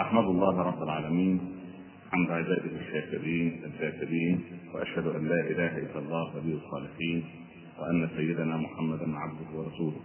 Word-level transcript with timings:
أحمد 0.00 0.24
الله 0.24 0.62
رب 0.62 0.82
العالمين 0.82 1.40
حمد 2.12 2.30
عباده 2.30 2.70
الشاكرين 2.80 3.60
الذاكرين 3.64 4.40
وأشهد 4.74 5.06
أن 5.06 5.28
لا 5.28 5.40
إله 5.40 5.78
إلا 5.78 5.98
الله 5.98 6.36
ولي 6.36 6.54
الصالحين 6.54 7.24
وأن 7.78 8.08
سيدنا 8.16 8.56
محمدا 8.56 9.16
عبده 9.16 9.58
ورسوله. 9.58 10.00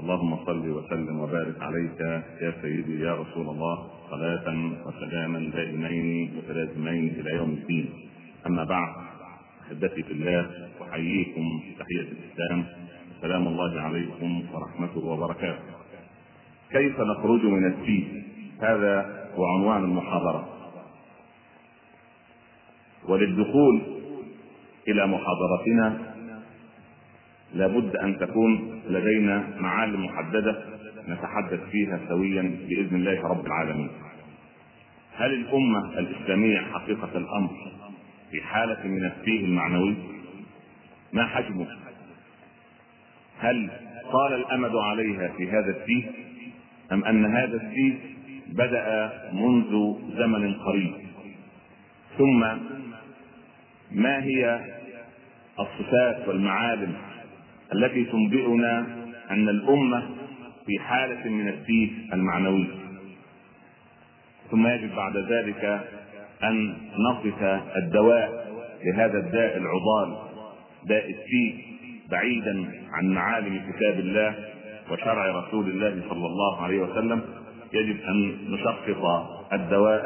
اللهم 0.00 0.36
صل 0.46 0.68
وسلم 0.68 1.20
وبارك 1.20 1.62
عليك 1.62 2.00
يا 2.40 2.54
سيدي 2.62 3.00
يا 3.00 3.14
رسول 3.14 3.48
الله 3.48 3.90
صلاة 4.10 4.46
وسلاما 4.86 5.50
دائمين 5.54 6.30
متلازمين 6.36 7.08
إلى 7.20 7.30
يوم 7.30 7.50
الدين. 7.50 7.86
أما 8.46 8.64
بعد 8.64 8.94
أحبتي 9.66 10.02
في 10.02 10.12
الله 10.12 10.50
أحييكم 10.82 11.60
تحية 11.78 12.08
الإسلام. 12.16 12.64
سلام 13.20 13.46
الله 13.46 13.80
عليكم 13.80 14.42
ورحمته 14.52 15.04
وبركاته. 15.04 15.74
كيف 16.70 17.00
نخرج 17.00 17.44
من 17.44 17.64
السيف 17.72 18.24
هذا 18.64 19.26
هو 19.34 19.44
عنوان 19.46 19.84
المحاضرة 19.84 20.48
وللدخول 23.08 23.82
إلى 24.88 25.06
محاضرتنا 25.06 26.14
لابد 27.54 27.96
أن 27.96 28.18
تكون 28.18 28.82
لدينا 28.88 29.46
معالم 29.60 30.04
محددة 30.04 30.64
نتحدث 31.08 31.60
فيها 31.70 32.00
سويا 32.08 32.42
بإذن 32.68 32.96
الله 32.96 33.28
رب 33.28 33.46
العالمين. 33.46 33.90
هل 35.16 35.32
الأمة 35.34 35.98
الإسلامية 35.98 36.58
حقيقة 36.58 37.10
الأمر 37.14 37.50
في 38.30 38.42
حالة 38.42 38.86
من 38.86 39.04
التيه 39.04 39.44
المعنوي؟ 39.44 39.94
ما 41.12 41.26
حجمه؟ 41.26 41.66
هل 43.38 43.70
طال 44.12 44.32
الأمد 44.34 44.76
عليها 44.76 45.28
في 45.28 45.50
هذا 45.50 45.70
التيه؟ 45.70 46.10
أم 46.92 47.04
أن 47.04 47.24
هذا 47.24 47.56
التيه 47.56 48.13
بدأ 48.48 49.12
منذ 49.32 49.94
زمن 50.16 50.54
قريب؟ 50.54 50.92
ثم 52.18 52.40
ما 53.92 54.24
هي 54.24 54.60
الصفات 55.60 56.28
والمعالم 56.28 56.92
التي 57.74 58.04
تنبئنا 58.04 58.78
أن 59.30 59.48
الأمة 59.48 60.02
في 60.66 60.78
حالة 60.78 61.30
من 61.30 61.48
التيه 61.48 61.88
المعنوي 62.12 62.66
ثم 64.50 64.66
يجب 64.66 64.94
بعد 64.96 65.16
ذلك 65.16 65.80
أن 66.42 66.76
نصف 66.98 67.42
الدواء 67.76 68.44
لهذا 68.84 69.18
الداء 69.18 69.56
العضال 69.56 70.16
داء 70.86 71.10
التيه 71.10 71.62
بعيدا 72.10 72.70
عن 72.92 73.08
معالم 73.08 73.72
كتاب 73.72 73.98
الله 74.00 74.34
وشرع 74.90 75.40
رسول 75.40 75.70
الله 75.70 76.02
صلى 76.08 76.26
الله 76.26 76.62
عليه 76.62 76.78
وسلم 76.78 77.22
يجب 77.74 78.00
أن 78.00 78.38
نشخص 78.50 79.04
الدواء 79.52 80.04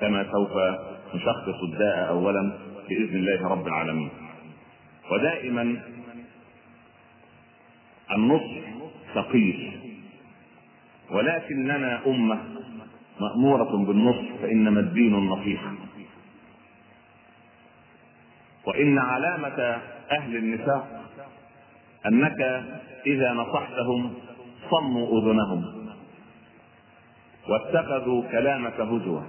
كما 0.00 0.26
سوف 0.32 0.52
نشخص 1.14 1.62
الداء 1.72 2.08
اولا 2.08 2.52
بإذن 2.88 3.16
الله 3.16 3.48
رب 3.48 3.66
العالمين. 3.66 4.10
ودائما 5.10 5.76
النصح 8.10 8.60
ثقيل 9.14 9.72
ولكننا 11.10 12.06
أمة 12.06 12.38
مأمورة 13.20 13.76
بالنصح 13.86 14.42
فإنما 14.42 14.80
الدين 14.80 15.14
النصيحة 15.14 15.72
وإن 18.66 18.98
علامة 18.98 19.80
أهل 20.10 20.36
النفاق 20.36 21.02
أنك 22.06 22.40
إذا 23.06 23.32
نصحتهم 23.32 24.14
صموا 24.70 25.20
أذنهم. 25.20 25.81
واتخذوا 27.48 28.22
كلامك 28.30 28.80
هزوا 28.80 29.20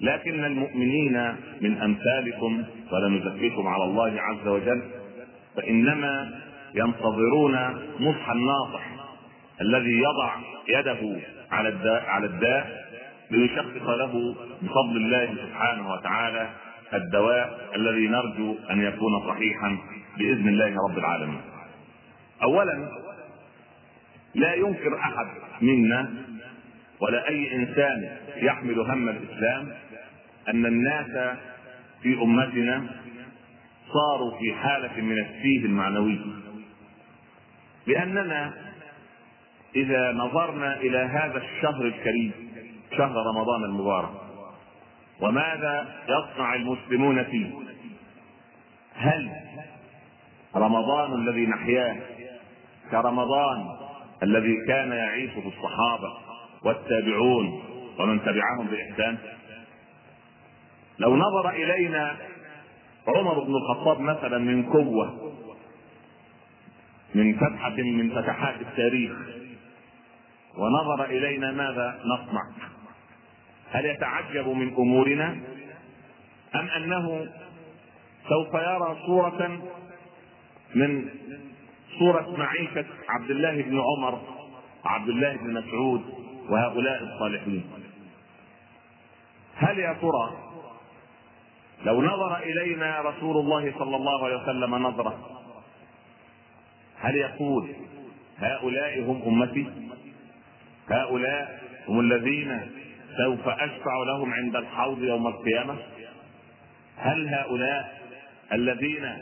لكن 0.00 0.44
المؤمنين 0.44 1.34
من 1.60 1.76
أمثالكم 1.82 2.64
ولا 2.92 3.08
نزكيكم 3.08 3.66
على 3.66 3.84
الله 3.84 4.20
عز 4.20 4.48
وجل 4.48 4.82
فإنما 5.56 6.40
ينتظرون 6.74 7.54
نصح 8.00 8.30
الناصح 8.30 8.82
الذي 9.60 9.98
يضع 9.98 10.36
يده 10.68 11.20
على 11.50 11.68
الداء 11.68 12.04
على 12.06 12.26
الداء 12.26 12.84
ليشخص 13.30 13.82
له 13.88 14.34
بفضل 14.62 14.96
الله 14.96 15.34
سبحانه 15.46 15.92
وتعالى 15.92 16.50
الدواء 16.94 17.70
الذي 17.76 18.08
نرجو 18.08 18.56
أن 18.70 18.82
يكون 18.82 19.26
صحيحا 19.28 19.78
بإذن 20.18 20.48
الله 20.48 20.74
رب 20.88 20.98
العالمين. 20.98 21.40
اولا 22.42 22.88
لا 24.34 24.54
ينكر 24.54 24.98
أحد 24.98 25.26
منا 25.62 26.10
ولا 27.06 27.28
أي 27.28 27.54
إنسان 27.54 28.16
يحمل 28.36 28.80
هم 28.80 29.08
الإسلام 29.08 29.72
أن 30.48 30.66
الناس 30.66 31.36
في 32.02 32.22
أمتنا 32.22 32.86
صاروا 33.92 34.38
في 34.38 34.54
حالة 34.54 35.00
من 35.00 35.18
التيه 35.18 35.66
المعنوي. 35.66 36.20
لأننا 37.86 38.52
إذا 39.76 40.12
نظرنا 40.12 40.76
إلى 40.76 40.98
هذا 40.98 41.38
الشهر 41.38 41.84
الكريم 41.84 42.32
شهر 42.96 43.26
رمضان 43.26 43.64
المبارك 43.64 44.10
وماذا 45.20 45.94
يصنع 46.08 46.54
المسلمون 46.54 47.24
فيه؟ 47.24 47.50
هل 48.94 49.30
رمضان 50.56 51.12
الذي 51.14 51.46
نحياه 51.46 51.96
كرمضان 52.90 53.66
الذي 54.22 54.56
كان 54.68 54.92
يعيشه 54.92 55.42
الصحابة 55.46 56.23
والتابعون 56.64 57.62
ومن 57.98 58.20
تبعهم 58.20 58.66
بإحسان. 58.70 59.18
لو 60.98 61.16
نظر 61.16 61.50
إلينا 61.50 62.16
عمر 63.08 63.44
بن 63.44 63.54
الخطاب 63.54 64.00
مثلا 64.00 64.38
من 64.38 64.62
قوة 64.62 65.32
من 67.14 67.34
فتحة 67.34 67.76
من 67.76 68.10
فتحات 68.10 68.60
التاريخ 68.60 69.12
ونظر 70.56 71.04
إلينا 71.04 71.52
ماذا 71.52 72.00
نصنع؟ 72.04 72.42
هل 73.70 73.84
يتعجب 73.84 74.48
من 74.48 74.74
أمورنا؟ 74.74 75.36
أم 76.54 76.68
أنه 76.76 77.26
سوف 78.28 78.54
يرى 78.54 78.96
صورة 79.06 79.60
من 80.74 81.08
صورة 81.98 82.36
معيشة 82.38 82.84
عبد 83.08 83.30
الله 83.30 83.62
بن 83.62 83.80
عمر 83.80 84.20
وعبد 84.84 85.08
الله 85.08 85.36
بن 85.36 85.52
مسعود 85.52 86.23
وهؤلاء 86.48 87.02
الصالحين 87.02 87.64
هل 89.56 89.78
يا 89.78 89.92
ترى 89.92 90.44
لو 91.84 92.02
نظر 92.02 92.36
إلينا 92.36 93.00
رسول 93.00 93.36
الله 93.36 93.72
صلى 93.78 93.96
الله 93.96 94.24
عليه 94.24 94.36
وسلم 94.36 94.74
نظرة 94.74 95.18
هل 97.00 97.16
يقول 97.16 97.68
هؤلاء 98.38 99.00
هم 99.00 99.22
أمتي؟ 99.26 99.66
هؤلاء 100.90 101.62
هم 101.88 102.00
الذين 102.00 102.70
سوف 103.16 103.48
أشفع 103.48 103.96
لهم 104.06 104.32
عند 104.32 104.56
الحوض 104.56 105.02
يوم 105.02 105.26
القيامة؟ 105.26 105.76
هل 106.96 107.28
هؤلاء 107.28 108.02
الذين 108.52 109.18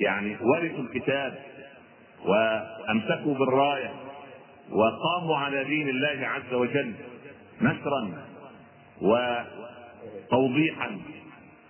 يعني 0.00 0.36
ورثوا 0.40 0.84
الكتاب 0.84 1.38
وأمسكوا 2.24 3.34
بالراية 3.34 3.90
وقاموا 4.70 5.36
على 5.36 5.64
دين 5.64 5.88
الله 5.88 6.26
عز 6.26 6.54
وجل 6.54 6.94
نشرا 7.60 8.12
وتوضيحا 10.30 11.00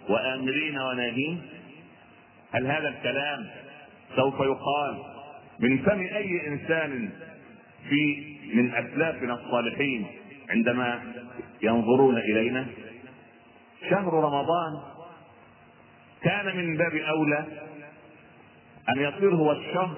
وآمرين 0.09 0.79
وناهين. 0.79 1.43
هل 2.53 2.67
هذا 2.67 2.89
الكلام 2.89 3.47
سوف 4.17 4.35
يقال 4.35 4.99
من 5.59 5.79
فم 5.79 6.01
أي 6.01 6.49
إنسان 6.49 7.11
في 7.89 8.27
من 8.55 8.75
أسلافنا 8.75 9.35
الصالحين 9.35 10.07
عندما 10.51 11.03
ينظرون 11.63 12.17
إلينا؟ 12.19 12.67
شهر 13.91 14.15
رمضان 14.15 14.83
كان 16.23 16.57
من 16.57 16.77
باب 16.77 16.95
أولى 16.97 17.45
أن 18.89 19.01
يصير 19.01 19.35
هو 19.35 19.53
الشهر 19.53 19.97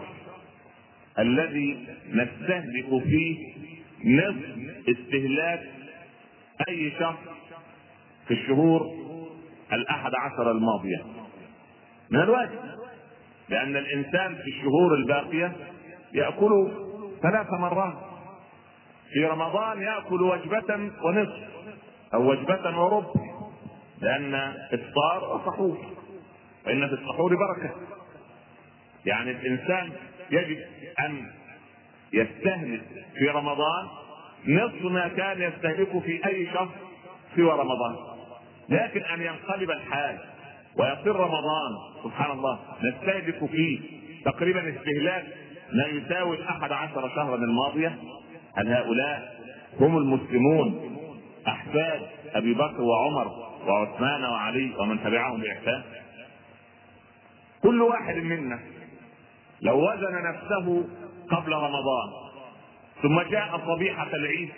الذي 1.19 1.87
نستهلك 2.09 3.03
فيه 3.05 3.55
نصف 4.05 4.89
استهلاك 4.89 5.61
أي 6.69 6.91
شهر 6.99 7.19
في 8.29 8.35
الشهور 8.35 8.81
الأحد 9.73 10.11
عشر 10.15 10.51
الماضية. 10.51 11.05
من 12.11 12.21
الواجب 12.21 12.61
لأن 13.49 13.77
الإنسان 13.77 14.35
في 14.35 14.49
الشهور 14.51 14.95
الباقية 14.95 15.53
يأكل 16.13 16.71
ثلاث 17.23 17.47
مرات. 17.51 17.95
في 19.13 19.25
رمضان 19.25 19.83
يأكل 19.83 20.23
وجبة 20.23 20.91
ونصف 21.05 21.49
أو 22.15 22.31
وجبة 22.31 22.79
وربع 22.79 23.21
لأن 24.01 24.35
إفطار 24.73 25.37
وسحور. 25.37 25.79
فإن 26.65 26.89
في 26.89 26.95
السحور 26.95 27.37
بركة. 27.37 27.75
يعني 29.07 29.31
الإنسان 29.31 29.93
يجب 30.31 30.59
أن 31.05 31.27
يستهلك 32.13 32.83
في 33.19 33.29
رمضان 33.29 33.87
نصف 34.47 34.85
ما 34.85 35.09
كان 35.09 35.43
يستهلكه 35.43 36.01
في 36.01 36.27
أي 36.27 36.47
شهر 36.47 36.69
سوى 37.37 37.51
رمضان. 37.51 37.97
لكن 38.69 39.03
أن 39.03 39.21
ينقلب 39.21 39.71
الحال 39.71 40.19
ويصير 40.77 41.17
رمضان 41.17 41.73
سبحان 42.05 42.31
الله 42.31 42.59
نستهلك 42.83 43.51
فيه 43.51 43.81
تقريبا 44.25 44.77
استهلاك 44.77 45.25
ما 45.73 45.87
يساوي 45.87 46.37
الأحد 46.37 46.73
عشر 46.73 47.09
شهرا 47.09 47.37
الماضية. 47.37 47.99
هل 48.57 48.73
هؤلاء 48.73 49.41
هم 49.81 49.99
المسلمون؟ 49.99 50.99
أحفاد 51.49 52.01
أبي 52.35 52.55
بكر 52.55 52.81
وعمر 52.83 53.29
وعثمان 53.67 54.25
وعلي 54.25 54.73
ومن 54.79 55.05
تبعهم 55.05 55.41
بإحسان. 55.41 55.83
كل 57.63 57.83
واحد 57.83 58.17
منا 58.17 58.59
لو 59.63 59.93
وزن 59.93 60.23
نفسه 60.23 60.85
قبل 61.31 61.53
رمضان 61.53 62.09
ثم 63.03 63.21
جاء 63.21 63.61
صبيحة 63.67 64.09
العيد 64.15 64.51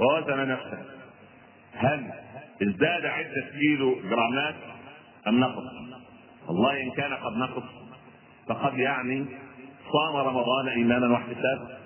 ووزن 0.00 0.48
نفسه. 0.48 0.84
هل 1.74 2.12
ازداد 2.62 3.06
عدة 3.06 3.50
كيلو 3.60 4.00
جرامات؟ 4.10 4.54
أم 5.28 5.40
نقص؟ 5.40 5.62
والله 6.48 6.82
إن 6.82 6.90
كان 6.90 7.14
قد 7.14 7.36
نقص 7.36 7.62
فقد 8.48 8.78
يعني 8.78 9.26
صام 9.92 10.16
رمضان 10.16 10.68
إيمانا 10.68 11.08
واحتسابا. 11.08 11.78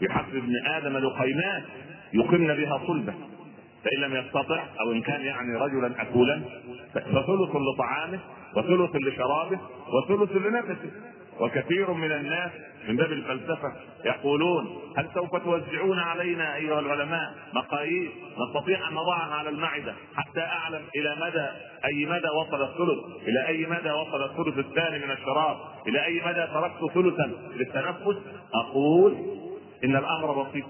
يحسب 0.00 0.36
ابن 0.36 0.66
آدم 0.66 0.96
لقيمات 0.96 1.62
يقمن 2.12 2.54
بها 2.54 2.80
صلبة. 2.86 3.14
فإن 3.84 4.00
لم 4.00 4.16
يستطع 4.16 4.64
أو 4.80 4.92
إن 4.92 5.02
كان 5.02 5.20
يعني 5.20 5.56
رجلا 5.56 6.02
أكولا 6.02 6.42
فثلث 6.94 7.56
لطعامه 7.56 8.20
وثلث 8.56 8.96
لشرابه 8.96 9.58
وثلث 9.88 10.32
لنفسه. 10.36 10.90
وكثير 11.40 11.92
من 11.92 12.12
الناس 12.12 12.50
من 12.88 12.96
باب 12.96 13.12
الفلسفة 13.12 13.72
يقولون 14.04 14.78
هل 14.96 15.08
سوف 15.14 15.36
توزعون 15.36 15.98
علينا 15.98 16.56
أيها 16.56 16.80
العلماء 16.80 17.34
مقاييس 17.54 18.10
نستطيع 18.48 18.88
أن 18.88 18.94
نضعها 18.94 19.34
على 19.34 19.48
المعدة 19.48 19.94
حتى 20.16 20.40
أعلم 20.40 20.82
إلى 20.96 21.16
مدى 21.20 21.48
أي 21.84 22.06
مدى 22.06 22.28
وصل 22.28 22.62
الثلث؟ 22.62 23.28
إلى 23.28 23.46
أي 23.48 23.66
مدى 23.66 23.90
وصل 23.90 24.24
الثلث 24.24 24.58
الثاني 24.58 25.06
من 25.06 25.10
الشراب؟ 25.10 25.56
إلى 25.86 26.04
أي 26.04 26.22
مدى 26.26 26.46
تركت 26.46 26.94
ثلثا 26.94 27.32
للتنفس؟ 27.56 28.16
أقول 28.54 29.16
إن 29.84 29.96
الأمر 29.96 30.42
بسيط. 30.42 30.64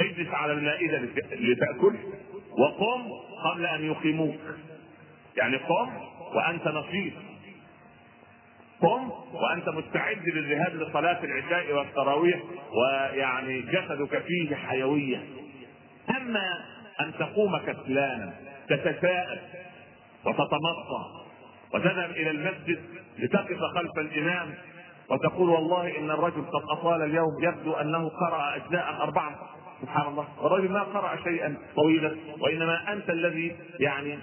اجلس 0.00 0.28
على 0.28 0.52
المائدة 0.52 0.98
لتأكل 1.32 1.96
وقم 2.58 3.02
قبل 3.44 3.66
أن 3.66 3.84
يقيموك. 3.84 4.36
يعني 5.36 5.56
قم 5.56 5.90
وأنت 6.34 6.68
نشيط 6.68 7.12
قم 8.80 9.10
وأنت 9.32 9.68
مستعد 9.68 10.28
للذهاب 10.28 10.74
لصلاة 10.74 11.24
العشاء 11.24 11.72
والتراويح 11.72 12.40
ويعني 12.72 13.60
جسدك 13.60 14.22
فيه 14.22 14.54
حيوية. 14.54 15.22
أما 16.10 16.64
أن 17.00 17.12
تقوم 17.18 17.58
كسلانا 17.58 18.34
تتساءل 18.68 19.38
وتتمطى 20.24 21.24
وتذهب 21.74 22.10
إلى 22.10 22.30
المسجد 22.30 22.78
لتقف 23.18 23.58
خلف 23.74 23.98
الإمام 23.98 24.54
وتقول 25.10 25.50
والله 25.50 25.98
إن 25.98 26.10
الرجل 26.10 26.42
قد 26.42 26.62
أطال 26.78 27.02
اليوم 27.02 27.44
يبدو 27.44 27.72
أنه 27.72 28.08
قرأ 28.08 28.56
أجزاء 28.56 28.96
أربعة. 29.00 29.50
سبحان 29.82 30.06
الله. 30.06 30.28
والرجل 30.42 30.70
ما 30.70 30.82
قرأ 30.82 31.16
شيئا 31.24 31.56
طويلا 31.76 32.16
وإنما 32.40 32.92
أنت 32.92 33.10
الذي 33.10 33.56
يعني 33.80 34.18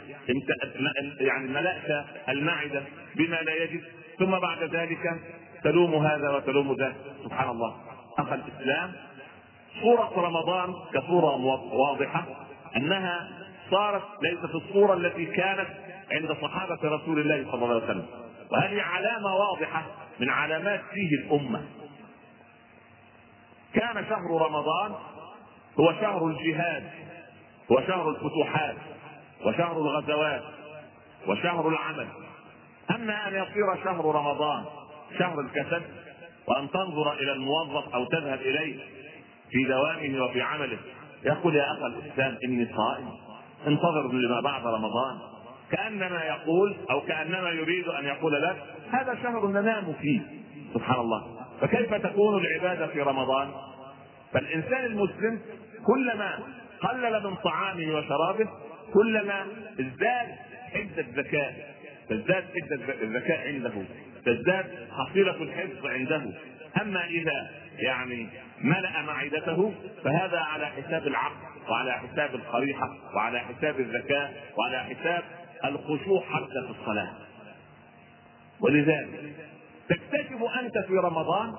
يعني 1.19 1.47
ملأت 1.47 2.05
المعدة 2.29 2.83
بما 3.15 3.35
لا 3.35 3.63
يجب 3.63 3.81
ثم 4.21 4.39
بعد 4.39 4.63
ذلك 4.63 5.19
تلوم 5.63 6.05
هذا 6.05 6.29
وتلوم 6.29 6.75
ذاك 6.79 6.95
سبحان 7.23 7.49
الله. 7.49 7.75
أخ 8.19 8.33
الإسلام 8.33 8.93
صورة 9.81 10.13
رمضان 10.17 10.73
كصورة 10.93 11.35
واضحة 11.73 12.25
أنها 12.75 13.29
صارت 13.71 14.03
ليست 14.21 14.55
الصورة 14.55 14.93
التي 14.93 15.25
كانت 15.25 15.67
عند 16.11 16.37
صحابة 16.41 16.79
رسول 16.83 17.19
الله 17.19 17.51
صلى 17.51 17.53
الله 17.53 17.75
عليه 17.75 17.83
وسلم. 17.83 18.05
وهذه 18.51 18.81
علامة 18.81 19.35
واضحة 19.35 19.83
من 20.19 20.29
علامات 20.29 20.81
فيه 20.93 21.09
الأمة. 21.17 21.65
كان 23.73 24.05
شهر 24.09 24.47
رمضان 24.47 24.95
هو 25.79 25.93
شهر 25.93 26.27
الجهاد 26.27 26.83
هو 27.71 27.81
شهر 27.87 28.09
الفتوحات 28.09 28.75
وشهر 29.45 29.77
الغزوات 29.77 30.43
وشهر 31.27 31.67
العمل. 31.69 32.07
أما 32.95 33.27
أن 33.27 33.35
يصير 33.35 33.83
شهر 33.83 34.15
رمضان 34.15 34.63
شهر 35.19 35.39
الكسل 35.39 35.81
وأن 36.47 36.71
تنظر 36.71 37.13
إلى 37.13 37.31
الموظف 37.31 37.93
أو 37.95 38.05
تذهب 38.05 38.39
إليه 38.41 38.79
في 39.51 39.63
دوامه 39.63 40.23
وفي 40.23 40.41
عمله 40.41 40.77
يقول 41.23 41.55
يا 41.55 41.71
اخا 41.71 41.87
الإسلام 41.87 42.37
إني 42.43 42.65
صائم 42.75 43.09
انتظر 43.67 44.11
لما 44.11 44.41
بعد 44.41 44.67
رمضان. 44.67 45.17
كأنما 45.71 46.23
يقول 46.23 46.75
أو 46.91 47.01
كأنما 47.01 47.49
يريد 47.49 47.87
أن 47.87 48.05
يقول 48.05 48.33
لك 48.33 48.63
هذا 48.91 49.17
شهر 49.23 49.47
ننام 49.47 49.93
فيه. 50.01 50.21
سبحان 50.73 50.99
الله. 50.99 51.45
فكيف 51.61 51.93
تكون 51.93 52.45
العبادة 52.45 52.87
في 52.87 53.01
رمضان؟ 53.01 53.51
فالإنسان 54.33 54.85
المسلم 54.85 55.41
كلما 55.85 56.39
قلل 56.81 57.23
من 57.23 57.35
طعامه 57.35 57.95
وشرابه 57.95 58.49
كلما 58.93 59.45
ازداد 59.79 60.27
حدة 60.73 61.05
ذكاء 61.15 61.75
تزداد 62.11 62.43
حده 62.43 62.93
الذكاء 63.01 63.47
عنده 63.47 63.71
تزداد 64.25 64.87
حصيلة 64.91 65.35
الحفظ 65.35 65.85
عنده. 65.85 66.21
أما 66.81 67.05
إذا 67.05 67.51
يعني 67.79 68.27
ملأ 68.61 69.01
معدته 69.01 69.73
فهذا 70.03 70.39
على 70.39 70.65
حساب 70.65 71.07
العقل 71.07 71.35
وعلى 71.69 71.91
حساب 71.91 72.35
القريحة 72.35 72.89
وعلى 73.15 73.39
حساب 73.39 73.79
الذكاء 73.79 74.43
وعلى 74.57 74.79
حساب 74.83 75.23
الخشوع 75.65 76.21
حتى 76.21 76.67
في 76.67 76.79
الصلاة. 76.79 77.11
ولذلك 78.59 79.35
تكتشف 79.89 80.43
أنت 80.59 80.77
في 80.87 80.93
رمضان 80.93 81.53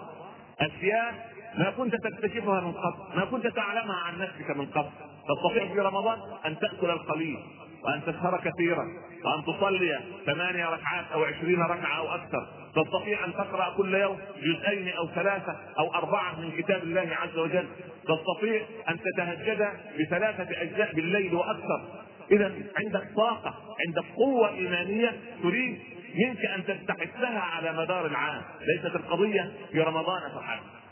أشياء 0.60 1.32
ما 1.58 1.70
كنت 1.70 1.94
تكتشفها 1.96 2.60
من 2.60 2.72
قبل 2.72 3.16
ما 3.16 3.25
كنت 3.25 3.46
تعلمها 3.46 3.96
عن 3.96 4.19
نفسك 4.19 4.56
من 4.56 4.66
قبل. 4.66 4.90
تستطيع 5.28 5.75
في 5.75 5.81
رمضان 5.81 6.19
أن 6.46 6.58
تأكل 6.58 6.90
القليل 6.90 7.38
وأن 7.84 8.00
تسهر 8.06 8.40
كثيرا. 8.44 8.87
وان 9.24 9.44
تصلي 9.44 10.00
ثمانية 10.26 10.64
ركعات 10.64 11.04
أو 11.12 11.24
عشرين 11.24 11.62
ركعة 11.62 11.98
أو 11.98 12.14
أكثر. 12.14 12.46
تستطيع 12.74 13.24
أن 13.24 13.32
تقرأ 13.32 13.76
كل 13.76 13.94
يوم 13.94 14.19
جزئين 14.42 14.88
أو 14.88 15.08
ثلاثة 15.08 15.56
أو 15.78 15.94
أربعة 15.94 16.40
من 16.40 16.50
كتاب 16.50 16.82
الله 16.82 17.08
عز 17.22 17.38
وجل. 17.38 17.69
تستطيع 18.04 18.62
أن 18.88 18.98
تتهجد 19.00 19.69
بثلاثة 20.00 20.62
أجزاء 20.62 20.94
بالليل 20.94 21.34
وأكثر. 21.34 22.04
إذا 22.30 22.54
عندك 22.76 23.08
طاقة 23.16 23.55
عندك 23.86 24.05
قوة 24.17 24.50
إيمانية 24.50 25.17
تريد 25.43 25.81
منك 26.26 26.44
أن 26.44 26.64
تستحثها 26.64 27.41
على 27.41 27.72
مدار 27.72 28.06
العام. 28.06 28.43
ليست 28.60 28.96
القضية 28.96 29.52
في 29.72 29.81
رمضان 29.81 30.20
فحسب 30.34 30.82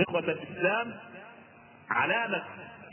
إخوة 0.00 0.20
الإسلام 0.20 0.94
علامة 1.90 2.42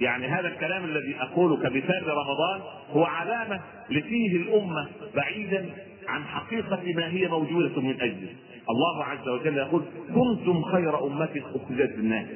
يعني 0.01 0.27
هذا 0.27 0.48
الكلام 0.48 0.86
الذي 0.86 1.15
أقوله 1.20 1.58
كمثال 1.58 2.08
رمضان 2.08 2.62
هو 2.89 3.03
علامة 3.03 3.60
لفيه 3.89 4.38
الأمة 4.38 4.88
بعيدا 5.15 5.70
عن 6.08 6.24
حقيقة 6.24 6.81
ما 6.96 7.08
هي 7.08 7.27
موجودة 7.27 7.81
من 7.81 8.01
أجله 8.01 8.29
الله 8.70 9.03
عز 9.03 9.27
وجل 9.27 9.58
يقول 9.58 9.84
كنتم 10.15 10.63
خير 10.63 11.08
أمة 11.08 11.41
أخرجت 11.55 11.98
للناس. 11.98 12.27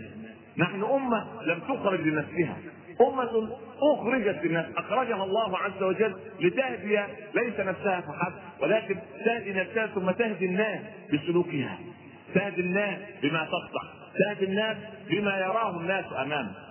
نحن 0.58 0.84
أمة 0.84 1.26
لم 1.46 1.60
تخرج 1.60 2.02
لنفسها. 2.02 2.58
أمة 3.02 3.50
أخرجت 3.82 4.40
للناس. 4.44 4.66
أخرجها 4.78 5.24
الله 5.24 5.58
عز 5.58 5.84
وجل 5.84 6.16
لتهدي 6.40 7.00
ليس 7.36 7.60
نفسها 7.60 8.02
فحسب 8.02 8.36
ولكن 8.62 8.96
تهدي 9.26 9.54
نفسها 9.54 9.88
ثم 9.88 10.12
تهدي 10.12 10.46
الناس 10.46 10.80
بسلوكها. 11.14 11.80
تهدي 12.36 12.62
الناس 12.62 13.00
بما 13.24 13.46
تصنع 13.46 13.92
تهدي 14.20 14.46
الناس 14.46 14.78
بما 15.10 15.38
يراه 15.38 15.80
الناس 15.80 16.06
أمامه. 16.22 16.65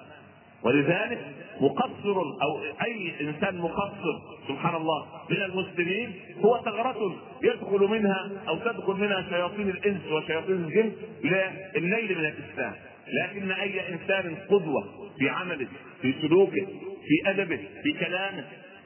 ولذلك 0.65 1.21
مقصر 1.61 2.17
أو 2.43 2.63
أي 2.85 3.13
إنسان 3.21 3.59
مقصر 3.59 4.21
سبحان 4.49 4.75
الله 4.75 5.07
من 5.31 5.43
المسلمين 5.43 6.13
هو 6.45 6.61
ثغرة 6.65 7.17
يدخل 7.43 7.89
منها 7.91 8.31
أو 8.49 8.59
تدخل 8.59 8.93
منها 8.93 9.27
شياطين 9.31 9.69
الإنس 9.69 10.01
وشياطين 10.13 10.55
الجن 10.55 10.93
للنيل 11.75 12.19
من 12.19 12.25
الإسلام. 12.25 12.75
لكن 13.23 13.51
أي 13.53 13.89
إنسان 13.95 14.37
قدوة 14.51 14.85
في 15.19 15.29
عمله 15.29 15.69
في 16.03 16.15
سلوكه 16.23 16.67
في 17.09 17.31
أدبه 17.31 17.61
في 17.83 17.93
كلامه 17.93 18.45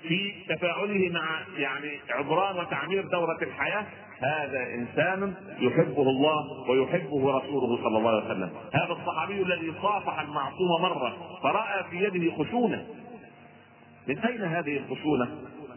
في 0.08 0.32
تفاعله 0.48 1.08
مع 1.08 1.40
يعني 1.58 1.90
عبران 2.10 2.56
وتعمير 2.58 3.04
دورة 3.08 3.38
الحياة 3.42 3.86
هذا 4.20 4.74
إنسان 4.74 5.34
يحبه 5.60 6.02
الله 6.02 6.70
ويحبه 6.70 7.38
رسوله 7.38 7.76
صلى 7.82 7.98
الله 7.98 8.10
عليه 8.10 8.24
وسلم. 8.24 8.50
هذا 8.74 8.92
الصحابي 8.92 9.42
الذي 9.42 9.72
صافح 9.82 10.20
المعصوم 10.20 10.82
مرة 10.82 11.16
فرأى 11.42 11.84
في 11.90 12.04
يده 12.04 12.36
خشونة. 12.36 12.86
من 14.08 14.18
أين 14.18 14.42
هذه 14.42 14.76
الخشونة؟ 14.76 15.28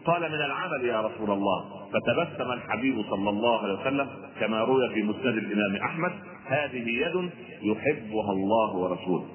قال 0.04 0.22
من 0.22 0.34
العمل 0.34 0.84
يا 0.84 1.00
رسول 1.00 1.30
الله. 1.30 1.88
فتبسم 1.92 2.52
الحبيب 2.52 3.04
صلى 3.10 3.30
الله 3.30 3.62
عليه 3.62 3.80
وسلم 3.80 4.08
كما 4.40 4.60
روي 4.60 4.94
في 4.94 5.02
مسند 5.02 5.36
الإمام 5.36 5.76
أحمد. 5.76 6.12
هذه 6.46 6.88
يد 6.88 7.30
يحبها 7.62 8.32
الله 8.32 8.76
ورسوله. 8.76 9.26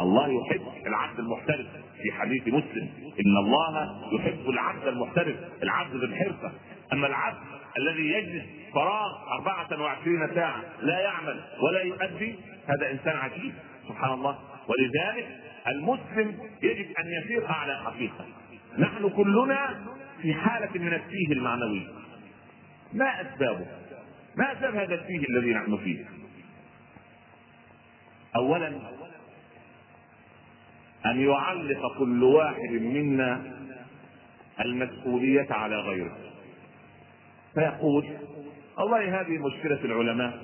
الله 0.00 0.28
يحب 0.28 0.62
العبد 0.86 1.18
المحترف 1.18 1.66
في 2.02 2.12
حديث 2.12 2.48
مسلم. 2.48 2.88
إن 3.20 3.36
الله 3.44 3.94
يحب 4.12 4.48
العبد 4.50 4.86
المحترف 4.86 5.36
العبد 5.62 5.96
بالحرفه 6.00 6.52
أما 6.92 7.06
العبد 7.06 7.51
الذي 7.78 8.12
يجلس 8.12 8.44
فراغ 8.74 9.10
24 9.40 10.34
ساعة 10.34 10.62
لا 10.80 11.00
يعمل 11.00 11.40
ولا 11.60 11.82
يؤدي 11.82 12.38
هذا 12.66 12.90
إنسان 12.90 13.16
عجيب 13.16 13.54
سبحان 13.88 14.12
الله. 14.12 14.38
ولذلك 14.68 15.28
المسلم 15.66 16.38
يجب 16.62 16.96
أن 16.98 17.06
يسير 17.06 17.46
على 17.46 17.78
حقيقة. 17.84 18.26
نحن 18.78 19.08
كلنا 19.08 19.84
في 20.22 20.34
حالة 20.34 20.80
من 20.80 20.94
التيه 20.94 21.32
المعنوي. 21.32 21.88
ما 22.92 23.20
أسبابه؟ 23.20 23.66
ما 24.36 24.52
أسباب 24.52 24.74
هذا 24.74 24.94
التيه 24.94 25.28
الذي 25.28 25.54
نحن 25.54 25.76
فيه؟ 25.76 26.04
اولا 28.36 28.68
أن 31.06 31.20
يعلق 31.28 31.98
كل 31.98 32.22
واحد 32.22 32.70
منا 32.72 33.42
المسؤولية 34.60 35.46
على 35.50 35.76
غيره. 35.76 36.31
فيقول 37.54 38.06
والله 38.78 39.20
هذه 39.20 39.38
مشكلة 39.38 39.78
العلماء. 39.84 40.38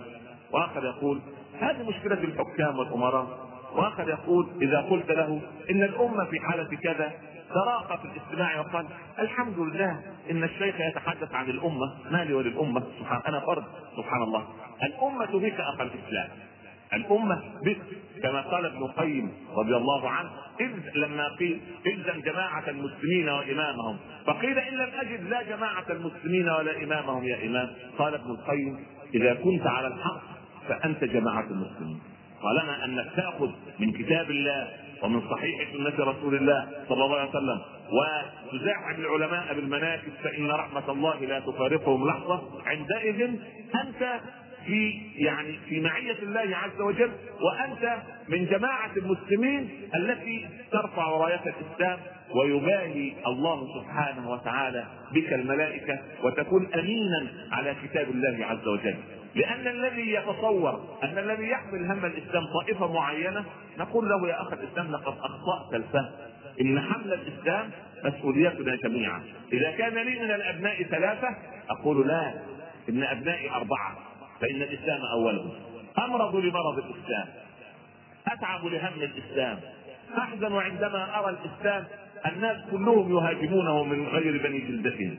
وآخر 0.53 0.85
يقول 0.85 1.21
هذه 1.61 1.89
مشكلة 1.89 2.25
الحكام 2.25 2.79
والأمراء. 2.79 3.49
وآخر 3.75 4.09
يقول 4.09 4.49
إذا 4.63 4.81
قلت 4.81 5.11
له 5.11 5.41
إن 5.71 5.83
الأمة 5.83 6.25
في 6.25 6.41
حالة 6.41 6.77
كذا 6.77 7.13
تراقى 7.55 7.99
في 7.99 8.05
الاستماع 8.05 8.61
وقال 8.61 8.87
الحمد 9.19 9.59
لله 9.59 10.03
إن 10.31 10.45
الشيخ 10.45 10.75
يتحدث 10.81 11.35
عن 11.35 11.51
الأمة 11.51 11.95
مالي 12.11 12.35
وللأمة 12.35 12.83
سبحان 12.99 13.21
أنا 13.29 13.41
فرد 13.41 13.65
سبحان 13.97 14.23
الله. 14.23 14.45
الأمة 14.83 15.39
بك 15.39 15.61
أخا 15.61 15.83
الإسلام. 15.83 16.29
الأمة 16.93 17.43
بك 17.65 17.79
كما 18.23 18.41
قال 18.41 18.67
ابن 18.67 18.83
القيم 18.83 19.33
رضي 19.57 19.77
الله 19.77 20.09
عنه 20.11 20.31
إذ 20.61 20.71
لما 20.95 21.29
قيل 21.29 21.61
إلزم 21.87 22.21
جماعة 22.21 22.69
المسلمين 22.69 23.29
وإمامهم. 23.29 23.97
فقيل 24.27 24.59
إن 24.59 24.75
لم 24.75 24.91
أجد 25.01 25.29
لا 25.29 25.43
جماعة 25.43 25.85
المسلمين 25.91 26.49
ولا 26.49 26.83
إمامهم 26.83 27.25
يا 27.25 27.47
إمام. 27.47 27.69
قال 27.99 28.15
ابن 28.15 28.31
القيم 28.31 28.87
إذا 29.15 29.35
كنت 29.35 29.67
على 29.67 29.87
الحق 29.87 30.21
فأنت 30.69 31.05
جماعة 31.05 31.47
المسلمين. 31.51 32.01
طالما 32.43 32.85
أنك 32.85 33.13
تأخذ 33.17 33.51
من 33.79 33.93
كتاب 33.93 34.31
الله 34.31 34.69
ومن 35.03 35.31
صحيح 35.31 35.73
سنة 35.73 36.05
رسول 36.05 36.35
الله 36.35 36.69
صلى 36.89 37.05
الله 37.05 37.19
عليه 37.19 37.31
وسلم. 37.31 37.61
وتزاحم 37.89 39.01
العلماء 39.01 39.55
بالمناكب 39.55 40.13
فإن 40.23 40.51
رحمة 40.51 40.91
الله 40.93 41.25
لا 41.25 41.41
تفارقهم 41.41 42.09
لحظة. 42.09 42.43
عندئذ 42.67 43.31
أنت 43.75 44.21
في 44.69 45.01
يعني 45.17 45.59
في 45.69 45.81
معية 45.81 46.19
الله 46.23 46.57
عز 46.57 46.81
وجل 46.81 47.11
وأنت 47.41 47.99
من 48.29 48.47
جماعة 48.47 48.91
المسلمين 48.97 49.71
التي 49.95 50.47
ترفع 50.73 51.09
راية 51.09 51.41
الإسلام 51.47 51.99
ويباهي 52.35 53.13
الله 53.27 53.67
سبحانه 53.81 54.31
وتعالى 54.31 54.85
بك 55.13 55.33
الملائكة 55.33 55.99
وتكون 56.25 56.75
أمينا 56.75 57.27
على 57.53 57.77
كتاب 57.83 58.11
الله 58.11 58.47
عز 58.47 58.67
وجل. 58.67 58.97
لأن 59.35 59.67
الذي 59.67 60.13
يتصور 60.13 60.99
أن 61.03 61.19
الذي 61.19 61.49
يحمل 61.49 61.91
هم 61.91 62.05
الإسلام 62.05 62.45
طائفة 62.61 62.93
معينة 62.93 63.45
نقول 63.79 64.09
له 64.09 64.29
يا 64.29 64.43
أخي 64.43 64.57
الإسلام 64.57 64.93
لقد 64.93 65.15
أخطأت 65.19 65.75
الفهم. 65.75 66.09
إن 66.61 66.81
حمل 66.81 67.13
الإسلام 67.13 67.71
مسؤوليتنا 68.05 68.77
جميعا. 68.77 69.23
إذا 69.53 69.71
كان 69.71 69.95
لي 69.95 70.21
من 70.21 70.31
الأبناء 70.31 70.83
ثلاثة 70.83 71.29
أقول 71.71 72.09
لا 72.09 72.35
إن 72.89 73.03
أبنائي 73.03 73.51
أربعة. 73.51 74.08
فإن 74.41 74.63
الإسلام 74.63 75.01
أولهم 75.13 75.53
أمرض 75.99 76.37
لمرض 76.37 76.79
الإسلام. 76.79 77.29
أتعب 78.27 78.65
لهم 78.65 79.03
الإسلام. 79.03 79.61
أحزن 80.19 80.57
عندما 80.57 81.19
أرى 81.19 81.37
الإسلام. 81.37 81.85
الناس 82.27 82.57
كلهم 82.71 83.17
يهاجمونه 83.17 83.85
من 83.85 84.07
غير 84.07 84.43
بني 84.43 84.59
جلدتهم 84.59 85.19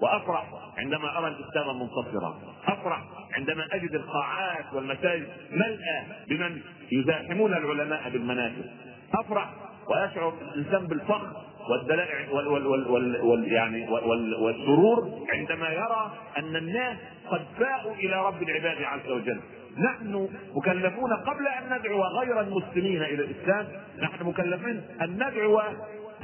وأفرح 0.00 0.46
عندما 0.78 1.18
أرى 1.18 1.28
الإسلام 1.28 1.80
منتصرا. 1.80 2.38
أفرح 2.66 3.02
عندما 3.32 3.66
أجد 3.72 3.94
القاعات 3.94 4.64
والمساجد 4.72 5.28
ملأى 5.52 6.04
بمن 6.28 6.60
يزاحمون 6.92 7.52
العلماء 7.52 8.10
بالمناكب 8.10 8.64
أفرح 9.14 9.50
ويشعر 9.88 10.34
الإنسان 10.54 10.86
بالفخر. 10.86 11.47
والدلائع 11.70 12.30
وال 12.30 12.48
وال 12.48 12.66
وال 12.66 12.90
وال 12.90 13.20
وال 13.20 13.52
يعني 13.52 13.88
وال 13.88 14.34
والسرور 14.34 15.26
عندما 15.32 15.68
يرى 15.68 16.12
أن 16.38 16.56
الناس 16.56 16.96
قد 17.30 17.40
باءوا 17.58 17.94
إلى 17.94 18.26
رب 18.26 18.42
العباد 18.42 18.82
عز 18.82 19.10
وجل. 19.10 19.40
نحن 19.78 20.28
مكلفون 20.56 21.12
قبل 21.12 21.46
أن 21.46 21.78
ندعو 21.78 22.02
غير 22.02 22.40
المسلمين 22.40 23.02
إلى 23.02 23.24
الإسلام. 23.24 23.66
نحن 24.02 24.24
مكلفين 24.26 24.82
أن 25.02 25.14
ندعو 25.14 25.60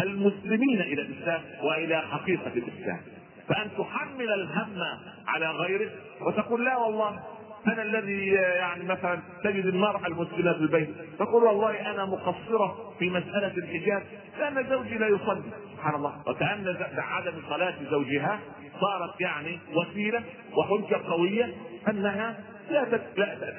المسلمين 0.01 0.81
إلى 0.81 1.03
الإسلام 1.03 1.41
وإلى 1.63 2.01
حقيقة 2.01 2.53
الإسلام. 2.57 3.01
فأن 3.49 3.71
تحمل 3.79 4.33
الهم 4.33 4.79
على 5.27 5.51
غيرك 5.51 5.93
وتقول 6.21 6.65
لا 6.65 6.77
والله 6.77 7.21
أنا 7.69 7.83
الذي 7.83 8.27
يعني 8.33 8.85
مثلا 8.85 9.21
تجد 9.45 9.67
المراه 9.67 10.07
المسلمه 10.07 10.53
في 10.53 10.59
البيت 10.59 10.89
تقول 11.19 11.43
والله 11.45 11.91
أنا 11.91 12.05
مقصرة 12.05 12.95
في 12.99 13.11
مسألة 13.11 13.53
الحجاب 13.57 14.03
لأن 14.39 14.69
زوجي 14.69 14.99
لا 14.99 15.07
يصلي. 15.07 15.43
سبحان 15.77 15.95
الله. 15.95 16.23
وكأن 16.27 16.77
عدم 16.99 17.33
صلاة 17.49 17.75
زوجها 17.91 18.41
صارت 18.81 19.21
يعني 19.21 19.59
وسيلة 19.75 20.23
وحجة 20.57 20.97
قوية 21.09 21.55
أنها 21.89 22.37
لا 22.71 22.85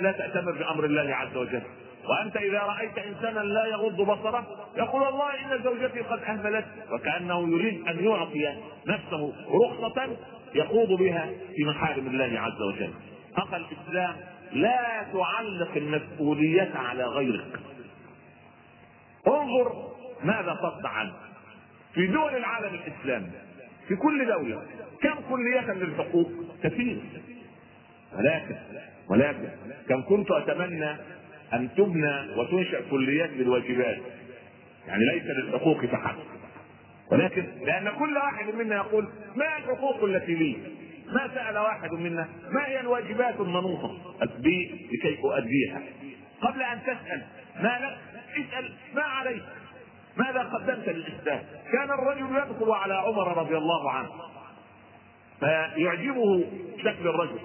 لا 0.02 0.12
تأتمر 0.12 0.52
بأمر 0.52 0.86
الله 0.86 1.16
عز 1.16 1.38
وجل. 1.38 1.62
وأنت 2.10 2.38
إذا 2.38 2.60
رأيت 2.60 2.98
إنسانا 2.98 3.40
لا 3.40 3.66
يغض 3.66 4.02
بصره 4.02 4.48
يقول 4.78 5.02
والله 5.02 5.30
إن 5.34 5.64
زوجتي 5.64 6.00
قد 6.00 6.20
أهملت 6.24 6.66
وكأنه 6.92 7.50
يريد 7.50 7.88
أن 7.88 8.06
يعطي 8.06 8.54
نفسه 8.88 9.34
رخصة 9.66 10.18
يخوض 10.56 10.88
بها 10.88 11.30
في 11.56 11.64
محارم 11.64 12.08
الله 12.08 12.40
عز 12.40 12.62
وجل. 12.62 12.94
اخ 13.38 13.54
الإسلام 13.54 14.16
لا 14.52 15.06
تعلق 15.14 15.72
المسؤولية 15.76 16.72
على 16.76 17.04
غيرك. 17.04 17.60
انظر 19.28 19.92
ماذا 20.24 20.54
تصنع 20.54 20.90
عنه. 20.90 21.14
في 21.94 22.08
دول 22.08 22.36
العالم 22.36 22.76
الإسلامي 22.76 23.32
في 23.88 23.96
كل 23.96 24.26
دولة 24.26 24.62
كم 25.02 25.16
كلية 25.30 25.74
للحقوق؟ 25.74 26.32
كثير. 26.64 27.02
ولكن 28.18 28.56
ولكن 29.10 29.50
كم 29.90 30.02
كنت 30.02 30.32
أتمنى 30.32 30.96
أن 31.54 31.70
تبنى 31.78 32.28
وتنشأ 32.38 32.82
كليات 32.92 33.30
للواجبات. 33.30 33.98
يعني 34.88 35.04
ليس 35.14 35.24
للحقوق 35.24 35.86
فحسب 35.86 36.36
ولكن 37.12 37.46
لأن 37.66 37.90
كل 38.00 38.18
واحد 38.18 38.56
منا 38.56 38.76
يقول 38.76 39.08
ما 39.36 39.58
الحقوق 39.58 40.04
التي 40.04 40.36
لي؟ 40.36 40.58
ما 41.14 41.28
سأل 41.36 41.58
واحد 41.58 41.92
منا 41.92 42.28
ما 42.52 42.68
هي 42.68 42.80
الواجبات 42.80 43.40
المنوطة؟ 43.40 43.98
بي 44.38 44.90
لكي 44.94 45.20
أؤديها. 45.24 45.82
قبل 46.42 46.62
أن 46.62 46.82
تسأل 46.84 47.24
ما 47.56 47.80
لك؟ 47.80 47.98
اسأل 48.46 48.74
ما 48.96 49.02
عليك؟ 49.02 49.44
ماذا 50.18 50.40
قدمت 50.40 50.90
للإسلام؟ 50.90 51.44
كان 51.72 51.92
الرجل 51.92 52.38
يدخل 52.38 52.72
على 52.72 52.94
عمر 52.94 53.38
رضي 53.38 53.58
الله 53.58 53.92
عنه 53.92 54.10
فيعجبه 55.40 56.44
شكل 56.78 57.08
الرجل. 57.08 57.40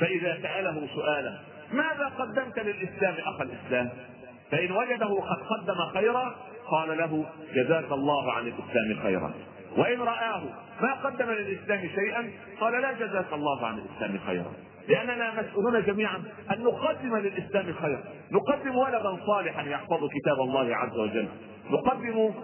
فإذا 0.00 0.38
سأله 0.42 0.88
سؤالا 0.94 1.38
ماذا 1.72 2.12
قدمت 2.18 2.58
للإسلام 2.58 3.14
أخ 3.18 3.40
الإسلام؟ 3.40 3.90
فإن 4.50 4.72
وجده 4.72 5.20
قد 5.20 5.42
قدم 5.50 5.86
خيرا 5.92 6.36
قال 6.70 6.98
له 6.98 7.26
جزاك 7.54 7.92
الله 7.92 8.32
عن 8.32 8.46
الإسلام 8.46 9.02
خيرا. 9.02 9.34
وإن 9.76 10.00
رآه 10.00 10.42
ما 10.82 10.94
قدم 10.94 11.30
للإسلام 11.30 11.80
شيئا؟ 11.80 12.30
قال 12.60 12.82
لا 12.82 12.92
جزاك 12.92 13.32
الله 13.32 13.66
عن 13.66 13.78
الإسلام 13.78 14.18
خيرا. 14.26 14.52
لأننا 14.88 15.42
مسؤولون 15.42 15.82
جميعا 15.82 16.22
أن 16.50 16.64
نقدم 16.64 17.16
للإسلام 17.16 17.72
خيرا. 17.72 18.02
نقدم 18.32 18.76
ولدا 18.76 19.16
صالحا 19.26 19.62
يحفظ 19.62 20.08
كتاب 20.08 20.40
الله 20.40 20.76
عز 20.76 20.98
وجل. 20.98 21.28
نقدم 21.70 22.34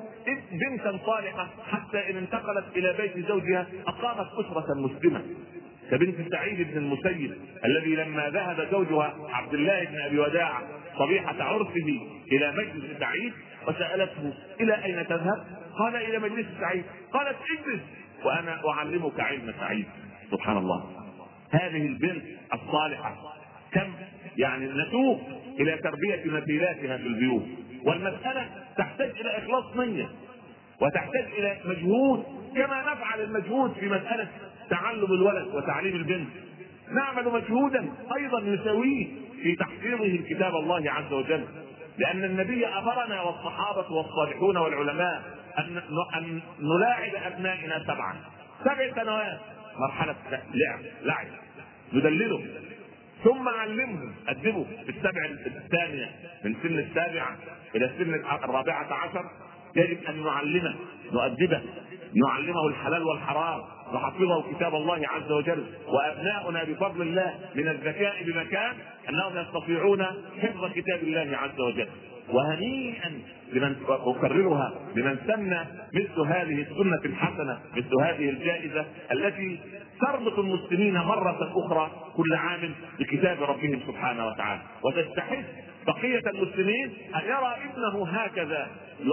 بنتا 0.52 0.98
صالحة 1.06 1.48
حتى 1.70 2.10
إن 2.10 2.16
انتقلت 2.16 2.64
إلى 2.76 2.92
بيت 2.92 3.26
زوجها 3.26 3.66
أقامت 3.86 4.28
أسرة 4.40 4.74
مسلمة. 4.74 5.22
كبنت 5.90 6.32
سعيد 6.32 6.70
بن 6.70 6.78
المسيب 6.78 7.34
الذي 7.64 7.94
لما 7.94 8.30
ذهب 8.30 8.68
زوجها 8.70 9.14
عبد 9.28 9.54
الله 9.54 9.84
بن 9.84 10.00
أبي 10.00 10.18
وداع 10.18 10.62
صبيحة 10.98 11.42
عرسه 11.42 12.00
إلى 12.32 12.52
مجلس 12.52 12.98
سعيد 13.00 13.32
وسألته 13.68 14.32
إلى 14.60 14.84
أين 14.84 15.06
تذهب؟ 15.06 15.46
قال 15.78 15.96
إلى 15.96 16.18
مجلس 16.18 16.46
سعيد. 16.60 16.84
قالت 17.12 17.36
اجلس. 17.58 17.80
وأنا 18.24 18.60
أعلمك 18.68 19.20
علم 19.20 19.54
سعيد. 19.60 19.86
سبحان 20.30 20.56
الله. 20.56 20.84
هذه 21.50 21.86
البنت 21.86 22.24
الصالحة. 22.54 23.16
كم؟ 23.72 23.92
يعني 24.36 24.66
نتوب 24.66 25.20
إلى 25.60 25.76
تربية 25.76 26.30
مثيلاتها 26.30 26.96
في 26.96 27.06
البيوت. 27.06 27.46
والمسألة 27.84 28.48
تحتاج 28.76 29.10
إلى 29.20 29.38
إخلاص 29.38 29.76
نية. 29.76 30.08
وتحتاج 30.80 31.24
إلى 31.38 31.56
مجهود. 31.64 32.24
كما 32.56 32.92
نفعل 32.92 33.20
المجهود 33.20 33.72
في 33.72 33.86
مسألة 33.86 34.28
تعلم 34.70 35.12
الولد 35.12 35.46
وتعليم 35.54 35.96
البنت. 35.96 36.30
نعمل 36.92 37.24
مجهودا 37.24 37.88
أيضا 38.16 38.40
يساويه 38.40 39.06
في 39.42 39.56
تحفيظه 39.56 40.16
كتاب 40.28 40.54
الله 40.54 40.90
عز 40.90 41.12
وجل. 41.12 41.44
لأن 41.98 42.24
النبي 42.24 42.66
أمرنا 42.66 43.22
والصحابة 43.22 43.92
والصالحون 43.92 44.56
والعلماء 44.56 45.37
أن 45.58 46.40
نلاعب 46.60 47.32
أبنائنا 47.32 47.84
سبعا. 47.84 48.16
سبع 48.64 49.02
سنوات. 49.02 49.40
مرحلة 49.78 50.16
لعب 50.30 50.80
لعب. 51.02 51.26
ندلله 51.92 52.46
ثم 53.24 53.48
علمهم. 53.48 54.14
ادبوا 54.28 54.64
في 54.64 54.88
السبع 54.88 55.24
الثانية. 55.46 56.10
من 56.44 56.54
سن 56.62 56.78
السابعة 56.78 57.36
إلى 57.74 57.84
السن 57.84 58.14
الرابعة 58.44 58.94
عشر. 58.94 59.24
يجب 59.76 60.04
أن 60.04 60.24
نعلمه. 60.24 60.74
نؤدبه. 61.12 61.62
نعلمه 62.26 62.66
الحلال 62.68 63.02
والحرام. 63.02 63.60
نحفظه 63.94 64.52
كتاب 64.52 64.74
الله 64.74 65.08
عز 65.08 65.32
وجل. 65.32 65.66
وأبناؤنا 65.86 66.64
بفضل 66.64 67.02
الله 67.02 67.34
من 67.54 67.68
الذكاء 67.68 68.22
بمكان 68.22 68.74
أنهم 69.08 69.38
يستطيعون 69.38 70.04
حفظ 70.42 70.72
كتاب 70.72 71.02
الله 71.02 71.36
عز 71.36 71.60
وجل. 71.60 71.88
وهنيئا 72.32 73.20
لمن 73.52 73.76
أكررها 73.88 74.74
لمن 74.96 75.18
سن 75.26 75.56
مثل 75.94 76.20
هذه 76.20 76.62
السنة 76.62 77.00
الحسنة 77.04 77.58
مثل 77.76 78.00
هذه 78.02 78.30
الجائزة 78.30 78.86
التي 79.12 79.58
تربط 80.00 80.38
المسلمين 80.38 80.94
مرة 80.94 81.52
أخرى 81.64 81.90
كل 82.16 82.34
عام 82.34 82.74
بكتاب 82.98 83.42
ربهم 83.42 83.80
سبحانه 83.86 84.26
وتعالى. 84.26 84.60
وتستحث 84.84 85.44
بقية 85.86 86.22
المسلمين 86.30 86.92
أن 87.14 87.20
يرى 87.24 87.56
ابنه 87.70 88.08
هكذا. 88.08 88.68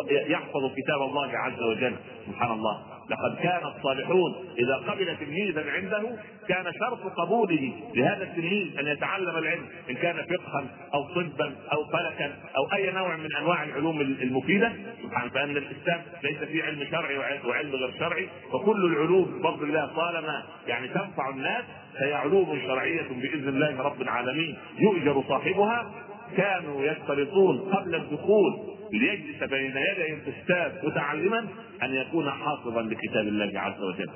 يحفظ 0.10 0.74
كتاب 0.76 1.02
الله 1.02 1.38
عز 1.38 1.62
وجل. 1.62 1.96
سبحان 2.28 2.52
الله. 2.52 2.82
لقد 3.10 3.36
كان 3.44 3.62
الصالحون 3.76 4.36
إذا 4.58 4.76
قبل 4.76 5.18
تلميذا 5.18 5.72
عنده 5.72 6.18
كان 6.48 6.74
شرط 6.80 7.20
قبوله 7.20 7.74
لهذا 7.96 8.24
التلميذ 8.24 8.80
أن 8.80 8.88
يتعلم 8.88 9.38
العلم. 9.38 9.66
إن 9.90 9.96
كان 9.96 10.16
فقها 10.16 10.66
أو 10.94 11.04
طبا 11.04 11.56
أو 11.74 11.86
فلكا 11.94 12.36
أو 12.58 12.74
أي 12.74 12.92
نوع 12.92 13.16
من 13.16 13.36
أنواع 13.36 13.64
العلوم 13.64 14.02
المفيدة 14.02 14.74
سبحان 15.04 15.30
فإن 15.30 15.58
الإسلام 15.58 16.02
ليس 16.24 16.38
فيه 16.38 16.64
علم 16.64 16.88
شرعي 16.92 17.18
وعلم 17.18 17.76
غير 17.76 17.92
شرعي. 18.00 18.30
فكل 18.54 18.86
العلوم 18.86 19.40
بفضل 19.40 19.64
الله 19.64 19.86
طالما 19.96 20.44
يعني 20.68 20.88
تنفع 20.88 21.30
الناس 21.30 21.64
فهي 22.00 22.14
علوم 22.14 22.60
شرعية 22.68 23.08
بإذن 23.10 23.48
الله 23.48 23.82
رب 23.82 24.02
العالمين. 24.02 24.58
يؤجر 24.80 25.24
صاحبها. 25.30 25.92
كانوا 26.38 26.86
يشترطون 26.86 27.60
قبل 27.60 27.96
الدخول 27.96 28.75
ليجلس 29.00 29.44
بين 29.44 29.78
يدي 29.78 30.14
الأستاذ 30.14 30.88
متعلما 30.88 31.48
أن 31.84 31.94
يكون 31.94 32.32
حافظا 32.32 32.82
لكتاب 32.82 33.28
الله 33.28 33.60
عز 33.60 33.82
وجل. 33.82 34.10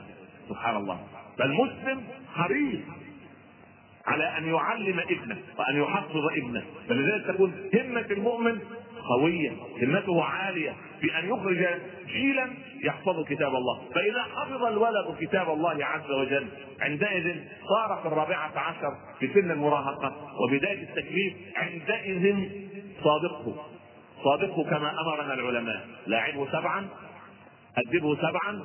سبحان 0.50 0.76
الله. 0.76 1.00
فالمسلم 1.38 2.04
حريص 2.34 2.80
على 4.08 4.38
أن 4.38 4.48
يعلم 4.48 5.00
ابنه 5.00 5.38
وأن 5.58 5.82
يحفظ 5.82 6.26
ابنه. 6.38 6.64
فلذلك 6.90 7.26
تكون 7.26 7.54
همة 7.74 8.06
المؤمن 8.12 8.60
قوية 9.10 9.52
همته 9.82 10.24
عالية 10.24 10.74
في 11.02 11.20
أن 11.20 11.30
يخرج 11.30 11.68
جيلا 12.08 12.50
يحفظ 12.84 13.26
كتاب 13.26 13.56
الله. 13.56 13.82
فإذا 13.96 14.24
حفظ 14.24 14.64
الولد 14.64 15.18
كتاب 15.20 15.50
الله 15.50 15.86
عز 15.86 16.12
وجل 16.12 16.48
عندئذ 16.82 17.36
صار 17.70 18.00
في 18.02 18.08
الرابعة 18.08 18.60
عشر 18.60 18.92
في 19.20 19.28
سن 19.34 19.52
المراهقة 19.52 20.28
وبداية 20.44 20.84
التكليف 20.84 21.34
عندئذ 21.56 22.50
صادقه. 23.04 23.79
صادقه 24.24 24.64
كما 24.64 24.94
أمرنا 25.02 25.34
العلماء. 25.34 25.88
لاعبه 26.08 26.52
سبعا 26.52 26.88
أدبه 27.78 28.16
سبعا 28.16 28.64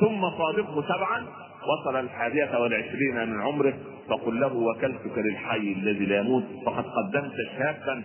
ثم 0.00 0.30
صادقه 0.38 0.82
سبعا 0.82 1.26
وصل 1.68 1.96
الحادية 1.96 2.58
والعشرين 2.58 3.28
من 3.28 3.40
عمره 3.40 3.74
فقل 4.08 4.40
له 4.40 4.54
وكلتك 4.54 5.18
للحي 5.18 5.72
الذي 5.72 6.06
لا 6.06 6.18
يموت. 6.18 6.44
فقد 6.66 6.84
قدمت 6.84 7.34
شابا 7.58 8.02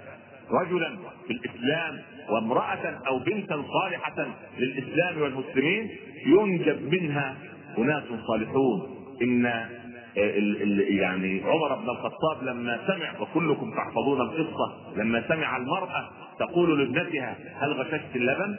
رجلا 0.52 0.98
في 1.28 1.34
الإسلام 1.34 2.02
وامرأة 2.30 3.00
أو 3.08 3.20
بنتا 3.20 3.64
صالحة 3.74 4.28
للإسلام 4.58 5.22
والمسلمين 5.22 5.90
ينجب 6.26 6.94
منها 6.94 7.36
أناس 7.78 8.04
صالحون. 8.28 8.90
إن 9.22 9.68
يعني 10.90 11.42
عمر 11.46 11.76
بن 11.76 11.90
الخطاب 11.90 12.44
لما 12.44 12.80
سمع 12.88 13.20
وكلكم 13.20 13.72
تحفظون 13.72 14.22
القصة 14.22 14.74
لما 14.96 15.24
سمع 15.28 15.58
المرأة 15.58 16.10
تقول 16.40 16.80
لابنتها 16.80 17.36
هل 17.60 17.74
غششت 17.74 18.16
اللبن 18.16 18.58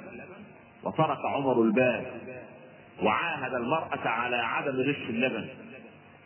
وطرق 0.83 1.27
عمر 1.27 1.63
الباب 1.63 2.07
وعاهد 3.03 3.55
المرأة 3.55 4.09
على 4.09 4.37
عدم 4.37 4.81
غش 4.81 5.11
اللبن 5.11 5.49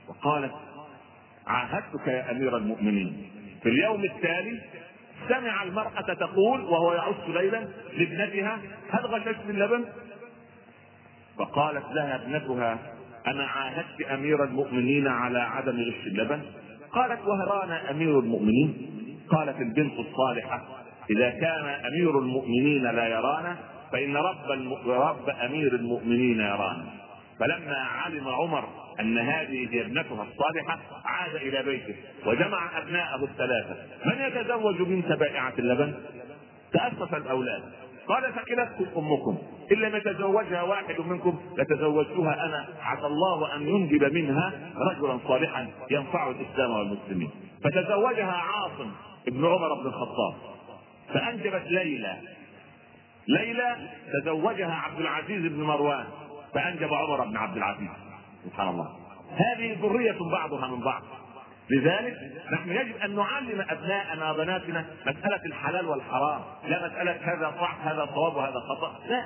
وقالت 0.09 0.53
عاهدتك 1.47 2.07
يا 2.07 2.31
أمير 2.31 2.57
المؤمنين 2.57 3.31
في 3.63 3.69
اليوم 3.69 4.05
التالي 4.05 4.61
سمع 5.29 5.63
المرأة 5.63 6.15
تقول 6.15 6.61
وهو 6.61 6.93
يعص 6.93 7.29
ليلا 7.29 7.69
لابنتها 7.99 8.59
هل 8.91 9.07
غششت 9.07 9.51
اللبن؟ 9.51 9.85
فقالت 11.39 11.85
لها 11.93 12.17
ابنتها 12.17 12.79
أنا 13.27 13.45
عاهدت 13.45 14.01
أمير 14.11 14.45
المؤمنين 14.45 15.09
على 15.09 15.39
عدم 15.39 15.81
غش 15.81 16.07
اللبن؟ 16.07 16.43
قالت 16.93 17.21
وهرانا 17.21 17.91
أمير 17.91 18.19
المؤمنين؟ 18.19 18.91
قالت 19.31 19.61
البنت 19.61 19.93
الصالحة 19.99 20.78
إذا 21.11 21.31
كان 21.31 21.65
أمير 21.65 22.19
المؤمنين 22.19 22.83
لا 22.83 23.09
يرانا 23.09 23.57
فإن 23.93 24.17
رب. 24.17 24.51
رب 24.87 25.29
أمير 25.29 25.75
المؤمنين 25.75 26.41
يرانا. 26.41 26.85
فلما 27.41 27.77
علم 27.77 28.29
عمر 28.29 28.65
أن 29.01 29.19
هذه 29.19 29.69
هي 29.75 29.81
ابنتها 29.81 30.27
الصالحة 30.33 30.79
عاد 31.05 31.35
إلى 31.35 31.63
بيته 31.63 31.95
وجمع 32.27 32.79
أبناءه 32.79 33.25
الثلاثة. 33.25 33.77
من 34.05 34.21
يتزوج 34.27 34.83
بنت 34.83 35.13
بائعة 35.13 35.53
اللبن؟ 35.59 35.95
تأسف 36.73 37.15
الأولاد. 37.15 37.63
قال 38.09 38.35
ثكلتكم 38.35 39.01
أمكم. 39.01 39.39
إن 39.73 39.77
لم 39.77 39.97
يتزوجها 39.97 40.63
واحد 40.63 41.01
منكم 41.01 41.41
لتزوجتها 41.59 42.47
أنا. 42.47 42.67
عسى 42.83 43.07
الله 43.07 43.57
أن 43.57 43.69
ينجب 43.69 44.13
منها 44.13 44.53
رجلا 44.77 45.19
صالحا 45.29 45.69
ينفع 45.91 46.31
الإسلام 46.31 46.71
والمسلمين. 46.71 47.31
فتزوجها 47.65 48.33
عاصم 48.33 48.91
ابن 49.29 49.47
عمر 49.47 49.75
بن 49.75 49.87
الخطاب. 49.87 50.58
فأنجبت 51.15 51.63
ليلى. 51.67 52.17
ليلى 53.29 53.77
تزوجها 54.13 54.75
عبد 54.75 55.01
العزيز 55.01 55.53
بن 55.53 55.63
مروان 55.63 56.07
فأنجب 56.55 56.95
عمر 56.95 57.25
بن 57.25 57.37
عبد 57.37 57.57
العزيز. 57.57 57.91
سبحان 58.45 58.69
الله. 58.69 58.97
هذه 59.31 59.79
ذرية 59.83 60.19
بعضها 60.33 60.67
من 60.69 60.81
بعض. 60.81 61.03
لذلك 61.71 62.17
نحن 62.53 62.71
يجب 62.71 62.97
أن 62.97 63.17
نعلم 63.17 63.65
أبناءنا 63.71 64.31
وبناتنا 64.31 64.87
مسألة 65.07 65.45
الحلال 65.47 65.87
والحرام، 65.87 66.41
لا 66.65 66.87
مسألة 66.87 67.13
هذا 67.13 67.55
صح 67.61 67.77
هذا 67.83 68.09
صواب 68.15 68.37
وهذا 68.37 68.61
خطأ، 68.69 69.01
لا. 69.09 69.25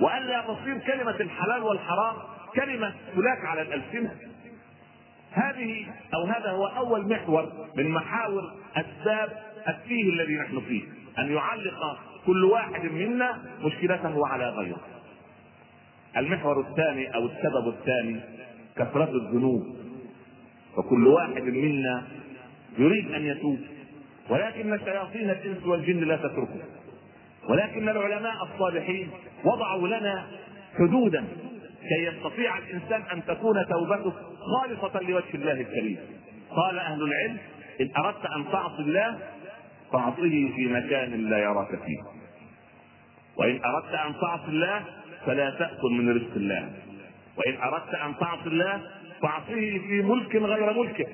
والا 0.00 0.40
تصير 0.40 0.78
كلمة 0.78 1.16
الحلال 1.20 1.62
والحرام 1.62 2.16
كلمة 2.54 2.94
تلاك 3.14 3.44
على 3.44 3.62
الألسنة. 3.62 4.14
هذه 5.32 5.86
أو 6.14 6.24
هذا 6.26 6.50
هو 6.50 6.66
أول 6.66 7.08
محور 7.08 7.52
من 7.76 7.90
محاور 7.90 8.52
أسباب 8.76 9.47
التيه 9.68 10.10
الذي 10.10 10.36
نحن 10.36 10.60
فيه، 10.60 10.82
أن 11.18 11.32
يعلق 11.32 11.98
كل 12.26 12.44
واحد 12.44 12.84
منا 12.84 13.38
مشكلته 13.64 14.26
على 14.26 14.50
غيره. 14.50 14.80
المحور 16.16 16.60
الثاني 16.60 17.14
أو 17.14 17.26
السبب 17.26 17.68
الثاني 17.68 18.20
كثرة 18.76 19.10
الذنوب. 19.10 19.76
فكل 20.76 21.06
واحد 21.06 21.42
منا 21.42 22.02
يريد 22.78 23.14
أن 23.14 23.26
يتوب. 23.26 23.58
ولكن 24.30 24.78
شياطين 24.84 25.30
الإنس 25.30 25.66
والجن 25.66 26.00
لا 26.00 26.16
تتركه. 26.16 26.62
ولكن 27.48 27.88
العلماء 27.88 28.34
الصالحين 28.44 29.10
وضعوا 29.44 29.88
لنا 29.88 30.26
حدودا 30.78 31.24
كي 31.80 32.04
يستطيع 32.04 32.58
الإنسان 32.58 33.02
أن 33.12 33.24
تكون 33.24 33.66
توبته 33.66 34.12
خالصة 34.38 35.00
لوجه 35.00 35.34
الله 35.34 35.52
الكريم. 35.52 35.98
قال 36.50 36.78
أهل 36.78 37.02
العلم 37.02 37.38
إن 37.80 37.90
أردت 37.96 38.26
أن 38.26 38.44
تعصي 38.52 38.82
الله 38.82 39.18
فاعصه 39.92 40.48
في 40.56 40.68
مكان 40.70 41.30
لا 41.30 41.38
يراك 41.38 41.68
فيه. 41.68 41.98
وإن 43.36 43.60
أردت 43.64 43.94
أن 43.94 44.20
تعصي 44.20 44.48
الله 44.48 44.84
فلا 45.26 45.50
تأكل 45.50 45.90
من 45.90 46.16
رزق 46.16 46.34
الله. 46.36 46.70
وإن 47.36 47.56
أردت 47.62 47.94
أن 47.94 48.18
تعصي 48.20 48.48
الله 48.48 48.80
فاعصيه 49.22 49.78
في 49.78 50.02
ملك 50.02 50.36
غير 50.36 50.82
ملكه. 50.82 51.06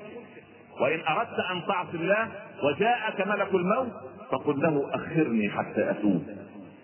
وإن 0.81 0.99
أردت 1.07 1.39
أن 1.51 1.61
تعصي 1.67 1.97
الله 1.97 2.27
وجاءك 2.63 3.27
ملك 3.27 3.53
الموت 3.53 3.91
فقل 4.31 4.59
له 4.59 4.89
أخرني 4.93 5.49
حتى 5.49 5.89
أتوب. 5.91 6.23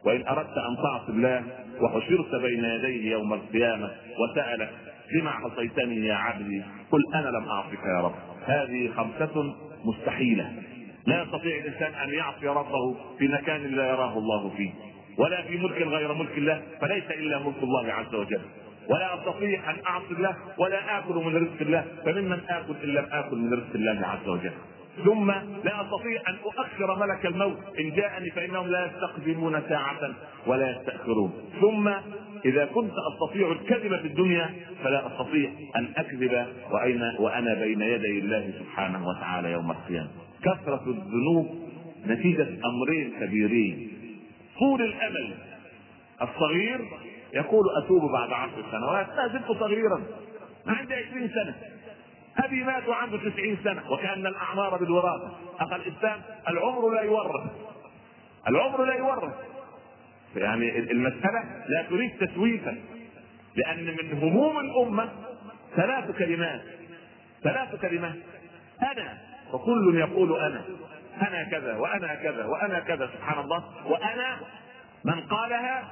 وإن 0.05 0.27
أردت 0.27 0.57
أن 0.57 0.77
تعصي 0.83 1.11
الله 1.11 1.43
وحشرت 1.81 2.35
بين 2.35 2.63
يديه 2.63 3.11
يوم 3.11 3.33
القيامة 3.33 3.91
وسألك 4.19 4.69
لما 5.13 5.31
عصيتني 5.31 6.05
يا 6.05 6.15
عبدي؟ 6.15 6.63
قل 6.91 7.01
أنا 7.15 7.29
لم 7.29 7.49
أعصك 7.49 7.79
يا 7.85 8.01
رب. 8.01 8.15
هذه 8.45 8.91
خمسة 8.97 9.55
مستحيلة. 9.85 10.53
لا 11.05 11.23
يستطيع 11.23 11.57
الإنسان 11.57 11.93
أن 11.93 12.13
يعصي 12.13 12.47
ربه 12.47 12.95
في 13.19 13.27
مكان 13.27 13.75
لا 13.75 13.89
يراه 13.89 14.17
الله 14.17 14.49
فيه 14.57 14.71
ولا 15.17 15.41
في 15.41 15.57
ملك 15.57 15.81
غير 15.81 16.13
ملك 16.13 16.37
الله 16.37 16.61
فليس 16.81 17.03
إلا 17.11 17.39
ملك 17.39 17.63
الله 17.63 17.93
عز 17.93 18.15
وجل. 18.15 18.41
ولا 18.89 19.15
أستطيع 19.15 19.71
أن 19.71 19.75
أعصي 19.87 20.11
الله 20.11 20.35
ولا 20.57 20.97
آكل 20.97 21.13
من 21.13 21.35
رزق 21.35 21.61
الله 21.61 21.85
فممن 22.05 22.39
آكل 22.49 22.75
إن 22.83 22.89
لم 22.89 23.07
آكل 23.11 23.37
من 23.37 23.53
رزق 23.53 23.75
الله 23.75 24.07
عز 24.07 24.27
وجل. 24.29 24.51
ثم 25.05 25.31
لا 25.63 25.81
أستطيع 25.81 26.21
أن 26.27 26.35
أؤخر 26.45 26.99
ملك 26.99 27.25
الموت 27.25 27.57
إن 27.79 27.91
جاءني 27.91 28.31
فإنهم 28.31 28.67
لا 28.67 28.85
يستقدمون 28.85 29.61
ساعة 29.69 30.13
ولا 30.47 30.71
يستأخرون. 30.71 31.33
ثم 31.61 31.91
إذا 32.45 32.65
كنت 32.65 32.93
أستطيع 33.13 33.51
الكذب 33.51 33.99
في 33.99 34.07
الدنيا 34.07 34.49
فلا 34.83 35.07
أستطيع 35.07 35.49
أن 35.75 35.93
أكذب 35.97 36.45
وأنا 37.19 37.53
بين 37.53 37.81
يدي 37.81 38.19
الله 38.19 38.53
سبحانه 38.59 39.07
وتعالى 39.07 39.51
يوم 39.51 39.71
القيامة. 39.71 40.09
كثرة 40.43 40.83
الذنوب 40.87 41.69
نتيجة 42.05 42.47
أمرين 42.65 43.13
كبيرين. 43.19 43.91
طول 44.59 44.81
الأمل 44.81 45.33
الصغير 46.21 46.81
يقول 47.33 47.65
أتوب 47.83 48.11
بعد 48.11 48.31
عشر 48.31 48.63
سنوات 48.71 49.07
لا 49.09 49.27
زلت 49.27 49.59
صغيرا 49.59 50.03
عندي 50.67 50.93
عشرين 50.93 51.29
سنة. 51.29 51.55
أبي 52.37 52.63
مات 52.63 52.87
وعنده 52.87 53.17
تسعين 53.29 53.57
سنة 53.63 53.91
وكأن 53.91 54.27
الأعمار 54.27 54.77
بالوراثه 54.77 55.31
أخي 55.59 55.75
الاسلام 55.75 56.21
العمر 56.47 56.89
لا 56.89 57.01
يورث. 57.01 57.51
العمر 58.47 58.85
لا 58.85 58.93
يورث. 58.93 59.33
يعني 60.35 60.79
المسألة 60.79 61.43
لا 61.67 61.85
تريد 61.89 62.11
تسويفا 62.27 62.77
لأن 63.55 63.85
من 63.85 64.17
هموم 64.21 64.59
الأمة 64.59 65.09
ثلاث 65.75 66.17
كلمات 66.17 66.61
ثلاث 67.43 67.75
كلمات. 67.75 68.15
أنا 68.81 69.17
وكل 69.53 69.97
يقول 69.97 70.39
أنا 70.39 70.61
أنا 71.21 71.43
كذا 71.43 71.77
وأنا 71.77 72.15
كذا 72.15 72.45
وأنا 72.45 72.79
كذا 72.79 73.07
سبحان 73.07 73.43
الله. 73.43 73.63
وأنا 73.85 74.39
من 75.05 75.21
قالها؟ 75.21 75.91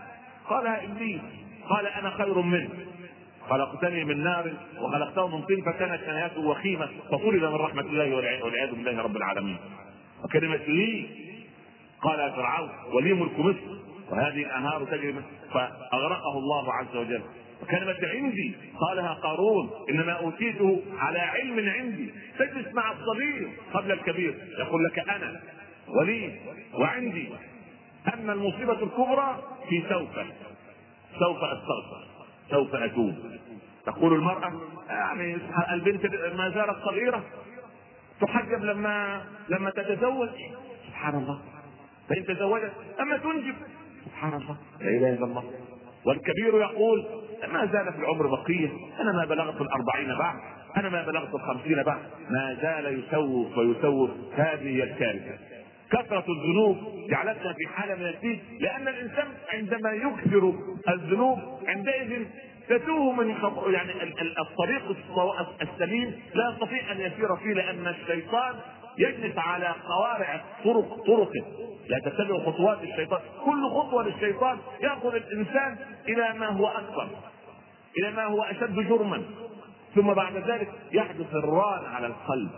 قالها 0.50 0.84
إبليس. 0.84 1.22
قال 1.70 1.88
أنا 1.88 2.10
خير 2.10 2.42
منه. 2.42 2.70
خلقتني 3.50 4.04
من 4.04 4.24
نار 4.24 4.54
وخلقته 4.80 5.28
من 5.28 5.42
طين 5.42 5.62
فكانت 5.62 6.02
نهايته 6.08 6.42
وخيمة. 6.42 6.90
فطرد 7.12 7.44
من 7.44 7.56
رحمة 7.56 7.82
الله 7.82 8.16
والعياذ 8.16 8.72
بالله 8.72 9.02
رب 9.02 9.18
العالمين. 9.18 9.58
وكلمة 10.24 10.56
لي 10.56 11.10
قال 12.02 12.32
فرعون 12.32 12.70
ولي 12.94 13.14
ملك 13.14 13.40
مصر. 13.40 13.80
وهذه 14.12 14.44
الانهار 14.44 14.86
تجري 14.86 15.16
فأغرقه 15.54 16.38
الله 16.38 16.74
عز 16.74 16.96
وجل. 16.96 17.22
وكلمة 17.62 17.98
عندي. 18.04 18.56
قالها 18.80 19.14
قارون 19.14 19.70
إنما 19.90 20.12
أوتيته 20.12 20.82
على 20.98 21.20
علم 21.20 21.70
عندي. 21.70 22.14
تجلس 22.40 22.74
مع 22.74 22.92
الصغير 22.92 23.50
قبل 23.74 23.92
الكبير. 23.92 24.36
يقول 24.60 24.86
لك 24.86 25.00
أنا 25.00 25.42
ولي 25.88 26.40
وعندي. 26.74 27.30
اما 28.14 28.34
المصيبة 28.34 28.84
الكبرى 28.84 29.44
في 29.70 29.84
سوف. 29.90 30.10
سوف 31.20 31.38
أستغفر. 31.44 32.08
سوف 32.50 32.76
أتوب. 32.76 33.16
تقول 33.86 34.14
المرأة 34.14 34.62
يعني 34.90 35.38
البنت 35.72 36.06
ما 36.36 36.50
زالت 36.50 36.84
صغيرة. 36.86 37.24
تحجب 38.22 38.64
لما 38.64 39.26
لما 39.50 39.70
تتزوج. 39.70 40.30
سبحان 40.88 41.16
الله. 41.16 41.42
فإن 42.10 42.26
تزوجت 42.26 42.74
أما 43.00 43.18
تنجب. 43.18 43.56
سبحان 44.06 44.34
الله. 44.34 44.58
لا 44.80 44.90
إله 44.90 45.14
إلا 45.14 45.26
الله. 45.26 45.44
والكبير 46.06 46.62
يقول 46.62 47.06
ما 47.48 47.66
زال 47.66 47.94
في 47.94 48.00
العمر 48.00 48.28
بقية. 48.28 48.70
أنا 49.00 49.12
ما 49.12 49.26
بلغت 49.26 49.62
الأربعين 49.62 50.18
بعد. 50.18 50.36
أنا 50.78 50.90
ما 50.90 51.04
بلغت 51.04 51.36
الخمسين 51.36 51.84
بعد. 51.84 52.02
ما 52.30 52.58
زال 52.62 53.00
يسوف 53.00 53.58
ويسوف 53.58 54.10
هذه 54.36 54.78
هي 54.78 54.84
الكارثة. 54.84 55.38
كثرة 55.92 56.26
الذنوب 56.30 56.78
جعلتنا 57.10 57.54
في 57.54 57.68
حالة 57.68 57.96
من 57.96 58.06
الدين 58.06 58.42
لأن 58.60 58.88
الإنسان 58.88 59.28
عندما 59.54 59.92
يكثر 59.92 60.54
الذنوب 60.90 61.40
عندئذ 61.68 62.26
تتوه 62.70 63.12
من 63.12 63.36
يعني 63.74 63.92
الطريق 64.40 64.96
السليم 65.62 66.22
لا 66.34 66.50
يستطيع 66.52 66.92
أن 66.92 67.02
يسير 67.02 67.36
فيه 67.36 67.54
لأن 67.54 67.88
الشيطان 67.88 68.56
يجلس 69.00 69.38
على 69.38 69.76
قوارع 69.88 70.42
طرق 70.64 71.04
طرقه. 71.08 71.46
لا 71.90 72.00
تتبع 72.00 72.40
خطوات 72.46 72.84
الشيطان. 72.84 73.20
كل 73.46 73.70
خطوة 73.70 74.04
للشيطان 74.04 74.58
يأخذ 74.82 75.16
الإنسان 75.16 75.78
إلى 76.08 76.40
ما 76.40 76.48
هو 76.48 76.68
أكبر 76.68 77.08
إلى 78.00 78.12
ما 78.12 78.26
هو 78.26 78.44
أشد 78.44 78.76
جرما. 78.76 79.24
ثم 79.96 80.14
بعد 80.14 80.38
ذلك 80.38 80.72
يحدث 80.92 81.36
الران 81.36 81.86
على 81.86 82.08
القلب 82.08 82.50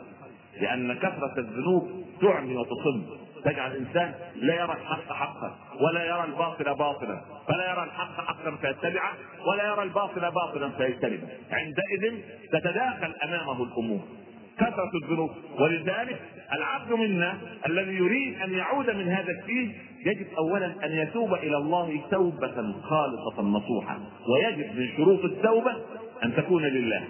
لأن 0.62 0.93
كثرة 0.93 1.34
الذنوب 1.38 2.06
تعمي 2.21 2.58
وتصم 2.58 3.06
تجعل 3.43 3.71
الإنسان 3.71 4.13
لا 4.36 4.56
يرى 4.56 4.73
الحق 4.73 5.13
حقا 5.13 5.56
ولا 5.82 6.06
يرى 6.06 6.23
الباطل 6.23 6.75
باطلا. 6.75 7.21
فلا 7.47 7.71
يرى 7.71 7.84
الحق 7.84 8.25
حقا 8.25 8.58
فيتبعه 8.62 9.13
ولا 9.47 9.63
يرى 9.63 9.84
الباطل 9.84 10.32
باطلا 10.32 10.69
فيجتنبه. 10.69 11.27
عندئذ 11.51 12.21
تتداخل 12.51 13.13
أمامه 13.23 13.63
الأمور. 13.63 14.01
كثرة 14.62 14.91
الذنوب. 15.04 15.32
ولذلك 15.60 16.21
العبد 16.54 16.91
منا 16.91 17.38
الذي 17.67 17.93
يريد 17.93 18.41
أن 18.41 18.54
يعود 18.54 18.89
من 18.89 19.08
هذا 19.08 19.32
الدين 19.41 19.78
يجب 20.06 20.28
اولا 20.38 20.86
أن 20.86 20.91
يتوب 20.91 21.34
إلى 21.34 21.58
الله 21.58 22.02
توبة 22.12 22.82
خالصة 22.82 23.41
نصوحة 23.41 24.00
ويجب 24.30 24.76
من 24.76 24.89
شروط 24.97 25.26
التوبة 25.26 25.71
أن 26.24 26.36
تكون 26.36 26.63
لله. 26.63 27.04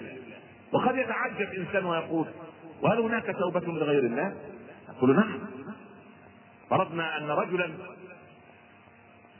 وقد 0.72 0.98
يتعجب 0.98 1.48
إنسان 1.58 1.86
ويقول 1.86 2.28
وهل 2.82 3.00
هناك 3.00 3.36
توبة 3.40 3.74
لغير 3.74 4.04
الله؟ 4.04 4.34
يقول 4.98 5.16
نعم. 5.16 5.40
فرضنا 6.70 7.18
أن 7.18 7.30
رجلا 7.30 7.70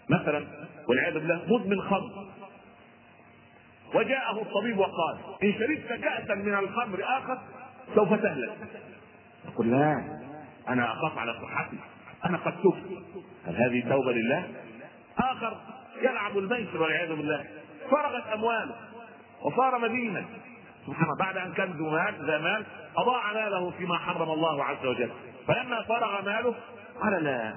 مثلا 0.10 0.46
والعياذ 0.88 1.14
بالله 1.14 1.42
مدمن 1.48 1.82
خمر. 1.82 2.32
وجاءه 3.96 4.42
الطبيب 4.42 4.78
وقال 4.78 5.18
إن 5.44 5.54
شربت 5.54 6.02
كاسا 6.02 6.36
من 6.36 6.54
الخمر 6.54 7.04
آخر 7.04 7.38
سوف 7.96 8.14
تهلك. 8.14 8.58
يقول 9.46 9.72
لا 9.72 10.20
أنا 10.70 10.92
أخاف 10.94 11.18
على 11.18 11.34
صحتي. 11.34 11.78
أنا 12.26 12.38
قد 12.38 12.54
تبت 12.62 13.04
هل 13.48 13.56
هذه 13.56 13.90
توبه 13.90 14.12
لله؟ 14.12 14.48
آخر 15.18 15.58
يلعب 16.02 16.38
الميسر 16.38 16.82
والعياذ 16.82 17.10
بالله. 17.16 17.46
فرغت 17.92 18.28
أمواله 18.34 18.76
وصار 19.42 19.80
مدينا. 19.80 20.26
سبحان 20.88 21.04
الله 21.04 21.18
بعد 21.20 21.38
أن 21.38 21.54
كان 21.54 21.72
ذو 21.72 21.90
مال 21.90 22.26
ذا 22.26 22.38
مال 22.38 22.66
أضاع 22.98 23.34
ماله 23.34 23.72
فيما 23.72 23.98
حرم 23.98 24.32
الله 24.32 24.64
عز 24.64 24.86
وجل. 24.86 25.10
فلما 25.48 25.82
فرغ 25.82 26.26
ماله 26.26 26.56
قال 27.02 27.24
لا 27.24 27.54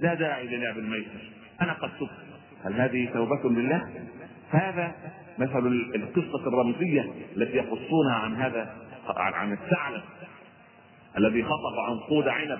لا 0.00 0.14
داعي 0.14 0.46
للعب 0.46 0.78
الميسر 0.78 1.30
أنا 1.60 1.72
قد 1.72 1.90
تبت 2.00 2.10
هل 2.64 2.80
هذه 2.80 3.10
توبة 3.12 3.50
لله؟ 3.50 3.82
هذا 4.50 4.94
مثل 5.38 5.66
القصة 5.94 6.48
الرمزية 6.48 7.12
التي 7.36 7.56
يقصونها 7.56 8.14
عن 8.14 8.36
هذا 8.36 8.76
عن 9.16 9.52
الثعلب 9.52 10.02
الذي 11.18 11.42
خطف 11.42 11.78
عنقود 11.88 12.28
عنب 12.28 12.58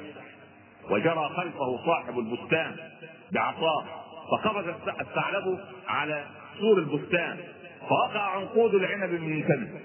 وجرى 0.91 1.29
خلفه 1.29 1.87
صاحب 1.87 2.19
البستان 2.19 2.77
بعصاه 3.33 3.85
فقفز 4.31 4.69
الثعلب 5.01 5.59
على 5.89 6.25
سور 6.61 6.79
البستان 6.79 7.39
فوقع 7.89 8.21
عنقود 8.21 8.75
العنب 8.75 9.11
من 9.11 9.43
فمه 9.43 9.81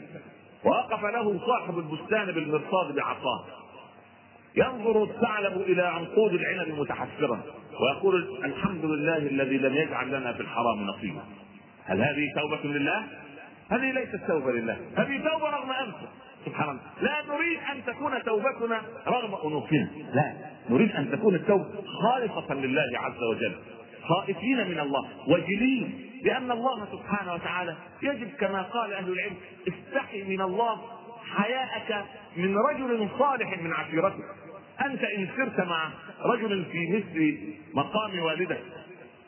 ووقف 0.66 1.04
له 1.04 1.40
صاحب 1.48 1.78
البستان 1.78 2.32
بالمرصاد 2.32 2.96
بعصاه. 2.96 3.46
ينظر 4.56 5.04
الثعلب 5.04 5.62
إلى 5.62 5.82
عنقود 5.82 6.34
العنب 6.34 6.80
متحسرا 6.80 7.42
ويقول 7.82 8.44
الحمد 8.46 8.86
لله 8.86 9.18
الذي 9.18 9.58
لم 9.58 9.76
يجعل 9.76 10.08
لنا 10.08 10.34
في 10.34 10.40
الحرام 10.40 10.88
نصيبا. 10.88 11.22
هل 11.86 12.02
هذه 12.02 12.28
توبة 12.36 12.64
لله؟ 12.64 13.04
هذه 13.70 13.92
ليست 13.92 14.20
توبة 14.28 14.52
لله 14.52 14.78
هذه 14.98 15.18
توبة 15.18 15.50
رغم 15.50 15.72
أنفه. 15.72 16.08
سبحان 16.46 16.70
الله. 16.70 16.82
لا 17.02 17.36
نريد 17.36 17.60
أن 17.72 17.86
تكون 17.86 18.24
توبتنا 18.24 18.82
رغم 19.08 19.48
أنوفنا 19.48 19.90
لا 20.14 20.34
نريد 20.70 20.92
أن 20.92 21.12
تكون 21.12 21.36
التوبة 21.36 21.66
خالصة 22.04 22.54
لله 22.54 23.00
عز 23.00 23.24
وجل. 23.32 23.56
خائفين 24.04 24.70
من 24.70 24.80
الله 24.80 25.10
وجلين 25.28 26.12
لأن 26.24 26.52
الله 26.52 26.88
سبحانه 26.92 27.34
وتعالى 27.34 27.76
يجب 28.04 28.30
كما 28.40 28.62
قال 28.62 28.94
أهل 28.94 29.12
العلم 29.14 29.36
استحي 29.68 30.24
من 30.24 30.42
الله 30.42 30.82
حياءك 31.36 32.06
من 32.38 32.58
رجل 32.58 33.08
صالح 33.20 33.60
من 33.62 33.74
عشيرتك. 33.74 34.26
أنت 34.86 35.04
إن 35.04 35.28
سرت 35.38 35.68
مع 35.68 35.90
رجل 36.26 36.66
في 36.72 36.98
مثل 36.98 37.38
مقام 37.74 38.20
والدك 38.20 38.62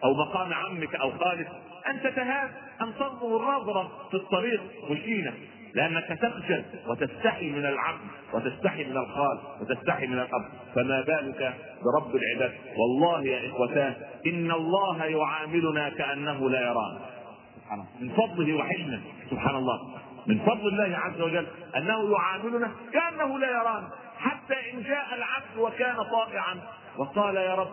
أو 0.04 0.14
مقام 0.14 0.54
عمك 0.54 0.96
أو 0.96 1.12
خالك 1.12 1.48
أن 1.90 2.02
تتهاب 2.02 2.52
أن 2.82 2.94
تنظر 3.00 3.58
نظره 3.58 3.92
في 4.12 4.18
الطريق 4.18 4.62
مشينه 4.90 5.34
لأنك 5.76 6.08
تخجل 6.22 6.64
وتستحي 6.88 7.50
من 7.50 7.66
العبد 7.66 8.00
وتستحي 8.34 8.84
من 8.84 8.98
الخال 8.98 9.40
وتستحي 9.62 10.08
من 10.08 10.20
الأب. 10.20 10.46
فما 10.76 11.02
بالك 11.02 11.54
برب 11.84 12.16
العباد؟ 12.16 12.52
والله 12.78 13.24
يا 13.24 13.50
إخوتان 13.50 13.94
إن 14.28 14.52
الله 14.52 15.06
يعاملنا 15.06 15.90
كأنه 15.90 16.50
لا 16.50 16.62
يرانا. 16.62 17.00
من 18.02 18.10
فضله 18.10 18.54
وحلمه. 18.54 19.02
سبحان 19.32 19.56
الله. 19.56 19.80
من 20.28 20.40
فضل 20.40 20.68
الله 20.68 20.98
عز 20.98 21.22
وجل 21.22 21.48
أنه 21.78 22.12
يعاملنا 22.12 22.72
كأنه 22.94 23.40
لا 23.40 23.48
يرانا. 23.48 23.90
حتى 24.18 24.54
إن 24.74 24.84
جاء 24.84 25.06
العبد 25.16 25.58
وكان 25.58 25.96
طائعا 25.96 26.58
وقال 26.98 27.36
يا 27.36 27.56
رب 27.56 27.72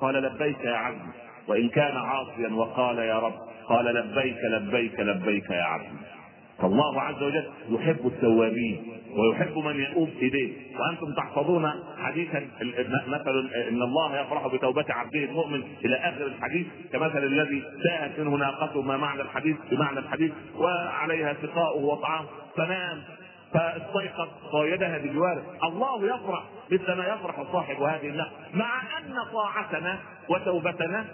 قال 0.00 0.14
لبيك 0.14 0.64
يا 0.64 0.76
عبدي 0.76 1.10
وإن 1.48 1.68
كان 1.68 1.96
عاصيا 1.96 2.48
وقال 2.48 2.98
يا 2.98 3.18
رب 3.18 3.34
قال 3.68 3.84
لبيك 3.84 4.36
لبيك 4.44 5.00
لبيك 5.00 5.50
يا 5.50 5.62
عبدي 5.62 6.11
فالله 6.62 7.00
عز 7.00 7.22
وجل 7.22 7.44
يحب 7.70 8.06
التوابين 8.06 8.92
ويحب 9.16 9.58
من 9.58 9.80
يؤوب 9.80 10.08
اليه 10.08 10.52
وأنتم 10.78 11.14
تحفظون 11.16 11.70
حديثا 11.98 12.48
مثل 13.06 13.50
إن 13.68 13.82
الله 13.82 14.20
يفرح 14.20 14.46
بتوبة 14.46 14.84
عبده 14.88 15.24
المؤمن 15.24 15.62
إلى 15.84 15.96
آخر 15.96 16.26
الحديث 16.26 16.66
كمثل 16.92 17.24
الذي 17.24 17.62
ساءت 17.82 18.20
منه 18.20 18.36
ناقته 18.36 18.82
ما 18.82 18.96
معنى 18.96 19.22
الحديث؟ 19.22 19.56
بمعنى 19.70 19.98
الحديث 19.98 20.32
وعليها 20.56 21.36
سقاؤه 21.42 21.84
وطعام 21.84 22.24
فنام 22.56 23.02
فاستيقظ 23.54 24.28
فوجدها 24.52 24.98
بجواره. 24.98 25.42
الله 25.64 26.04
يفرح 26.04 26.42
مثل 26.72 26.92
ما 26.92 27.06
يفرح 27.06 27.42
صاحب 27.52 27.82
هذه 27.82 28.08
النفس. 28.08 28.30
مع 28.54 28.82
أن 28.98 29.14
طاعتنا 29.32 29.98
وتوبتنا 30.28 31.04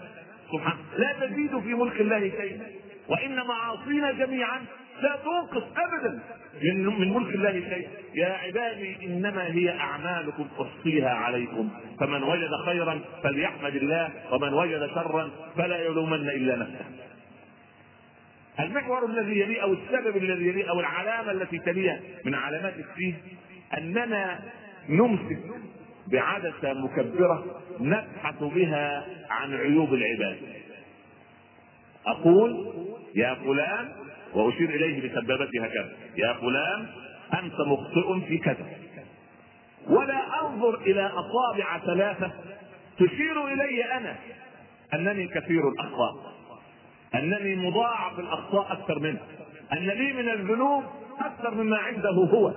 سبحان 0.53 0.77
لا 0.99 1.27
تزيد 1.27 1.59
في 1.59 1.75
ملك 1.75 2.01
الله 2.01 2.21
شيئا. 2.21 2.67
وان 3.09 3.47
معاصينا 3.47 4.13
جميعا 4.13 4.61
لا 5.03 5.17
تنقص 5.25 5.65
ابدا. 5.77 6.21
من 6.63 7.13
ملك 7.15 7.35
الله 7.35 7.53
شيئا 7.53 7.91
يا 8.15 8.33
عبادي 8.33 9.07
إنما 9.07 9.47
هي 9.47 9.71
أعمالكم 9.71 10.49
احصيها 10.61 11.11
عليكم. 11.11 11.71
فمن 12.01 12.23
وجد 12.23 12.51
خيرا 12.65 13.01
فليحمد 13.23 13.77
الله 13.77 14.11
ومن 14.31 14.55
وجد 14.55 14.87
شرا 14.95 15.31
فلا 15.57 15.83
يلومن 15.83 16.29
إلا 16.29 16.57
نفسه. 16.57 16.85
المحور 18.61 19.07
الذي 19.07 19.41
يليه 19.41 19.63
أو 19.63 19.73
السبب 19.73 20.17
الذي 20.17 20.49
يليه 20.49 20.71
أو 20.71 20.81
العلامة 20.81 21.31
التي 21.31 21.59
تليها 21.59 22.01
من 22.25 22.35
علامات 22.35 22.75
السين 22.75 23.17
أننا 23.79 24.41
نمسك 24.89 25.39
بعدسة 26.07 26.73
مكبرة 26.73 27.61
نبحث 27.81 28.43
بها 28.43 29.07
عن 29.31 29.55
عيوب 29.55 29.95
العباد. 29.95 30.39
أقول 32.07 32.73
يا 33.15 33.35
فلان 33.35 33.89
وأشير 34.35 34.71
إليه 34.71 35.09
بسبابته 35.09 35.65
هكذا. 35.65 35.93
يا 36.17 36.33
فلان 36.33 36.87
أنت 37.35 37.61
مخطئ 37.61 38.27
في 38.29 38.39
كذا. 38.39 38.67
ولا 39.87 40.41
أنظر 40.43 40.75
إلى 40.75 41.07
أصابع 41.07 41.79
ثلاثة 41.79 42.31
تشير 42.99 43.47
إلي 43.47 43.85
أنا. 43.85 44.17
أنني 44.95 45.29
كثير 45.29 45.69
الأخطاء. 45.69 46.15
أنني 47.15 47.57
مضاعف 47.57 48.19
الأخطاء 48.19 48.73
أكثر 48.73 48.99
منه. 48.99 49.21
ان 49.73 49.87
لي 49.87 50.13
من 50.13 50.29
الذنوب 50.29 50.85
أكثر 51.21 51.55
مما 51.55 51.79
عنده 51.79 52.11
هو. 52.11 52.53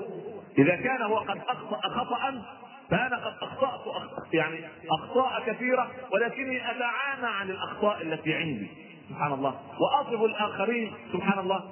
إذا 0.58 0.76
كان 0.76 1.02
هو 1.02 1.18
قد 1.18 1.38
أخطأ 1.48 1.90
خطا 1.90 2.44
فأنا 2.90 3.18
قد 3.18 3.34
أخطأت 3.42 4.34
يعني 4.34 4.60
أخطاء 4.90 5.44
كثيرة 5.46 5.92
ولكني 6.12 6.72
أتعامى 6.72 7.28
عن 7.28 7.50
الأخطاء 7.50 8.02
التي 8.02 8.34
عندي. 8.34 8.68
سبحان 9.12 9.34
الله. 9.34 9.56
وأصف 9.80 10.24
الآخرين 10.24 10.91
سبحان 11.13 11.39
الله 11.39 11.63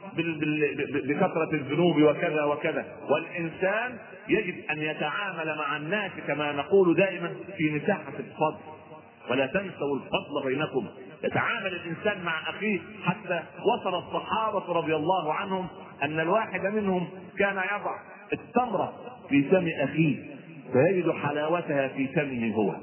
بكثرة 1.08 1.54
الذنوب 1.54 2.02
وكذا 2.02 2.44
وكذا. 2.44 2.86
والإنسان 3.10 3.98
يجب 4.28 4.56
أن 4.72 4.82
يتعامل 4.82 5.58
مع 5.58 5.78
الناس 5.78 6.12
كما 6.28 6.52
نقول 6.52 6.96
دائما 6.96 7.36
في 7.58 7.70
مساحة 7.70 8.14
الفضل. 8.20 8.58
ولا 9.30 9.46
تنسوا 9.46 9.96
الفضل 9.96 10.46
بينكم. 10.46 10.88
يتعامل 11.24 11.68
الإنسان 11.68 12.24
مع 12.24 12.50
أخيه 12.50 12.80
حتى 13.06 13.44
وصل 13.66 13.96
الصحابة 13.96 14.74
رضي 14.74 14.96
الله 14.96 15.34
عنهم 15.34 15.68
أن 16.04 16.20
الواحد 16.20 16.66
منهم 16.66 17.10
كان 17.38 17.56
يضع 17.56 17.96
التمره 18.34 18.94
في 19.30 19.44
فم 19.44 19.68
أخيه. 19.84 20.40
فيجد 20.74 21.12
حلاوتها 21.12 21.88
في 21.88 22.08
فمه 22.08 22.56
هو. 22.56 22.76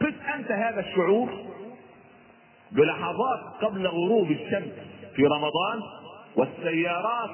قس 0.00 0.14
أنت 0.34 0.52
هذا 0.52 0.80
الشعور؟ 0.80 1.28
بلحظات 2.72 3.40
قبل 3.62 3.86
غروب 3.86 4.30
الشمس 4.30 4.72
في 5.16 5.22
رمضان 5.22 5.80
والسيارات 6.36 7.30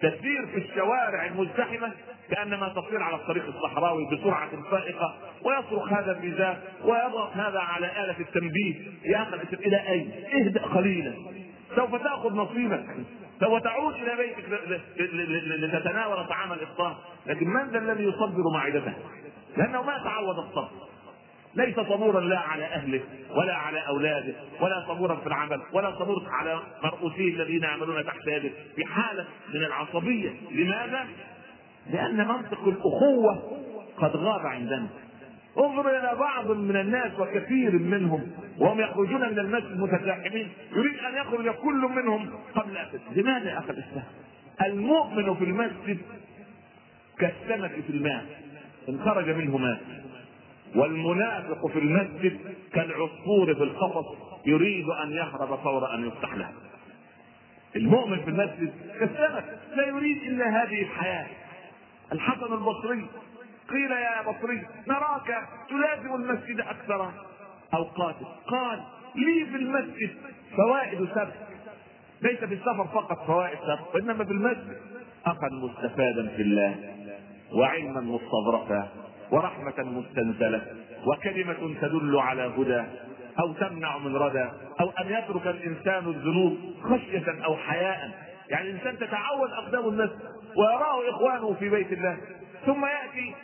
تسير 0.00 0.46
في 0.46 0.58
الشوارع 0.58 1.26
المزدحمة 1.26 1.92
كأنما 2.30 2.68
تسير 2.68 3.02
على 3.02 3.16
الطريق 3.16 3.44
الصحراوي 3.46 4.08
بسرعة 4.12 4.50
فائقة 4.70 5.14
ويصرخ 5.42 5.92
هذا 5.92 6.12
الميزان 6.12 6.56
ويضغط 6.84 7.32
هذا 7.32 7.58
على 7.58 7.86
آلة 7.86 8.20
التنبيه. 8.20 8.74
يا 9.04 9.22
أخي 9.22 9.36
إلى 9.66 9.88
أين؟ 9.88 10.10
اهدأ 10.34 10.62
قليلا. 10.62 11.14
سوف 11.76 11.94
تأخذ 12.02 12.34
نصيبك. 12.34 12.86
سوف 13.40 13.62
تعود 13.62 13.94
إلى 13.94 14.16
بيتك 14.16 14.44
لتتناول 15.58 16.26
طعام 16.26 16.52
الإفطار. 16.52 16.96
لكن 17.26 17.48
من 17.48 17.70
ذا 17.70 17.78
الذي 17.78 18.04
يصبر 18.04 18.52
معدته؟ 18.54 18.94
لأنه 19.56 19.82
ما 19.82 19.98
تعود 20.04 20.38
الصبر. 20.38 20.70
ليس 21.56 21.74
صبورا 21.74 22.20
لا 22.20 22.38
على 22.38 22.64
أهله 22.64 23.00
ولا 23.30 23.54
على 23.54 23.86
أولاده 23.88 24.34
ولا 24.60 24.84
صبورا 24.88 25.16
في 25.16 25.26
العمل 25.26 25.60
ولا 25.72 25.90
صبور 25.98 26.22
على 26.30 26.60
مرؤوسيه 26.84 27.34
الذين 27.34 27.62
يعملون 27.62 28.04
تحت 28.04 28.26
يده 28.26 28.50
في 28.76 28.84
حالة 28.84 29.26
من 29.54 29.64
العصبية 29.64 30.30
لماذا؟ 30.50 31.06
لأن 31.90 32.28
منطق 32.28 32.68
الأخوة 32.68 33.60
قد 33.98 34.16
غاب 34.16 34.46
عندنا 34.46 34.88
انظر 35.58 35.90
إلى 35.90 36.16
بعض 36.18 36.50
من 36.50 36.76
الناس 36.76 37.12
وكثير 37.20 37.72
منهم 37.72 38.32
وهم 38.58 38.80
يخرجون 38.80 39.20
من 39.20 39.38
المسجد 39.38 39.80
متزاحمين 39.80 40.48
يريد 40.72 40.98
أن 40.98 41.14
يخرج 41.14 41.48
كل 41.48 41.88
منهم 41.96 42.30
قبل 42.54 42.76
أسد. 42.76 43.00
لماذا 43.16 43.50
يا 43.50 43.58
أخي 43.58 43.70
الإسلام؟ 43.70 44.04
المؤمن 44.62 45.34
في 45.34 45.44
المسجد 45.44 45.98
كالسمك 47.18 47.70
في 47.70 47.90
الماء 47.90 48.24
إن 48.88 49.00
خرج 49.04 49.30
منه 49.30 49.56
مات 49.56 49.78
والمنافق 50.74 51.66
في 51.66 51.78
المسجد 51.78 52.40
كالعصفور 52.72 53.54
في 53.54 53.62
القفص 53.62 54.06
يريد 54.46 54.88
أن 54.88 55.12
يهرب 55.12 55.58
فور 55.58 55.94
أن 55.94 56.06
يفتح 56.06 56.34
له 56.34 56.52
المؤمن 57.76 58.20
في 58.20 58.30
المسجد 58.30 58.72
كالسمك 58.98 59.44
لا 59.76 59.86
يريد 59.86 60.22
إلا 60.22 60.62
هذه 60.62 60.82
الحياة. 60.82 61.26
الحسن 62.12 62.52
البصري 62.52 63.06
قيل 63.70 63.90
يا 63.90 64.22
بصري 64.22 64.66
نراك 64.88 65.48
تلازم 65.68 66.14
المسجد 66.14 66.60
أكثر. 66.60 67.12
اوقاتك 67.74 68.26
قال 68.46 68.80
لي 69.14 69.46
في 69.46 69.56
المسجد 69.56 70.10
فوائد 70.56 71.08
سبع. 71.14 71.32
ليس 72.22 72.38
في 72.38 72.54
السفر 72.54 72.84
فقط 72.84 73.26
فوائد 73.26 73.58
سبع 73.58 73.80
وإنما 73.94 74.24
في 74.24 74.30
المسجد. 74.32 74.78
أخا 75.26 75.48
مستفادا 75.48 76.28
في 76.36 76.42
الله 76.42 76.94
وعلما 77.52 78.00
مستظرفا 78.00 78.88
ورحمة 79.34 79.74
مستنزلة 79.78 80.62
وكلمة 81.06 81.74
تدل 81.80 82.18
على 82.18 82.42
هدى 82.42 82.84
أو 83.40 83.52
تمنع 83.52 83.98
من 83.98 84.16
ردى 84.16 84.48
أو 84.80 84.90
أن 84.90 85.06
يترك 85.12 85.46
الإنسان 85.46 86.08
الذنوب 86.08 86.56
خشية 86.82 87.44
أو 87.44 87.56
حياء. 87.56 88.10
يعني 88.48 88.70
الإنسان 88.70 88.98
تتعود 88.98 89.50
أقدام 89.50 89.88
الناس 89.88 90.10
ويراه 90.56 91.10
إخوانه 91.10 91.54
في 91.54 91.70
بيت 91.70 91.92
الله. 91.92 92.16
ثم 92.66 92.84
يأتي 92.84 93.34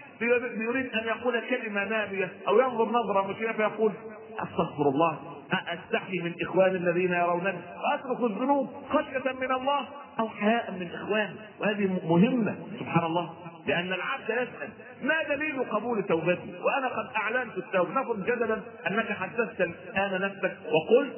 يريد 0.57 0.95
أن 0.95 1.05
يقول 1.07 1.41
كلمة 1.51 1.85
نابية 1.85 2.33
أو 2.49 2.61
ينظر 2.61 2.89
نظرة 2.89 3.27
مشيئة 3.31 3.53
فيقول 3.53 3.93
أستغفر 4.39 4.89
الله 4.89 5.19
أستحي 5.53 6.19
من 6.19 6.35
إخواني 6.43 6.77
الذين 6.77 7.13
يرونني 7.13 7.59
وأترك 7.83 8.31
الذنوب 8.31 8.69
خشية 8.91 9.33
من 9.41 9.53
الله 9.53 9.89
أو 10.21 10.29
حياء 10.29 10.73
من 10.73 10.91
إخواني. 10.95 11.35
وهذه 11.61 12.01
مهمة 12.05 12.57
سبحان 12.81 13.05
الله. 13.05 13.31
لأن 13.67 13.93
العبد 13.93 14.31
يسأل 14.31 14.69
ما 15.03 15.37
دليل 15.37 15.65
قبول 15.65 16.03
توبتي؟ 16.03 16.55
وأنا 16.63 16.89
قد 16.89 17.09
أعلنت 17.17 17.59
التوبة، 17.59 17.91
نفرض 17.91 18.25
جدلا 18.25 18.61
أنك 18.91 19.13
حدثت 19.13 19.61
الآن 19.61 20.21
نفسك 20.21 20.57
وقلت 20.67 21.17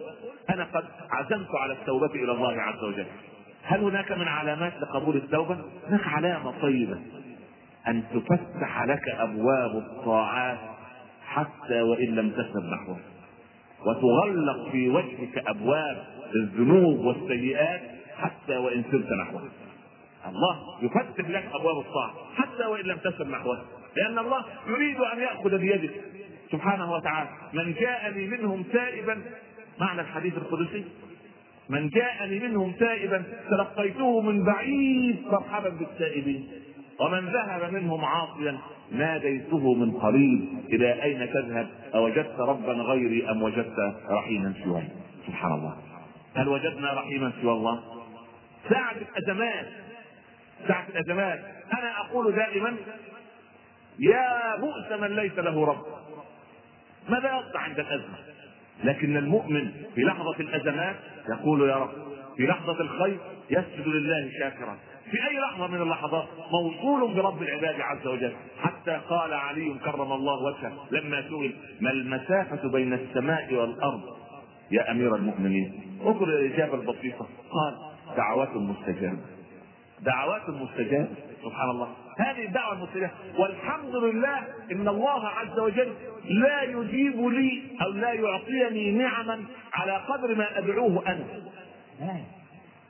أنا 0.51 0.65
قد 0.65 0.85
عزمت 1.11 1.55
على 1.55 1.73
التوبة 1.73 2.15
إلى 2.15 2.33
الله 2.33 2.63
عز 2.63 2.85
وجل. 2.85 3.07
هل 3.63 3.81
هناك 3.81 4.13
من 4.13 4.29
علامات 4.29 4.73
لقبول 4.81 5.17
التوبة؟ 5.17 5.59
هناك 5.89 6.07
علامة 6.07 6.61
طيبة 6.63 6.99
أن 7.89 8.03
تفتح 8.15 8.85
لك 8.85 9.09
أبواب 9.09 9.77
الطاعات 9.77 10.59
حتى 11.27 11.83
وإن 11.83 12.15
لم 12.15 12.31
تسب 12.31 12.65
نحوه. 12.73 12.99
وتغلق 13.87 14.71
في 14.73 14.89
وجهك 14.89 15.39
أبواب 15.47 16.05
الذنوب 16.35 16.99
والسيئات 16.99 17.81
حتى 18.17 18.57
وإن 18.57 18.85
سرت 18.91 19.13
نحوه. 19.23 19.49
الله 20.27 20.57
يفتح 20.83 21.31
لك 21.31 21.49
أبواب 21.55 21.79
الطاعة 21.79 22.15
حتى 22.37 22.65
وإن 22.67 22.85
لم 22.85 22.97
تسب 22.97 23.29
نحوه 23.29 23.65
لأن 23.97 24.19
الله 24.19 24.45
يريد 24.67 24.97
أن 24.97 25.19
يأخذ 25.19 25.59
بيدك 25.59 25.91
سبحانه 26.53 26.93
وتعالى 26.93 27.29
من 27.53 27.75
جاءني 27.75 28.27
منهم 28.27 28.63
تائبا 28.63 29.23
معنى 29.81 30.01
الحديث 30.01 30.37
القدسي؟ 30.37 30.85
من 31.69 31.89
جاءني 31.89 32.39
منهم 32.39 32.73
تائبا 32.73 33.25
تلقيته 33.51 34.21
من 34.21 34.45
بعيد 34.45 35.27
مرحبا 35.33 35.69
بالتائبين. 35.69 36.49
ومن 37.01 37.29
ذهب 37.29 37.73
منهم 37.73 38.05
عاصيا 38.05 38.59
ناديته 38.93 39.75
من 39.75 39.91
قريب 39.91 40.49
إلى 40.69 41.03
أين 41.03 41.31
تذهب؟ 41.33 41.69
أوجدت 41.95 42.41
ربا 42.41 42.73
غيري 42.73 43.31
أم 43.31 43.43
وجدت 43.43 43.95
رحيما 44.11 44.55
سواي 44.65 44.89
سبحان 45.27 45.53
الله. 45.53 45.77
هل 46.35 46.49
وجدنا 46.49 46.93
رحيما 46.93 47.33
سوى 47.43 47.53
الله؟ 47.53 47.81
ساعة 48.69 48.95
الأزمات 49.17 49.67
ساعة 50.69 50.87
الأزمات 50.89 51.41
أنا 51.79 52.01
أقول 52.01 52.35
دائما 52.35 52.77
يا 53.99 54.57
بؤس 54.61 55.01
من 55.01 55.17
ليس 55.17 55.39
له 55.39 55.67
رب. 55.67 55.85
ماذا 57.09 57.39
يصنع 57.39 57.61
عند 57.61 57.79
الأزمة؟ 57.79 58.19
لكن 58.85 59.17
المؤمن 59.17 59.73
في 59.95 60.01
لحظة 60.03 60.41
الأزمات 60.41 60.97
يقول 61.29 61.69
يا 61.69 61.77
رب 61.77 61.91
في 62.37 62.47
لحظة 62.47 62.81
الخير 62.81 63.19
يسجد 63.51 63.87
لله 63.87 64.31
شاكرا. 64.39 64.77
في 65.11 65.29
أي 65.29 65.39
لحظة 65.39 65.67
من 65.67 65.83
اللحظات 65.83 66.29
موصول 66.53 67.15
برب 67.15 67.43
العباد 67.43 67.81
عز 67.81 68.07
وجل. 68.07 68.33
حتى 68.63 69.01
قال 69.09 69.35
علي 69.35 69.79
كرم 69.85 70.13
الله 70.13 70.43
وجهه 70.43 70.73
لما 70.91 71.23
سئل 71.23 71.57
ما 71.81 71.91
المسافة 71.91 72.69
بين 72.69 72.93
السماء 72.93 73.55
والأرض 73.55 74.03
يا 74.71 74.91
أمير 74.91 75.17
المؤمنين؟ 75.17 75.99
اذكر 76.07 76.25
الإجابة 76.25 76.75
البسيطة. 76.75 77.29
قال 77.51 77.77
دعوات 78.17 78.57
مستجابة. 78.57 79.32
دعوات 80.05 80.49
مستجابة 80.49 81.09
سبحان 81.45 81.71
الله. 81.71 81.89
هذه 82.19 82.45
الدعوة 82.45 82.73
المستجابة. 82.73 83.13
والحمد 83.39 83.97
لله 83.97 84.39
إن 84.73 84.89
الله 84.89 85.29
عز 85.29 85.59
وجل 85.59 85.93
لا 86.25 86.63
يجيب 86.63 87.29
لي 87.29 87.63
أو 87.83 87.91
لا 87.91 88.13
يعطيني 88.13 88.91
نعما 88.91 89.45
على 89.73 89.93
قدر 89.93 90.35
ما 90.35 90.59
أدعوه 90.59 91.03
أنا. 91.07 91.25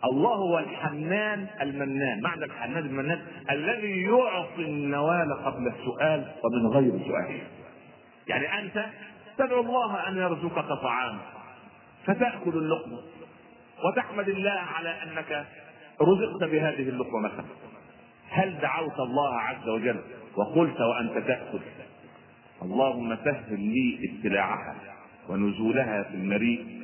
الله 0.05 0.35
هو 0.35 0.59
الحنان 0.59 1.46
المنان. 1.61 2.20
معنى 2.20 2.44
الحنان 2.44 2.79
المنان 2.79 3.20
الذي 3.51 4.03
يعطي 4.03 4.62
النوال 4.62 5.44
قبل 5.44 5.66
السؤال 5.68 6.33
ومن 6.44 6.66
غير 6.66 6.92
سؤال. 7.09 7.38
يعني 8.29 8.59
أنت 8.59 8.87
تدعو 9.38 9.61
الله 9.61 10.09
أن 10.09 10.16
يرزقك 10.16 10.68
طعاما 10.83 11.20
فتأكل 12.07 12.51
اللقمة 12.51 12.98
وتحمد 13.85 14.29
الله 14.29 14.61
على 14.77 14.88
أنك 15.03 15.46
رزقت 16.00 16.50
بهذه 16.50 16.88
اللقمة 16.88 17.20
مثلا. 17.20 17.44
هل 18.28 18.59
دعوت 18.61 19.00
الله 19.00 19.38
عز 19.38 19.68
وجل 19.68 20.00
وقلت 20.37 20.81
وأنت 20.81 21.26
تأكل؟ 21.26 21.61
اللهم 22.62 23.16
سهل 23.24 23.61
لي 23.61 24.11
ابتلاعها 24.11 24.76
ونزولها 25.28 26.02
في 26.02 26.14
المريء. 26.14 26.83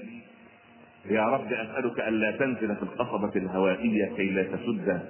يا 1.10 1.22
رب 1.24 1.52
أسألك 1.52 2.00
ألا 2.00 2.30
تنزل 2.30 2.76
في 2.76 2.82
القصبة 2.82 3.32
الهوائية 3.36 4.12
كي 4.16 4.30
لا 4.30 4.42
تسد 4.42 5.02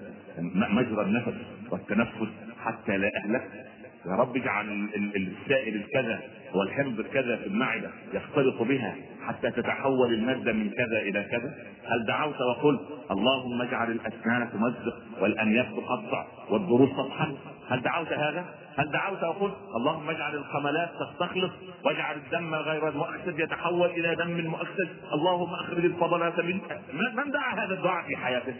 مجرى 0.53 1.03
النفس 1.03 1.35
والتنفس 1.71 2.29
حتى 2.65 2.97
لا 2.97 3.11
أهلك. 3.17 3.67
يا 4.07 4.13
رب 4.13 4.37
اجعل 4.37 4.89
السائل 5.17 5.75
الكذا 5.75 6.23
والحمض 6.55 7.01
الكذا 7.01 7.37
في 7.37 7.47
المعدة 7.47 7.91
يختلط 8.13 8.63
بها. 8.63 8.97
حتى 9.29 9.51
تتحول 9.51 10.14
المادة 10.14 10.53
من 10.53 10.71
كذا 10.71 10.99
إلى 10.99 11.25
كذا. 11.25 11.55
هل 11.88 12.05
دعوت 12.07 12.41
وقلت 12.41 12.81
اللهم 13.11 13.62
اجعل 13.62 13.91
الأسنان 13.91 14.51
تمزق 14.53 14.97
والأنياب 15.21 15.67
تقطع 15.77 16.27
والضروس 16.51 16.91
تطحن. 16.91 17.37
هل 17.69 17.83
دعوت 17.83 18.12
هذا؟ 18.12 18.45
هل 18.77 18.91
دعوت 18.91 19.23
وقلت 19.23 19.55
اللهم 19.77 20.11
اجعل 20.11 20.35
الخملات 20.35 20.91
تستخلص 21.01 21.53
واجعل 21.85 22.17
الدم 22.17 22.55
غير 22.55 22.88
المؤكسد 22.88 23.38
يتحول 23.38 23.91
إلى 23.91 24.14
دم 24.14 24.51
مؤكسد 24.51 24.88
اللهم 25.12 25.55
أخرج 25.55 25.85
الفضلات 25.85 26.41
منك. 26.41 26.81
من 26.93 27.31
دعا 27.31 27.55
هذا 27.55 27.75
الدعاء 27.75 28.07
في 28.07 28.17
حياته؟ 28.17 28.55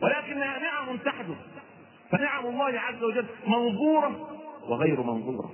ولكنها 0.00 0.58
نعم 0.58 0.96
تحدث. 0.96 1.36
فنعم 2.10 2.46
الله 2.46 2.80
عز 2.80 3.02
وجل 3.02 3.26
منظورة 3.46 4.28
وغير 4.68 5.02
منظورة. 5.02 5.50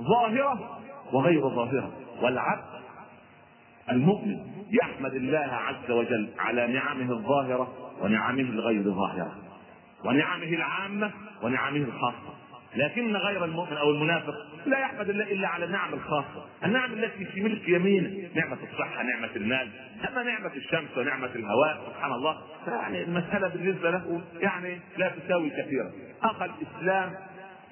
ظاهرة 0.00 0.78
وغير 1.12 1.48
ظاهرة. 1.48 1.92
والعبد 2.22 2.77
المؤمن 3.90 4.38
يحمد 4.82 5.14
الله 5.14 5.38
عز 5.38 5.90
وجل 5.90 6.28
على 6.38 6.66
نعمه 6.66 7.12
الظاهرة 7.12 7.92
ونعمه 8.00 8.40
الغير 8.40 8.82
ظاهرة 8.82 9.36
ونعمه 10.04 10.46
العامة 10.46 11.10
ونعمه 11.42 11.84
الخاصة. 11.84 12.34
لكن 12.76 13.16
غير 13.16 13.44
المؤمن 13.44 13.76
أو 13.76 13.90
المنافق 13.90 14.34
لا 14.66 14.78
يحمد 14.78 15.08
الله 15.08 15.24
إلا 15.32 15.48
على 15.48 15.64
النعم 15.64 15.94
الخاصة، 15.94 16.44
النعم 16.64 16.92
التي 16.92 17.24
في 17.24 17.40
ملك 17.40 17.68
يمينه، 17.68 18.28
نعمة 18.34 18.58
الصحة، 18.72 19.02
نعمة 19.02 19.36
المال، 19.36 19.68
أما 20.08 20.22
نعمة 20.22 20.50
الشمس 20.56 20.98
ونعمة 20.98 21.30
الهواء 21.34 21.80
سبحان 21.86 22.12
الله، 22.12 22.38
فيعني 22.64 23.02
المسألة 23.02 23.48
بالنسبة 23.48 23.90
له 23.90 24.20
يعني 24.40 24.78
لا 24.98 25.08
تساوي 25.08 25.50
كثيرا. 25.50 25.90
أخ 26.22 26.42
الإسلام 26.42 27.14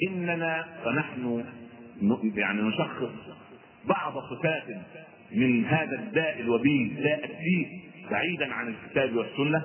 إننا 0.09 0.66
ونحن 0.87 1.44
يعني 2.37 2.62
نشخص 2.62 3.12
بعض 3.85 4.18
صفات 4.18 4.64
من 5.33 5.65
هذا 5.65 5.99
الداء 5.99 6.41
الوبيل 6.41 7.03
داء 7.03 7.25
الدين 7.25 7.81
بعيدا 8.11 8.55
عن 8.55 8.69
الكتاب 8.69 9.17
والسنة 9.17 9.65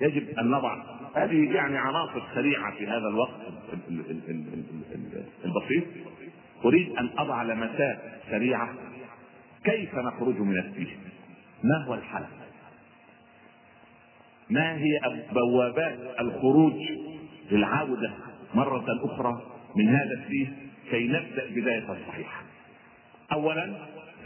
يجب 0.00 0.38
أن 0.38 0.50
نضع. 0.50 0.82
هذه 1.14 1.54
يعني 1.54 1.78
عناصر 1.78 2.22
سريعة 2.34 2.74
في 2.76 2.86
هذا 2.86 3.08
الوقت 3.08 3.40
البسيط. 5.44 5.84
أريد 6.64 6.96
أن 6.96 7.10
أضع 7.18 7.42
لمسات 7.42 7.98
سريعة. 8.30 8.74
كيف 9.64 9.94
نخرج 9.94 10.40
من 10.40 10.58
السجن 10.58 10.96
ما 11.64 11.84
هو 11.84 11.94
الحل؟ 11.94 12.24
ما 14.50 14.76
هي 14.76 15.00
بوابات 15.32 15.98
الخروج 16.20 16.74
للعودة 17.50 18.10
مرة 18.54 18.84
أخرى 19.04 19.42
من 19.76 19.88
هذا 19.88 20.12
السجن 20.12 20.56
كي 20.90 21.08
نبدأ 21.08 21.50
بداية 21.50 21.86
صحيحة؟ 22.08 22.42
اولا 23.32 23.74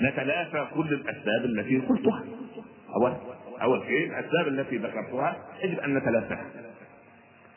نتلافى 0.01 0.67
كل 0.75 0.95
الأسباب 0.95 1.45
التي 1.45 1.79
قلتها. 1.79 2.25
اولا 2.97 3.17
أول 3.63 3.83
شيء 3.87 4.07
الأسباب 4.07 4.49
التي 4.49 4.77
ذكرتها 4.77 5.37
يجب 5.63 5.79
أن 5.79 5.95
نتلافاها 5.95 6.47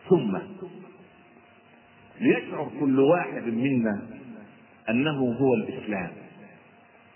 ثم 0.09 0.37
ليشعر 2.21 2.71
كل 2.79 2.99
واحد 2.99 3.43
منا 3.43 4.01
أنه 4.89 5.37
هو 5.39 5.53
الإسلام 5.53 6.11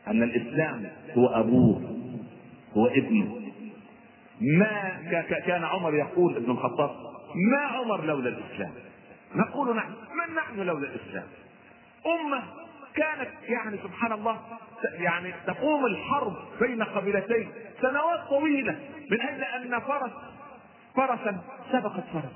أن 0.07 0.23
الإسلام 0.23 0.89
هو 1.17 1.27
أبوه 1.27 1.99
هو 2.77 2.87
ابنه. 2.87 3.41
ما 4.41 4.99
كان 5.45 5.63
عمر 5.63 5.95
يقول 5.95 6.35
ابن 6.35 6.51
الخطاب 6.51 6.89
ما 7.51 7.59
عمر 7.59 8.05
لولا 8.05 8.29
الإسلام؟ 8.29 8.71
نقول 9.35 9.75
نحن 9.75 9.89
من 9.91 10.35
نحن 10.35 10.59
لولا 10.59 10.87
الإسلام؟ 10.87 11.27
أمة 12.05 12.43
كانت 12.99 13.29
يعني 13.43 13.77
سبحان 13.77 14.11
الله 14.11 14.39
يعني 14.93 15.33
تقوم 15.47 15.85
الحرب 15.85 16.35
بين 16.61 16.83
قبيلتين 16.83 17.51
سنوات 17.81 18.19
طويلة 18.29 18.79
من 19.11 19.21
أجل 19.21 19.43
أن 19.43 19.79
فرس 19.79 20.11
فرسا 20.95 21.41
سبقت 21.71 22.03
فرس 22.13 22.31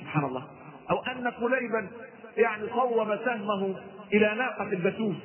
سبحان 0.00 0.24
الله 0.24 0.46
أو 0.90 1.02
أن 1.02 1.28
قليبا 1.28 1.88
يعني 2.36 2.68
صوب 2.68 3.16
سهمه 3.24 3.76
إلى 4.12 4.34
ناقة 4.34 4.64
البسوس 4.64 5.16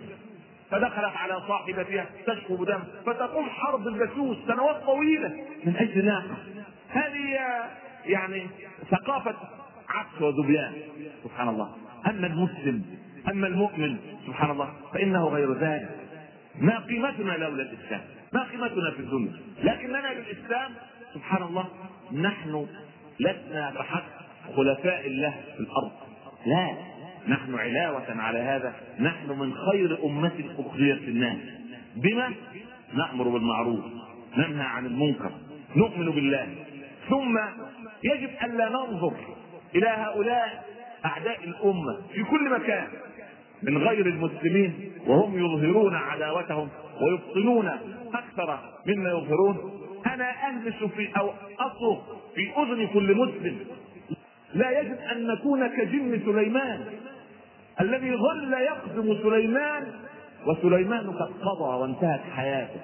فدخلت 0.71 1.15
على 1.15 1.41
صاحبتها 1.47 2.05
تشكو 2.27 2.55
بدم 2.55 2.79
فتقوم 3.05 3.49
حرب 3.49 3.87
البسوس 3.87 4.37
سنوات 4.47 4.83
طويلة 4.83 5.29
من 5.65 5.75
أجل 5.75 6.05
ناقة. 6.05 6.37
هذه 6.89 7.39
يعني 8.05 8.47
ثقافة 8.91 9.35
عكس 9.89 10.21
وذبيان 10.21 10.73
سبحان 11.23 11.49
الله 11.49 11.75
أما 12.07 12.27
المسلم 12.27 13.06
أما 13.27 13.47
المؤمن 13.47 13.97
سبحان 14.27 14.51
الله 14.51 14.73
فإنه 14.93 15.27
غير 15.27 15.53
ذلك. 15.53 15.89
ما 16.61 16.79
قيمتنا 16.79 17.31
لولا 17.31 17.63
الإسلام؟ 17.63 18.01
ما 18.33 18.43
قيمتنا 18.43 18.91
في 18.91 18.99
الدنيا؟ 18.99 19.31
لكننا 19.63 20.13
بالاسلام 20.13 20.71
سبحان 21.13 21.43
الله 21.43 21.65
نحن 22.13 22.67
لسنا 23.19 23.71
بحق 23.71 24.05
خلفاء 24.55 25.07
الله 25.07 25.33
في 25.57 25.59
الأرض. 25.59 25.91
لا 26.45 26.77
نحن 27.27 27.55
علاوة 27.55 28.21
على 28.21 28.39
هذا. 28.39 28.75
نحن 28.99 29.39
من 29.39 29.53
خير 29.53 30.05
أمة 30.05 30.43
أخرجت 30.59 31.01
الناس 31.07 31.37
بما؟ 31.95 32.33
نأمر 32.93 33.27
بالمعروف 33.27 33.85
ننهى 34.37 34.65
عن 34.65 34.85
المنكر 34.85 35.31
نؤمن 35.75 36.11
بالله. 36.11 36.47
ثم 37.09 37.37
يجب 38.03 38.29
ألا 38.43 38.69
ننظر 38.69 39.13
إلى 39.75 39.87
هؤلاء 39.87 40.65
أعداء 41.05 41.43
الأمة 41.43 41.97
في 42.13 42.23
كل 42.23 42.49
مكان. 42.49 42.87
من 43.63 43.77
غير 43.77 44.05
المسلمين 44.05 44.91
وهم 45.07 45.37
يظهرون 45.37 45.95
عداوتهم 45.95 46.69
ويبطنون 47.01 47.67
أكثر 48.13 48.59
مما 48.87 49.09
يظهرون. 49.09 49.81
أنا 50.13 50.31
أهمس 50.47 50.83
في 50.95 51.09
أو 51.17 51.31
أصرخ 51.59 51.99
في 52.35 52.61
أذن 52.61 52.87
كل 52.87 53.15
مسلم. 53.15 53.57
لا 54.53 54.79
يجب 54.79 54.97
أن 55.11 55.27
نكون 55.27 55.67
كجن 55.67 56.21
سليمان. 56.25 56.85
الذي 57.81 58.15
ظل 58.15 58.53
يقدم 58.53 59.17
سليمان 59.23 59.83
وسليمان 60.45 61.11
قد 61.11 61.31
قضى 61.41 61.81
وانتهت 61.81 62.21
حياته. 62.35 62.81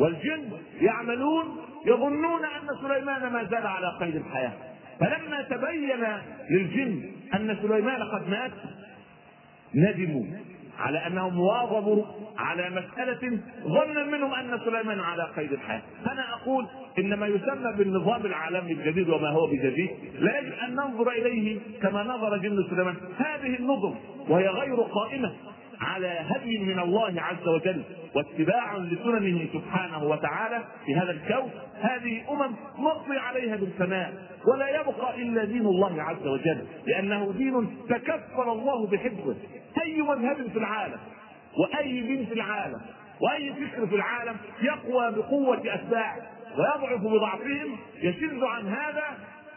والجن 0.00 0.48
يعملون 0.80 1.44
يظنون 1.86 2.44
أن 2.44 2.68
سليمان 2.82 3.32
ما 3.32 3.44
زال 3.44 3.66
على 3.66 3.96
قيد 4.00 4.16
الحياة. 4.16 4.52
فلما 5.00 5.42
تبين 5.42 6.06
للجن 6.50 7.02
أن 7.34 7.56
سليمان 7.62 8.02
قد 8.02 8.28
مات 8.28 8.50
ندموا 9.74 10.24
على 10.78 11.06
أنهم 11.06 11.40
واظبوا 11.40 12.04
على 12.38 12.70
مسألة 12.70 13.38
ظنا 13.64 14.04
منهم 14.04 14.34
أن 14.34 14.58
سليمان 14.64 15.00
على 15.00 15.28
قيد 15.36 15.52
الحياة، 15.52 15.82
أنا 16.12 16.34
أقول 16.34 16.66
إن 16.98 17.14
ما 17.14 17.26
يسمى 17.26 17.72
بالنظام 17.78 18.26
العالمي 18.26 18.72
الجديد 18.72 19.08
وما 19.08 19.28
هو 19.28 19.46
بجديد 19.46 19.90
لا 20.18 20.38
يجب 20.38 20.52
أن 20.52 20.74
ننظر 20.74 21.10
إليه 21.10 21.58
كما 21.82 22.02
نظر 22.02 22.36
جن 22.36 22.64
سليمان، 22.70 22.96
هذه 23.18 23.56
النظم 23.58 23.94
وهي 24.28 24.48
غير 24.48 24.76
قائمة. 24.76 25.32
على 25.80 26.20
هدي 26.28 26.58
من 26.58 26.78
الله 26.78 27.14
عز 27.22 27.48
وجل 27.48 27.82
واتباع 28.14 28.76
لسننه 28.76 29.46
سبحانه 29.52 30.04
وتعالى 30.04 30.64
في 30.86 30.94
هذا 30.94 31.10
الكون. 31.10 31.50
هذه 31.80 32.32
أمم 32.32 32.56
نقضي 32.78 33.18
عليها 33.18 33.56
بالفناء 33.56 34.12
ولا 34.46 34.68
يبقى 34.80 35.22
إلا 35.22 35.44
دين 35.44 35.66
الله 35.66 36.02
عز 36.02 36.26
وجل 36.26 36.66
لأنه 36.86 37.32
دين 37.32 37.78
تكفل 37.88 38.48
الله 38.48 38.86
بحفظه. 38.86 39.36
أي 39.82 40.02
مذهب 40.02 40.36
في 40.52 40.58
العالم 40.58 40.98
وأي 41.58 42.00
دين 42.00 42.26
في 42.26 42.34
العالم 42.34 42.80
وأي 43.20 43.52
فكر 43.52 43.86
في 43.86 43.94
العالم 43.94 44.36
يقوى 44.62 45.10
بقوة 45.10 45.62
أتباعه 45.74 46.16
ويضعف 46.58 47.00
بضعفهم 47.00 47.76
يشد 48.02 48.42
عن 48.42 48.68
هذا 48.68 49.04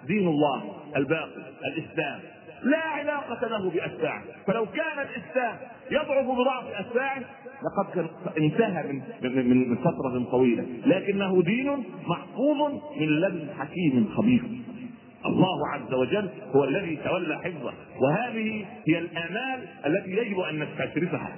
دين 0.07 0.27
الله 0.27 0.75
الباقي 0.95 1.43
الإسلام. 1.65 2.19
لا 2.63 2.77
علاقة 2.77 3.47
له 3.47 3.69
بأتباعه 3.69 4.23
فلو 4.47 4.65
كان 4.65 4.99
الإسلام 4.99 5.57
يضعف 5.91 6.25
بضعف 6.25 6.65
أتباعه 6.73 7.23
لقد 7.63 8.07
انتهى 8.37 8.83
من 8.83 9.01
من 9.21 9.69
من 9.69 9.75
فترة 9.75 10.25
طويلة. 10.31 10.65
لكنه 10.85 11.43
دين 11.43 11.83
محفوظ 12.07 12.81
من 12.99 13.07
لدن 13.07 13.47
حكيم 13.59 14.09
خبير. 14.17 14.43
الله 15.25 15.69
عز 15.73 15.93
وجل 15.93 16.29
هو 16.55 16.63
الذي 16.63 16.95
تولى 16.95 17.37
حفظه. 17.37 17.73
وهذه 18.01 18.65
هي 18.87 18.99
الآمال 18.99 19.67
التي 19.85 20.11
يجب 20.11 20.39
أن 20.39 20.59
نستشرفها. 20.59 21.35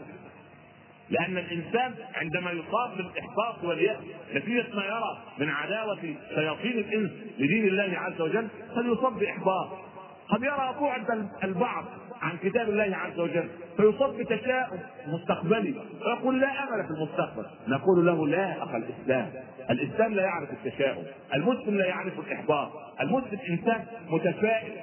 لأن 1.09 1.38
الإنسان 1.38 1.93
عندما 2.15 2.51
يصاب 2.51 2.97
بالإحباط 2.97 3.63
واليأس 3.63 3.97
نتيجة 4.36 4.65
ما 4.76 4.86
يرى 4.86 5.17
من 5.39 5.49
عداوة 5.49 5.99
شياطين 6.36 6.71
الإنس 6.71 7.11
لدين 7.39 7.67
الله 7.67 7.91
عز 7.97 8.21
وجل 8.21 8.47
قد 8.76 8.86
يصاب 8.86 9.19
بإحباط. 9.19 9.84
قد 10.30 10.43
يرى 10.43 10.76
بعد 10.82 11.28
البعض 11.43 11.86
عن 12.21 12.38
كتاب 12.38 12.69
الله 12.69 12.97
عز 12.97 13.19
وجل 13.19 13.49
فيصاب 13.78 14.17
بتشاؤم 14.17 14.80
مستقبلي 15.07 15.76
ويقول 16.05 16.41
لا 16.41 16.63
أمل 16.63 16.86
في 16.86 16.91
المستقبل. 16.91 17.45
نقول 17.67 18.05
له 18.05 18.28
لا 18.28 18.63
أخ 18.63 18.76
الإسلام 18.76 19.32
الإسلام 19.69 20.13
لا 20.13 20.23
يعرف 20.23 20.49
التشاؤم 20.51 21.03
المسلم 21.34 21.78
لا 21.78 21.86
يعرف 21.86 22.19
الإحباط 22.19 22.71
المسلم 23.01 23.39
إنسان 23.49 23.86
متفائل. 24.09 24.73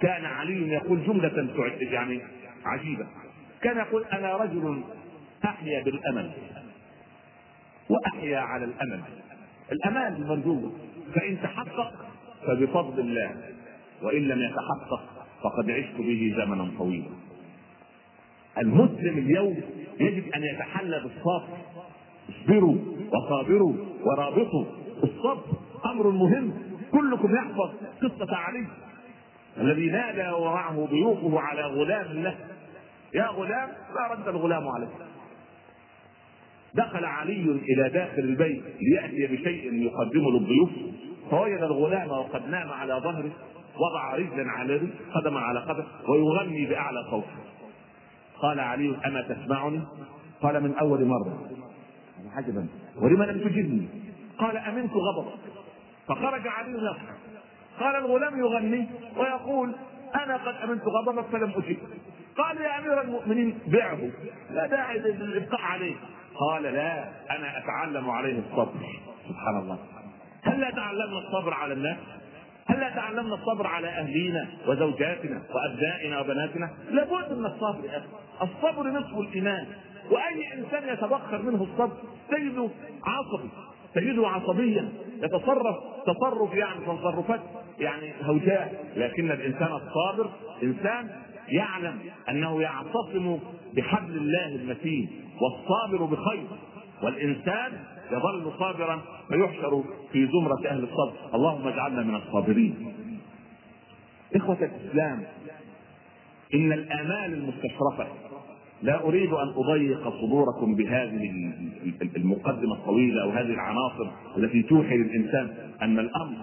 كان 0.00 0.24
علي 0.24 0.68
يقول 0.68 1.04
جملة 1.06 1.48
يعني 1.80 2.20
عجيبة. 2.64 3.06
كان 3.62 3.76
يقول 3.76 4.04
أنا 4.04 4.36
رجل 4.36 4.82
أحيا 5.44 5.82
بالأمل 5.84 6.30
وأحيا 7.88 8.38
على 8.38 8.64
الأمل. 8.64 9.00
الامان 9.72 10.12
المرجو 10.12 10.72
فإن 11.14 11.42
تحقق 11.42 11.92
فبفضل 12.46 13.00
الله. 13.00 13.53
وإن 14.04 14.22
لم 14.22 14.42
يتحقق 14.42 15.02
فقد 15.42 15.70
عشت 15.70 15.96
به 15.98 16.34
زمنا 16.36 16.70
طويلا. 16.78 17.10
المسلم 18.58 19.18
اليوم 19.18 19.60
يجب 20.00 20.32
أن 20.32 20.42
يتحلى 20.42 21.00
بالصبر. 21.02 21.58
اصبروا 22.30 22.76
وصابروا 23.12 23.74
ورابطوا. 24.00 24.64
الصبر 25.04 25.44
أمر 25.86 26.10
مهم. 26.10 26.52
كلكم 26.92 27.34
يحفظ 27.34 27.70
قصة 28.02 28.36
علي. 28.36 28.66
الذي 29.58 29.86
نادى 29.86 30.28
ومعه 30.28 30.86
ضيوفه 30.86 31.40
على 31.40 31.62
غلام 31.62 32.22
له. 32.22 32.36
يا 33.14 33.26
غلام 33.26 33.68
لا 33.68 34.12
رد 34.12 34.28
الغلام 34.28 34.68
عليه 34.68 34.88
دخل 36.74 37.04
علي 37.04 37.60
إلى 37.68 37.90
داخل 37.90 38.22
البيت 38.22 38.62
ليأتي 38.80 39.26
بشيء 39.26 39.72
يقدمه 39.72 40.30
للضيوف. 40.30 40.70
فوجد 41.30 41.62
الغلام 41.62 42.08
وقد 42.08 42.48
نام 42.48 42.68
على 42.70 42.94
ظهره. 42.94 43.32
وضع 43.76 44.14
رجلا 44.14 44.50
على 44.50 44.76
رجل 44.76 44.90
قدما 45.14 45.40
على 45.40 45.60
قدم 45.60 45.84
ويغني 46.08 46.66
بأعلى 46.66 47.04
صوته 47.10 47.36
قال 48.38 48.60
علي 48.60 48.96
أما 49.06 49.22
تسمعني؟ 49.22 49.82
قال 50.42 50.62
من 50.62 50.74
أول 50.74 51.04
مرة. 51.04 51.48
عجبا 52.36 52.66
ولم 52.96 53.22
لم 53.22 53.38
تجبني؟ 53.38 53.88
قال 54.38 54.56
أمنت 54.56 54.92
غضبك. 54.92 55.38
فخرج 56.08 56.48
علي 56.48 56.72
يضحك 56.72 57.16
قال 57.80 57.96
الغلام 57.96 58.38
يغني 58.38 58.88
ويقول 59.16 59.74
أنا 60.14 60.36
قد 60.36 60.54
أمنت 60.54 60.82
غضبك 60.86 61.24
فلم 61.24 61.50
أجب. 61.50 61.76
قال 62.36 62.56
يا 62.56 62.78
أمير 62.78 63.00
المؤمنين 63.00 63.58
بعه. 63.66 64.10
لا 64.50 64.66
داعي 64.66 64.98
للإبقاء 64.98 65.60
عليه. 65.60 65.94
قال 66.34 66.62
لا 66.62 67.08
أنا 67.36 67.58
أتعلم 67.58 68.10
عليه 68.10 68.38
الصبر. 68.38 68.72
سبحان 69.28 69.56
الله. 69.56 69.78
هل 70.42 70.60
لا 70.60 70.70
تعلمنا 70.70 71.18
الصبر 71.18 71.54
على 71.54 71.74
الناس؟ 71.74 71.96
هل 72.66 72.94
تعلمنا 72.94 73.34
الصبر 73.34 73.66
على 73.66 73.88
أهلينا 73.88 74.48
وزوجاتنا 74.68 75.42
وأبنائنا 75.54 76.20
وبناتنا؟ 76.20 76.70
لابد 76.90 77.38
من 77.38 77.46
الصبر 77.46 77.84
يا 77.84 77.98
أخي، 77.98 78.06
الصبر 78.42 78.90
نصف 78.90 79.18
الإيمان، 79.18 79.66
وأي 80.10 80.54
إنسان 80.54 80.88
يتبخر 80.88 81.42
منه 81.42 81.62
الصبر 81.62 81.96
تجده 82.30 82.68
عصبي، 83.04 83.50
تجده 83.94 84.28
عصبيا 84.28 84.88
يتصرف 85.22 85.76
تصرف 86.06 86.54
يعني 86.54 86.80
تصرفات 86.80 87.40
يعني 87.78 88.12
هوجاء، 88.22 88.84
لكن 88.96 89.30
الإنسان 89.30 89.68
الصابر 89.72 90.30
إنسان 90.62 91.10
يعلم 91.48 91.98
أنه 92.28 92.62
يعتصم 92.62 93.38
بحبل 93.76 94.16
الله 94.16 94.46
المتين 94.46 95.10
والصابر 95.40 96.04
بخير. 96.04 96.46
والإنسان 97.04 97.72
يظل 98.12 98.52
صابرا 98.58 99.02
فيحشر 99.28 99.84
في 100.12 100.26
زمرة 100.26 100.68
أهل 100.68 100.84
الصبر. 100.84 101.34
اللهم 101.34 101.68
اجعلنا 101.68 102.02
من 102.02 102.14
الصابرين. 102.14 102.94
إخوة 104.36 104.58
الإسلام 104.62 105.22
إن 106.54 106.72
الآمال 106.72 107.34
المستشرفة 107.34 108.06
لا 108.82 109.02
أريد 109.04 109.32
أن 109.32 109.48
أضيق 109.56 110.08
صدوركم 110.08 110.74
بهذه 110.74 111.52
المقدمة 112.16 112.74
الطويلة 112.74 113.22
أو 113.22 113.30
هذه 113.30 113.50
العناصر 113.50 114.10
التي 114.36 114.62
توحي 114.62 114.96
للإنسان 114.96 115.56
أن 115.82 115.98
الأمر 115.98 116.36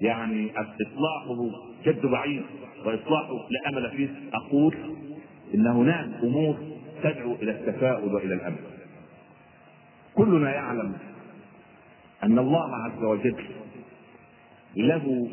يعني 0.00 0.50
إصلاحه 0.50 1.50
جد 1.86 2.06
بعيد 2.06 2.42
وإصلاحه 2.84 3.32
لا 3.32 3.68
أمل 3.68 3.90
فيه. 3.90 4.08
أقول 4.34 4.74
إن 5.54 5.66
هناك 5.66 6.08
أمور 6.22 6.56
تدعو 7.02 7.34
إلى 7.34 7.50
التفاؤل 7.50 8.14
وإلى 8.14 8.34
الأمل. 8.34 8.58
كلنا 10.18 10.50
يعلم 10.54 10.96
أن 12.22 12.38
الله 12.38 12.76
عز 12.76 13.02
وجل 13.04 13.44
له 14.76 15.28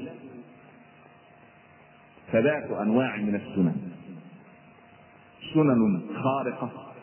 ثلاث 2.31 2.71
أنواع 2.71 3.15
من 3.17 3.35
السنن. 3.35 3.75
سنن 5.53 6.01
خارقة 6.23 6.93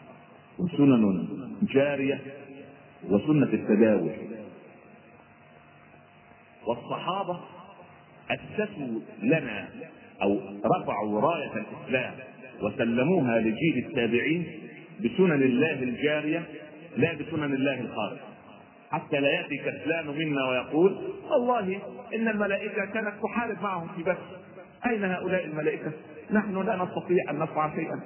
وسنن 0.59 1.29
جارية 1.63 2.21
وسنة 3.05 3.47
التداول 3.53 4.11
والصحابة 6.67 7.41
أسسوا 8.31 9.01
لنا 9.23 9.69
أو 10.23 10.41
رفعوا 10.65 11.21
راية 11.21 11.53
الإسلام 11.57 12.15
وسلموها 12.63 13.39
لجيل 13.39 13.87
التابعين 13.87 14.47
بسنن 15.05 15.43
الله 15.43 15.83
الجارية 15.83 16.47
لا 16.97 17.13
بسنن 17.13 17.55
الله 17.55 17.81
الخارقه 17.81 18.33
حتى 18.91 19.21
لا 19.21 19.29
يأتي 19.29 19.57
كسلان 19.57 20.07
منا 20.07 20.49
ويقول 20.49 21.15
والله 21.31 21.81
إن 22.15 22.29
الملائكة 22.29 22.85
كانت 22.85 23.13
تحارب 23.23 23.63
معهم 23.63 23.89
في 23.97 24.03
بدر. 24.03 24.19
أين 24.87 25.05
هؤلاء 25.05 25.45
الملائكة؟ 25.45 25.93
نحن 26.31 26.67
لا 26.67 26.77
نستطيع 26.77 27.31
أن 27.31 27.39
نفعل 27.39 27.71
شيئا. 27.75 28.01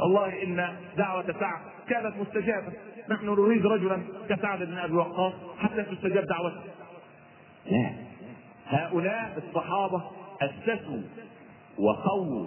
والله 0.00 0.42
إن 0.42 0.76
دعوة 0.96 1.34
سعد 1.40 1.60
كانت 1.88 2.16
مستجابة. 2.16 2.72
نحن 3.10 3.26
نريد 3.26 3.66
رجلا 3.66 4.02
كسعد 4.28 4.62
بن 4.62 4.78
أبي 4.78 4.92
وقاص 4.92 5.32
حتى 5.58 5.82
تستجاب 5.82 6.26
دعوته. 6.26 6.60
لا. 7.70 7.90
هؤلاء 8.66 9.42
الصحابة 9.48 10.02
أسسوا 10.42 11.02
وقووا 11.78 12.46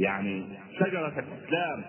يعني 0.00 0.44
شجرة 0.78 1.12
الإسلام 1.18 1.84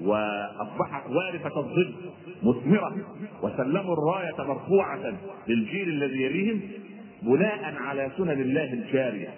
وأصبحت 0.00 1.10
وارثة 1.10 1.60
الظل 1.60 1.94
مثمرة 2.42 2.96
وسلموا 3.42 3.94
الراية 3.94 4.48
مرفوعة 4.48 5.14
للجيل 5.48 5.88
الذي 5.88 6.22
يليهم 6.22 6.60
بناء 7.22 7.74
على 7.80 8.10
سنن 8.16 8.30
الله 8.30 8.72
الجارية 8.72 9.28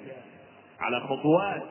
على 0.80 1.00
خطوات 1.00 1.62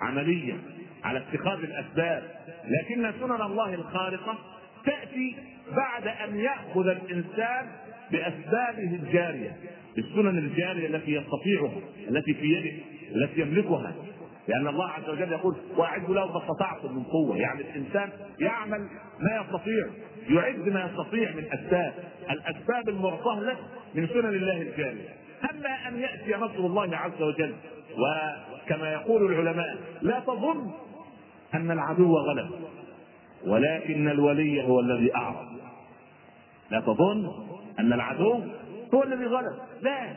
عملية 0.00 0.56
على 1.04 1.18
اتخاذ 1.18 1.58
الأسباب. 1.58 2.22
لكن 2.64 3.12
سنن 3.20 3.42
الله 3.42 3.74
الخارقه 3.74 4.38
تأتي 4.84 5.36
بعد 5.76 6.08
أن 6.08 6.36
يأخذ 6.36 6.88
الإنسان 6.88 7.66
بأسبابه 8.10 8.94
الجارية 9.02 9.56
السنن 9.98 10.38
الجارية 10.38 10.86
التي 10.86 11.12
يستطيعها 11.12 11.80
التي 12.08 12.34
في 12.34 12.46
يده 12.46 12.72
التي 13.14 13.40
يملكها. 13.40 13.94
لأن 14.48 14.66
الله 14.68 14.88
عز 14.88 15.08
وجل 15.08 15.32
يقول 15.32 15.56
وأعدوا 15.76 16.14
له 16.14 16.32
ما 16.32 16.38
استطعتم 16.38 16.96
من 16.96 17.02
قوة. 17.02 17.36
يعني 17.36 17.60
الإنسان 17.60 18.10
يعمل 18.40 18.88
ما 19.20 19.40
يستطيع 19.40 19.86
يعد 20.28 20.68
ما 20.68 20.90
يستطيع 20.90 21.30
من 21.30 21.44
أسباب 21.52 21.94
الأسباب 22.30 22.88
له 23.40 23.56
من 23.94 24.06
سنن 24.06 24.34
الله 24.34 24.62
الجارية. 24.62 25.08
أما 25.50 25.88
أن 25.88 25.98
يأتي 25.98 26.34
نصر 26.34 26.58
الله 26.58 26.96
عز 26.96 27.22
وجل 27.22 27.54
وكما 27.92 28.92
يقول 28.92 29.32
العلماء 29.32 29.76
لا 30.02 30.20
تظن 30.20 30.70
أن 31.54 31.70
العدو 31.70 32.16
غلب 32.16 32.50
ولكن 33.46 34.08
الولي 34.08 34.62
هو 34.62 34.80
الذي 34.80 35.16
أعرض. 35.16 35.46
لا 36.70 36.80
تظن 36.80 37.32
أن 37.78 37.92
العدو 37.92 38.42
هو 38.94 39.02
الذي 39.02 39.24
غلب 39.26 39.58
لا 39.82 40.16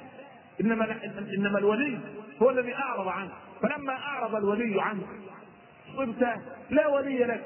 إنما 0.62 0.98
إنما 1.38 1.60
الولي 1.60 1.98
هو 2.42 2.50
الذي 2.50 2.76
أعرض 2.76 3.08
عنه. 3.08 3.32
فلما 3.62 3.94
أعرض 3.94 4.36
الولي 4.36 4.82
عنه 4.82 5.04
صرت 5.96 6.28
لا 6.70 6.88
ولي 6.88 7.24
لك. 7.24 7.44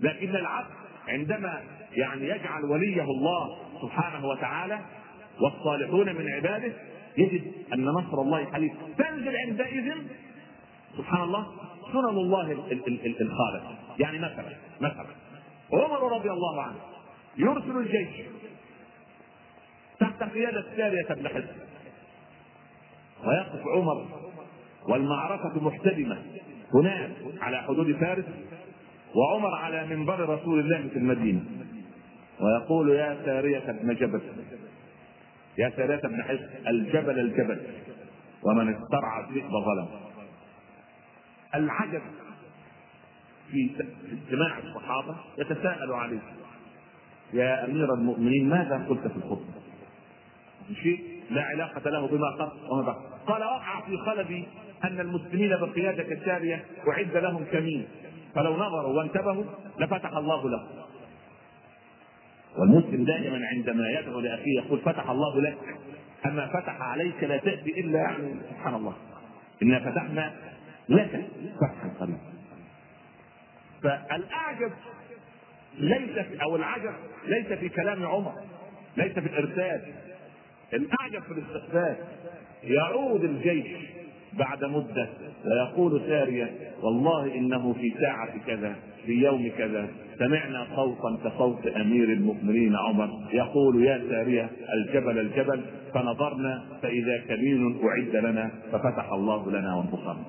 لكن 0.00 0.36
العبد 0.36 0.70
عندما 1.08 1.62
يعني 1.92 2.28
يجعل 2.28 2.64
وليه 2.64 3.02
الله 3.02 3.58
سبحانه 3.82 4.26
وتعالى 4.26 4.80
والصالحون 5.40 6.14
من 6.14 6.28
عباده 6.28 6.72
يجد 7.16 7.52
أن 7.72 7.84
نصر 7.84 8.20
الله 8.22 8.52
حليف. 8.52 8.72
تنزل 8.98 9.36
عندئذ 9.36 9.94
سبحان 10.96 11.22
الله 11.22 11.46
سنن 11.92 12.18
الله 12.18 12.52
الخالق. 13.20 13.78
يعني 13.98 14.18
مثلا 14.18 14.56
مثلا 14.80 15.06
عمر 15.72 16.16
رضي 16.16 16.30
الله 16.30 16.62
عنه 16.62 16.76
يرسل 17.36 17.76
الجيش 17.76 18.26
تحت 20.00 20.22
قيادة 20.22 20.64
سارية 20.76 21.08
بن 21.08 21.28
حزب 21.28 21.56
ويقف 23.24 23.66
عمر 23.66 24.06
والمعركة 24.88 25.64
محتدمة. 25.64 26.22
هناك 26.74 27.10
على 27.40 27.62
حدود 27.62 27.96
فارس 27.96 28.24
وعمر 29.14 29.54
على 29.54 29.86
منبر 29.86 30.28
رسول 30.28 30.60
الله 30.60 30.88
في 30.88 30.98
المدينة. 30.98 31.44
ويقول 32.40 32.90
يا 32.90 33.18
سارية 33.24 33.72
بن 33.82 33.94
جبل 33.94 34.20
يا 35.58 35.72
سارية 35.76 36.00
بن 36.00 36.22
حزب 36.22 36.48
الجبل 36.66 37.18
الجبل 37.18 37.60
ومن 38.42 38.74
استرعى 38.74 39.24
الذئب 39.24 39.50
ظلم 39.50 39.88
العجب 41.54 42.02
في 43.50 43.70
اجتماع 44.12 44.58
الصحابة 44.58 45.16
يتساءل 45.38 45.92
عليه 45.92 46.20
يا 47.32 47.64
أمير 47.64 47.94
المؤمنين 47.94 48.48
ماذا 48.48 48.86
قلت 48.88 49.06
في 49.06 49.16
الخطبة؟ 49.16 49.54
شيء 50.82 51.22
لا 51.30 51.42
علاقة 51.42 51.90
له 51.90 52.06
بما 52.06 52.30
قال 52.30 52.50
وما 52.70 52.82
بعد. 52.82 52.96
قال 53.26 53.42
وقع 53.42 53.80
في 53.80 53.96
خلدي 53.96 54.44
أن 54.86 55.00
المسلمين 55.00 55.56
بقيادة 55.56 56.12
السارية 56.12 56.64
أعد 56.88 57.16
لهم 57.16 57.44
كمين. 57.52 57.86
فلو 58.34 58.56
نظروا 58.56 58.98
وانتبهوا 58.98 59.44
لفتح 59.78 60.12
الله 60.16 60.50
لهم 60.50 60.66
والمسلم 62.58 63.04
دائما 63.04 63.46
عندما 63.46 63.90
يدعو 63.90 64.20
لأخيه 64.20 64.60
يقول 64.64 64.78
فتح 64.78 65.10
الله 65.10 65.40
لك. 65.40 65.58
أما 66.26 66.46
فتح 66.46 66.82
عليك 66.82 67.24
لا 67.24 67.36
تأتي 67.36 67.80
إلا 67.80 67.98
يعني 67.98 68.34
سبحان 68.50 68.74
الله. 68.74 68.94
إنا 69.62 69.80
فتحنا 69.80 70.34
لك 70.88 71.26
فتحا 71.56 71.94
قريبا. 72.00 72.18
فالأعجب 73.82 74.72
ليس 75.78 76.18
في 76.18 76.42
أو 76.42 76.56
العجب 76.56 76.92
ليس 77.26 77.46
في 77.46 77.68
كلام 77.68 78.06
عمر 78.06 78.34
ليس 78.96 79.12
في 79.12 79.26
الإرسال. 79.26 79.94
الأعجب 80.72 81.22
في 81.22 81.32
الاستقبال 81.32 81.96
يعود 82.62 83.24
الجيش 83.24 83.76
بعد 84.38 84.64
مدة 84.64 85.08
ويقول 85.44 86.00
سارية 86.00 86.50
والله 86.82 87.34
إنه 87.34 87.72
في 87.72 87.94
ساعة 88.00 88.38
كذا 88.46 88.76
في 89.06 89.12
يوم 89.12 89.50
كذا. 89.58 89.88
سمعنا 90.18 90.66
صوتا 90.76 91.18
كصوت 91.24 91.66
أمير 91.66 92.12
المؤمنين 92.12 92.76
عمر 92.76 93.10
يقول 93.32 93.84
يا 93.84 94.02
سارية 94.10 94.50
الجبل 94.74 95.18
الجبل. 95.18 95.60
فنظرنا 95.94 96.64
فإذا 96.82 97.18
كمين 97.28 97.80
أعد 97.84 98.24
لنا 98.24 98.50
ففتح 98.72 99.12
الله 99.12 99.50
لنا 99.50 99.74
وانتصرنا 99.74 100.24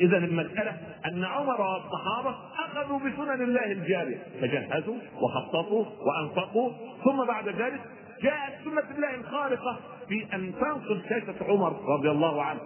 إذا 0.00 0.16
المسألة 0.16 0.76
أن 1.06 1.24
عمر 1.24 1.60
والصحابة 1.60 2.36
أخذوا 2.64 2.98
بسنن 2.98 3.42
الله 3.42 3.72
الجارية. 3.72 4.18
فجهزوا 4.40 4.94
وخططوا 5.22 5.84
وأنفقوا 5.84 6.72
ثم 7.04 7.26
بعد 7.26 7.48
ذلك 7.48 7.80
جاءت 8.22 8.52
سنة 8.64 8.96
الله 8.96 9.14
الخارقة 9.14 9.78
في 10.08 10.34
أن 10.34 10.52
تنصب 10.60 11.00
سيفة 11.08 11.46
عمر 11.46 11.96
رضي 11.98 12.10
الله 12.10 12.42
عنه 12.42 12.60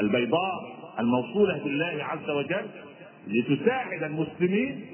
البيضاء 0.00 0.78
الموصولة 0.98 1.64
بالله 1.64 2.04
عز 2.04 2.30
وجل 2.30 2.66
لتساعد 3.26 4.02
المسلمين 4.02 4.86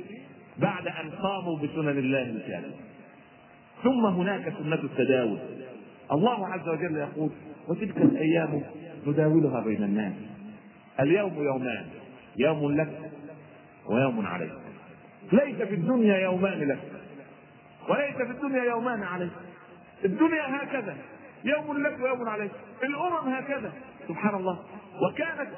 بعد 0.59 0.87
أن 0.89 1.11
قاموا 1.11 1.59
بسنن 1.59 1.99
الله 1.99 2.23
الجارية 2.23 2.75
ثم 3.83 4.07
هناك 4.07 4.53
سنة 4.63 4.75
التداول. 4.75 5.39
الله 6.13 6.47
عز 6.47 6.69
وجل 6.69 6.97
يقول 6.97 7.31
وتلك 7.69 7.97
الأيام 7.97 8.63
نداولها 9.07 9.61
بين 9.61 9.83
الناس. 9.83 10.13
اليوم 11.01 11.35
يومان 11.35 11.87
يوم 12.37 12.77
لك 12.77 13.11
ويوم 13.87 14.27
عليك. 14.27 14.53
ليس 15.33 15.57
في 15.57 15.75
الدنيا 15.75 16.19
يومان 16.19 16.69
لك 16.69 16.79
وليس 17.89 18.17
في 18.17 18.31
الدنيا 18.31 18.65
يومان 18.65 19.03
عليك. 19.03 19.33
الدنيا 20.05 20.63
هكذا 20.63 20.97
يوم 21.45 21.83
لك 21.87 22.01
ويوم 22.01 22.29
عليك 22.29 22.51
الأمم 22.83 23.35
هكذا. 23.35 23.73
سبحان 24.09 24.35
الله 24.35 24.59
وكانت 25.03 25.51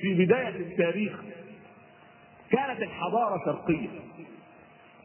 في 0.00 0.24
بداية 0.24 0.48
التاريخ 0.48 1.22
كانت 2.50 2.82
الحضارة 2.82 3.44
شرقية. 3.44 3.88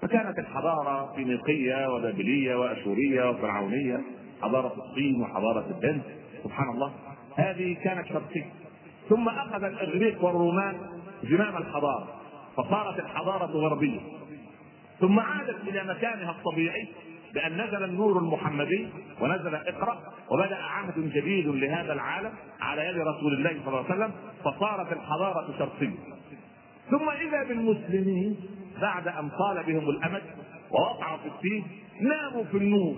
فكانت 0.01 0.39
الحضارة 0.39 1.13
فينيقية 1.15 1.95
وبابلية 1.95 2.55
وأشورية 2.55 3.29
وفرعونية 3.29 4.01
حضارة 4.41 4.73
الصين 4.77 5.21
وحضارة 5.21 5.65
الهند. 5.79 6.01
سبحان 6.43 6.69
الله 6.69 6.93
هذه 7.35 7.77
كانت 7.83 8.07
شرقية. 8.07 8.49
ثم 9.09 9.29
أخذ 9.29 9.63
الإغريق 9.63 10.23
والرومان 10.23 10.75
زمام 11.23 11.57
الحضارة 11.57 12.21
فصارت 12.57 12.99
الحضارة 12.99 13.45
غربية. 13.45 13.99
ثم 14.99 15.19
عادت 15.19 15.61
إلى 15.67 15.83
مكانها 15.83 16.31
الطبيعي. 16.31 16.87
بان 17.33 17.61
نزل 17.61 17.83
النور 17.83 18.17
المحمدي 18.17 18.87
ونزل 19.21 19.55
اقرأ 19.55 19.99
وبدأ 20.31 20.55
عهد 20.55 21.11
جديد 21.13 21.47
لهذا 21.47 21.93
العالم 21.93 22.31
على 22.61 22.85
يد 22.85 22.97
رسول 22.97 23.33
الله 23.33 23.49
صلى 23.49 23.67
الله 23.67 23.85
عليه 23.89 23.95
وسلم 23.95 24.11
فصارت 24.43 24.93
الحضارة 24.93 25.57
شرقية. 25.59 25.97
ثم 26.91 27.09
إذا 27.09 27.43
بالمسلمين 27.43 28.35
بعد 28.81 29.07
أن 29.07 29.29
طال 29.29 29.63
بهم 29.63 29.89
الأمد 29.89 30.21
ووقعوا 30.71 31.17
في 31.17 31.27
الدين 31.27 31.63
ناموا 32.01 32.43
في 32.43 32.57
النور 32.57 32.95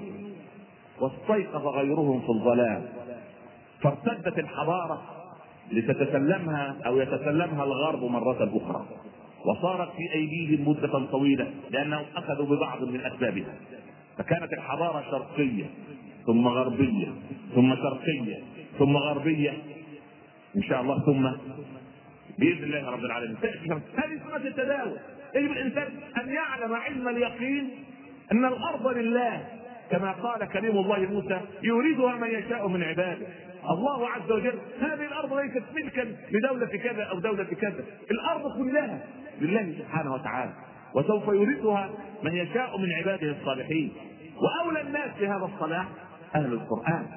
واستيقظ 1.01 1.67
غيرهم 1.67 2.21
في 2.21 2.29
الظلام. 2.29 2.85
فارتدت 3.81 4.39
الحضارة 4.39 5.01
لتتسلمها 5.71 6.77
أو 6.85 6.99
يتسلمها 6.99 7.63
الغرب 7.63 8.03
مرة 8.03 8.49
أخرى. 8.63 8.85
وصارت 9.45 9.89
في 9.91 10.13
أيديهم 10.13 10.69
مدة 10.69 11.05
طويلة 11.11 11.53
لأنهم 11.71 12.05
أخذوا 12.15 12.45
ببعض 12.45 12.83
من 12.83 13.01
أسبابها. 13.01 13.53
فكانت 14.17 14.53
الحضارة 14.53 15.03
شرقية 15.11 15.65
ثم 16.25 16.47
غربية 16.47 17.13
ثم 17.55 17.75
شرقية 17.75 18.43
ثم 18.79 18.97
غربية. 18.97 19.53
إن 20.55 20.63
شاء 20.63 20.81
الله 20.81 21.05
ثم 21.05 21.29
بإذن 22.39 22.63
الله 22.63 22.89
رب 22.89 22.99
العالمين. 22.99 23.37
هذه 23.97 24.19
سنه 24.27 24.35
التداول. 24.35 24.97
يجب 25.35 25.51
الإنسان 25.51 25.87
أن 26.23 26.29
يعلم 26.33 26.73
علم 26.73 27.07
اليقين 27.07 27.69
أن 28.31 28.45
الأرض 28.45 28.87
لله. 28.87 29.45
كما 29.91 30.11
قال 30.11 30.45
كريم 30.45 30.77
الله 30.77 30.99
موسى 30.99 31.41
يريدها 31.63 32.15
من 32.15 32.27
يشاء 32.27 32.67
من 32.67 32.83
عباده. 32.83 33.27
الله 33.69 34.09
عز 34.09 34.31
وجل 34.31 34.59
هذه 34.81 35.05
الأرض 35.07 35.33
ليست 35.33 35.63
ملكا 35.75 36.15
لدولة 36.31 36.65
كذا 36.65 37.03
أو 37.03 37.19
دولة 37.19 37.43
كذا. 37.43 37.85
الأرض 38.11 38.57
كلها 38.57 38.99
لله 39.41 39.75
سبحانه 39.79 40.13
وتعالى. 40.13 40.51
وسوف 40.95 41.27
يورثها 41.27 41.89
من 42.23 42.35
يشاء 42.35 42.77
من 42.77 42.91
عباده 42.91 43.35
الصالحين. 43.41 43.91
وأولى 44.35 44.81
الناس 44.81 45.11
بهذا 45.21 45.49
الصلاح 45.55 45.87
أهل 46.35 46.53
القرآن. 46.53 47.07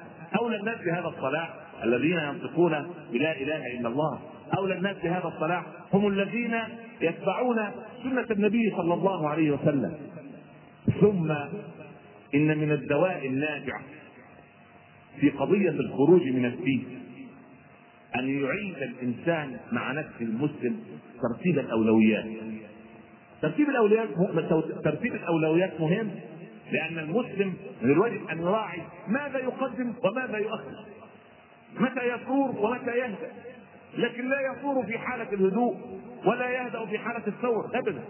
أولى 0.41 0.55
الناس 0.59 0.77
بهذا 0.85 1.07
الصلاح 1.07 1.53
الذين 1.83 2.17
ينطقون 2.17 2.71
بلا 3.11 3.41
إله 3.41 3.79
إلا 3.79 3.89
الله. 3.89 4.19
أولى 4.57 4.77
الناس 4.77 4.97
بهذا 5.03 5.27
الصلاح 5.27 5.65
هم 5.93 6.07
الذين 6.07 6.55
يتبعون 7.01 7.57
سنة 8.03 8.25
النبي 8.31 8.73
صلى 8.77 8.93
الله 8.93 9.29
عليه 9.29 9.51
وسلم. 9.51 9.97
ثم 11.01 11.31
إن 12.35 12.57
من 12.57 12.71
الدواء 12.71 13.27
الناجع 13.27 13.81
في 15.19 15.29
قضية 15.29 15.69
الخروج 15.69 16.21
من 16.21 16.45
الدين 16.45 16.85
أن 18.15 18.43
يعيد 18.43 18.75
الإنسان 18.75 19.57
مع 19.71 19.91
نفسه 19.91 20.21
المسلم 20.21 20.79
ترتيب 21.21 21.59
الأولويات. 21.59 22.25
ترتيب 23.41 23.69
الأولويات 23.69 24.09
ترتيب 24.83 25.15
الأولويات 25.15 25.81
مهم 25.81 26.11
لأن 26.71 26.99
المسلم 26.99 27.53
من 27.81 27.91
الواجب 27.91 28.29
أن 28.29 28.39
يراعي 28.39 28.81
ماذا 29.07 29.39
يقدم 29.39 29.93
وماذا 30.03 30.37
يؤخر 30.37 30.85
متى 31.79 32.07
يثور 32.07 32.55
ومتى 32.59 32.97
يهدأ 32.97 33.31
لكن 33.97 34.29
لا 34.29 34.37
يثور 34.51 34.85
في 34.85 34.97
حالة 34.97 35.33
الهدوء 35.33 35.75
ولا 36.25 36.49
يهدأ 36.49 36.85
في 36.85 36.97
حالة 36.97 37.27
الثور 37.27 37.69
أبدا 37.73 38.03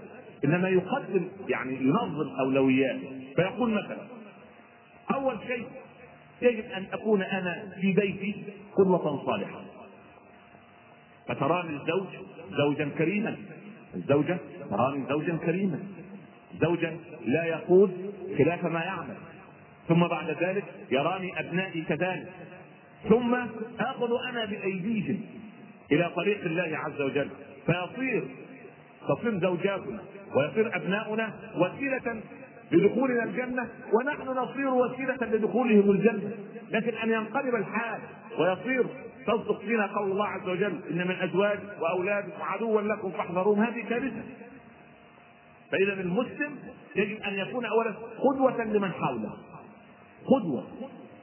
إنما 0.45 0.69
يقدم 0.69 1.27
يعني 1.49 1.75
ينظم 1.75 2.29
أولوياته. 2.39 3.19
فيقول 3.35 3.69
مثلا 3.69 4.07
أول 5.13 5.37
شيء 5.47 5.67
يجب 6.41 6.63
أن 6.71 6.85
أكون 6.93 7.21
أنا 7.21 7.73
في 7.81 7.93
بيتي 7.93 8.43
قدوة 8.77 9.25
صالحة. 9.25 9.61
فتراني 11.27 11.69
الزوج 11.69 12.07
زوجا 12.57 12.89
كريما. 12.97 13.37
الزوجة 13.95 14.37
تراني 14.69 15.05
زوجا 15.09 15.37
كريما. 15.45 15.79
زوجا 16.61 16.97
لا 17.25 17.45
يقود 17.45 18.13
خلاف 18.37 18.65
ما 18.65 18.83
يعمل. 18.83 19.15
ثم 19.87 20.07
بعد 20.07 20.29
ذلك 20.43 20.63
يراني 20.91 21.39
أبنائي 21.39 21.81
كذلك. 21.81 22.29
ثم 23.09 23.35
آخذ 23.79 24.09
أنا 24.29 24.45
بأيديهم 24.45 25.21
إلى 25.91 26.11
طريق 26.15 26.41
الله 26.43 26.77
عز 26.77 27.01
وجل. 27.01 27.29
فيصير 27.65 28.23
تصير 29.09 29.39
زوجاتنا 29.39 29.99
ويصير 30.35 30.75
أبناؤنا 30.75 31.33
وسيلة 31.55 32.21
لدخولنا 32.71 33.23
الجنة 33.23 33.69
ونحن 33.93 34.27
نصير 34.27 34.69
وسيلة 34.69 35.17
لدخولهم 35.21 35.91
الجنة. 35.91 36.31
لكن 36.71 36.93
أن 36.97 37.09
ينقلب 37.09 37.55
الحال 37.55 37.99
ويصير 38.39 38.85
تصدق 39.29 39.59
فينا 39.59 39.85
قول 39.85 40.11
الله 40.11 40.27
عز 40.27 40.49
وجل 40.49 40.81
إن 40.91 41.07
من 41.07 41.15
أزواج 41.15 41.59
وأولادكم 41.81 42.41
عدوا 42.41 42.81
لكم 42.81 43.11
فاحذروهم. 43.11 43.63
هذه 43.63 43.89
كارثة. 43.89 44.23
فإذا 45.71 45.93
المسلم 45.93 46.55
يجب 46.95 47.21
أن 47.21 47.33
يكون 47.33 47.65
أولا 47.65 47.93
قدوة 48.17 48.63
لمن 48.63 48.91
حوله. 48.91 49.33
قدوة. 50.25 50.63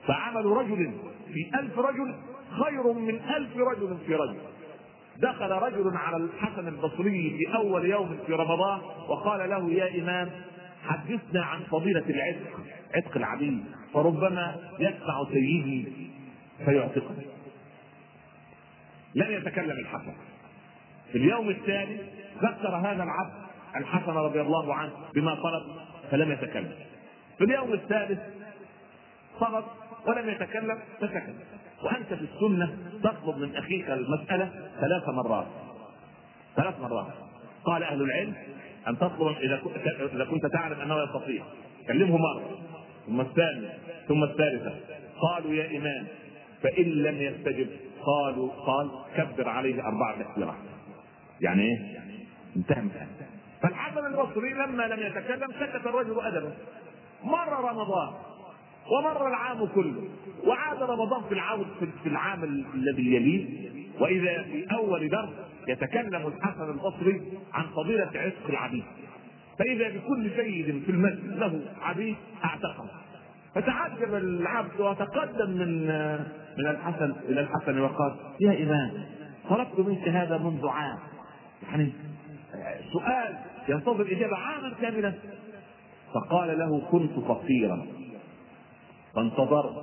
فعمل 0.07 0.46
رجل 0.46 0.92
في 1.32 1.59
ألف 1.59 1.78
رجل 1.78 2.14
خير 2.64 2.92
من 2.92 3.20
ألف 3.36 3.57
رجل 3.57 3.96
في 4.07 4.14
رجل. 4.14 4.36
دخل 5.18 5.50
رجل 5.50 5.96
على 5.96 6.16
الحسن 6.16 6.68
البصري 6.68 7.38
في 7.38 7.57
أول 7.57 7.84
يوم 7.84 8.18
في 8.26 8.32
رمضان 8.32 8.80
وقال 9.09 9.50
له 9.50 9.70
يا 9.70 10.02
إمام 10.02 10.30
حدثنا 10.84 11.44
عن 11.44 11.61
فضيلة 11.61 12.04
العتق 12.09 12.61
عتق 12.94 13.16
العبيد 13.16 13.64
فربما 13.94 14.57
يسمع 14.78 15.24
سيدي 15.32 15.86
فيعتقه. 16.64 17.36
لم 19.16 19.32
يتكلم 19.32 19.78
الحسن. 19.78 20.12
في 21.12 21.18
اليوم 21.18 21.48
الثاني 21.48 21.96
ذكر 22.42 22.68
هذا 22.68 23.02
العبد 23.02 23.32
الحسن 23.76 24.12
رضي 24.12 24.40
الله 24.40 24.74
عنه 24.74 24.92
بما 25.14 25.34
طلب 25.34 25.62
فلم 26.10 26.32
يتكلم. 26.32 26.72
في 27.38 27.44
اليوم 27.44 27.72
الثالث 27.72 28.20
صمت 29.40 29.64
ولم 30.06 30.28
يتكلم 30.28 30.78
فسكت. 31.00 31.34
وأنت 31.82 32.14
في 32.14 32.24
السنة 32.34 32.76
تطلب 33.02 33.36
من 33.38 33.56
أخيك 33.56 33.90
المسألة 33.90 34.70
ثلاث 34.80 35.08
مرات. 35.08 35.46
ثلاث 36.56 36.80
مرات. 36.80 37.12
قال 37.64 37.82
أهل 37.82 38.02
العلم 38.02 38.34
أن 38.88 38.98
تطلب 38.98 39.36
إذا 40.14 40.24
كنت 40.24 40.46
تعلم 40.46 40.80
أنه 40.80 41.02
يستطيع. 41.02 41.44
كلمه 41.88 42.16
مرة 42.16 42.58
ثم 43.06 43.20
الثانية 43.20 43.78
ثم 44.08 44.24
الثالثة. 44.24 44.74
قالوا 45.20 45.54
يا 45.54 45.78
امام 45.78 46.06
فإن 46.62 46.84
لم 46.84 47.22
يستجب. 47.22 47.68
قالوا 48.07 48.50
قال 48.52 48.90
كبر 49.16 49.48
عليه 49.48 49.86
أربعة 49.86 50.22
تكبيرات 50.22 50.54
يعني 51.40 51.62
إيه؟ 51.62 51.78
انتهى 52.57 52.80
انتهى 52.80 53.07
فالحسن 53.62 54.07
البصري 54.07 54.54
لما 54.54 54.82
لم 54.82 55.07
يتكلم 55.07 55.48
سكت 55.61 55.86
الرجل 55.86 56.20
ادبا 56.20 56.52
مر 57.24 57.70
رمضان 57.70 58.14
ومر 58.98 59.28
العام 59.28 59.66
كله 59.66 60.09
وعاد 60.46 60.82
رمضان 60.82 61.22
في 61.28 61.34
العام 61.34 61.64
في 62.02 62.09
العام 62.09 62.44
الذي 62.74 63.14
يليه. 63.14 63.66
وإذا 64.00 64.42
في 64.42 64.66
أول 64.72 65.09
درس 65.09 65.28
يتكلم 65.68 66.26
الحسن 66.26 66.70
البصري 66.70 67.22
عن 67.52 67.64
فضيلة 67.66 68.11
عتق 68.14 68.46
العبيد. 68.48 68.84
فإذا 69.59 69.88
بكل 69.88 70.30
سيد 70.36 70.82
في 70.86 70.90
المسجد 70.90 71.38
له 71.38 71.61
عبيد 71.82 72.16
اعتقه 72.44 72.90
فتعجب 73.57 74.14
العبد 74.14 74.80
وتقدم 74.80 75.50
من 75.50 75.86
من 76.59 76.66
الحسن 76.66 77.14
إلى 77.28 77.40
الحسن 77.40 77.80
وقال 77.80 78.16
يا 78.40 78.62
امام 78.62 78.90
طلبت 79.48 79.78
منك 79.78 80.09
هذا 80.09 80.38
منذ 80.38 80.66
عام. 80.68 80.98
يعني 81.62 81.92
سؤال 82.92 83.34
ينتظر 83.68 84.12
اجابه 84.12 84.36
عاما 84.36 84.72
كاملا. 84.80 85.14
فقال 86.14 86.59
له 86.59 86.80
كنت 86.90 87.12
فقيرا. 87.12 87.86
فانتظرت 89.14 89.74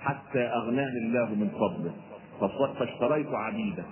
حتى 0.00 0.40
أغناني 0.40 0.98
الله 0.98 1.34
من 1.34 1.48
فضله. 1.48 1.94
فاشتريت 2.78 3.28
عبيدا. 3.32 3.84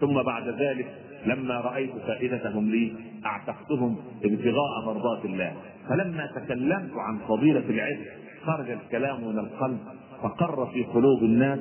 ثم 0.00 0.22
بعد 0.22 0.48
ذلك 0.48 0.94
لما 1.26 1.60
رأيت 1.60 1.96
فائدتهم 1.96 2.70
لي 2.70 2.94
أعتقتهم 3.26 3.96
ابتغاء 4.24 4.84
مرضات 4.86 5.24
الله. 5.24 5.56
فلما 5.88 6.26
تكلمت 6.26 6.92
عن 6.96 7.18
فضيلة 7.28 7.64
العلم 7.70 8.04
خرج 8.46 8.70
الكلام 8.70 9.24
من 9.28 9.38
القلب 9.38 9.78
فقر 10.22 10.66
في 10.66 10.84
قلوب 10.84 11.22
الناس 11.22 11.58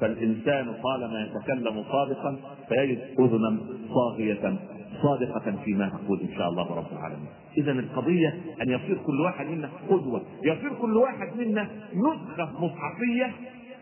فالإنسان 0.00 0.74
طالما 0.82 1.20
يتكلم 1.20 1.84
صادقا 1.92 2.36
فيجد 2.68 2.98
اذنا 3.18 3.58
صاغية 3.88 4.58
صادقة 5.02 5.62
فيما 5.64 5.88
تقول 5.88 6.20
إن 6.20 6.36
شاء 6.36 6.48
الله 6.48 6.74
رب 6.74 6.92
العالمين. 6.92 7.28
إذا 7.58 7.72
القضية 7.72 8.40
أن 8.62 8.70
يصير 8.70 8.98
كل 9.06 9.20
واحد 9.20 9.46
منا 9.46 9.70
قدوة 9.90 10.22
يصير 10.44 10.74
كل 10.74 10.96
واحد 10.96 11.36
منا 11.36 11.68
نسخة 11.94 12.64
مصحفية 12.64 13.32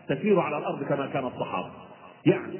تسير 0.07 0.39
على 0.39 0.57
الأرض 0.57 0.83
كما 0.83 1.05
كان 1.07 1.25
الصحابة. 1.25 1.69
يعني 2.25 2.59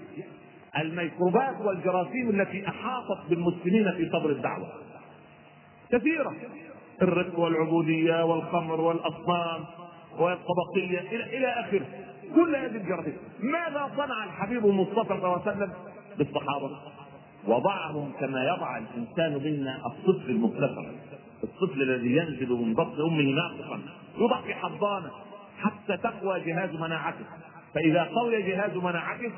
الميكروبات 0.79 1.61
والجراثيم 1.61 2.29
التي 2.29 2.67
أحاطت 2.67 3.29
بالمسلمين 3.29 3.91
في 3.91 4.09
صدر 4.09 4.29
الدعوة 4.29 4.67
كثيرة. 5.91 6.33
الرق 7.01 7.39
والعبودية 7.39 8.25
والخمر 8.25 8.81
والأصنام 8.81 9.65
والطبقية 10.19 10.99
إلى 10.99 11.37
إلى 11.37 11.47
آخره. 11.47 11.85
كل 12.35 12.55
هذه 12.55 12.75
الجراثيم 12.75 13.17
ماذا 13.39 13.91
صنع 13.97 14.23
الحبيب 14.23 14.65
المصطفى 14.65 15.07
صلى 15.07 15.17
الله 15.17 15.41
عليه 15.45 15.51
وسلم؟ 15.51 15.73
بالصحابة. 16.17 16.71
وضعهم 17.47 18.11
كما 18.19 18.43
يضع 18.43 18.77
الإنسان 18.77 19.43
منا 19.43 19.85
الطفل 19.85 20.29
المبتسم 20.29 20.85
الطفل 21.43 21.81
الذي 21.81 22.15
ينزل 22.15 22.49
من 22.49 22.73
بطن 22.73 23.01
أمه 23.01 23.23
ناقصا. 23.23 23.79
يوضع 24.17 24.41
في 24.41 24.53
حضانة 24.53 25.11
حتى 25.59 25.97
تقوى 25.97 26.39
جهاز 26.39 26.75
مناعته. 26.75 27.25
فإذا 27.75 28.03
قوي 28.03 28.41
جهاز 28.41 28.77
مناعته 28.77 29.31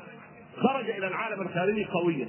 خرج 0.56 0.90
إلى 0.90 1.06
العالم 1.06 1.42
الخارجي 1.42 1.84
قويا. 1.84 2.28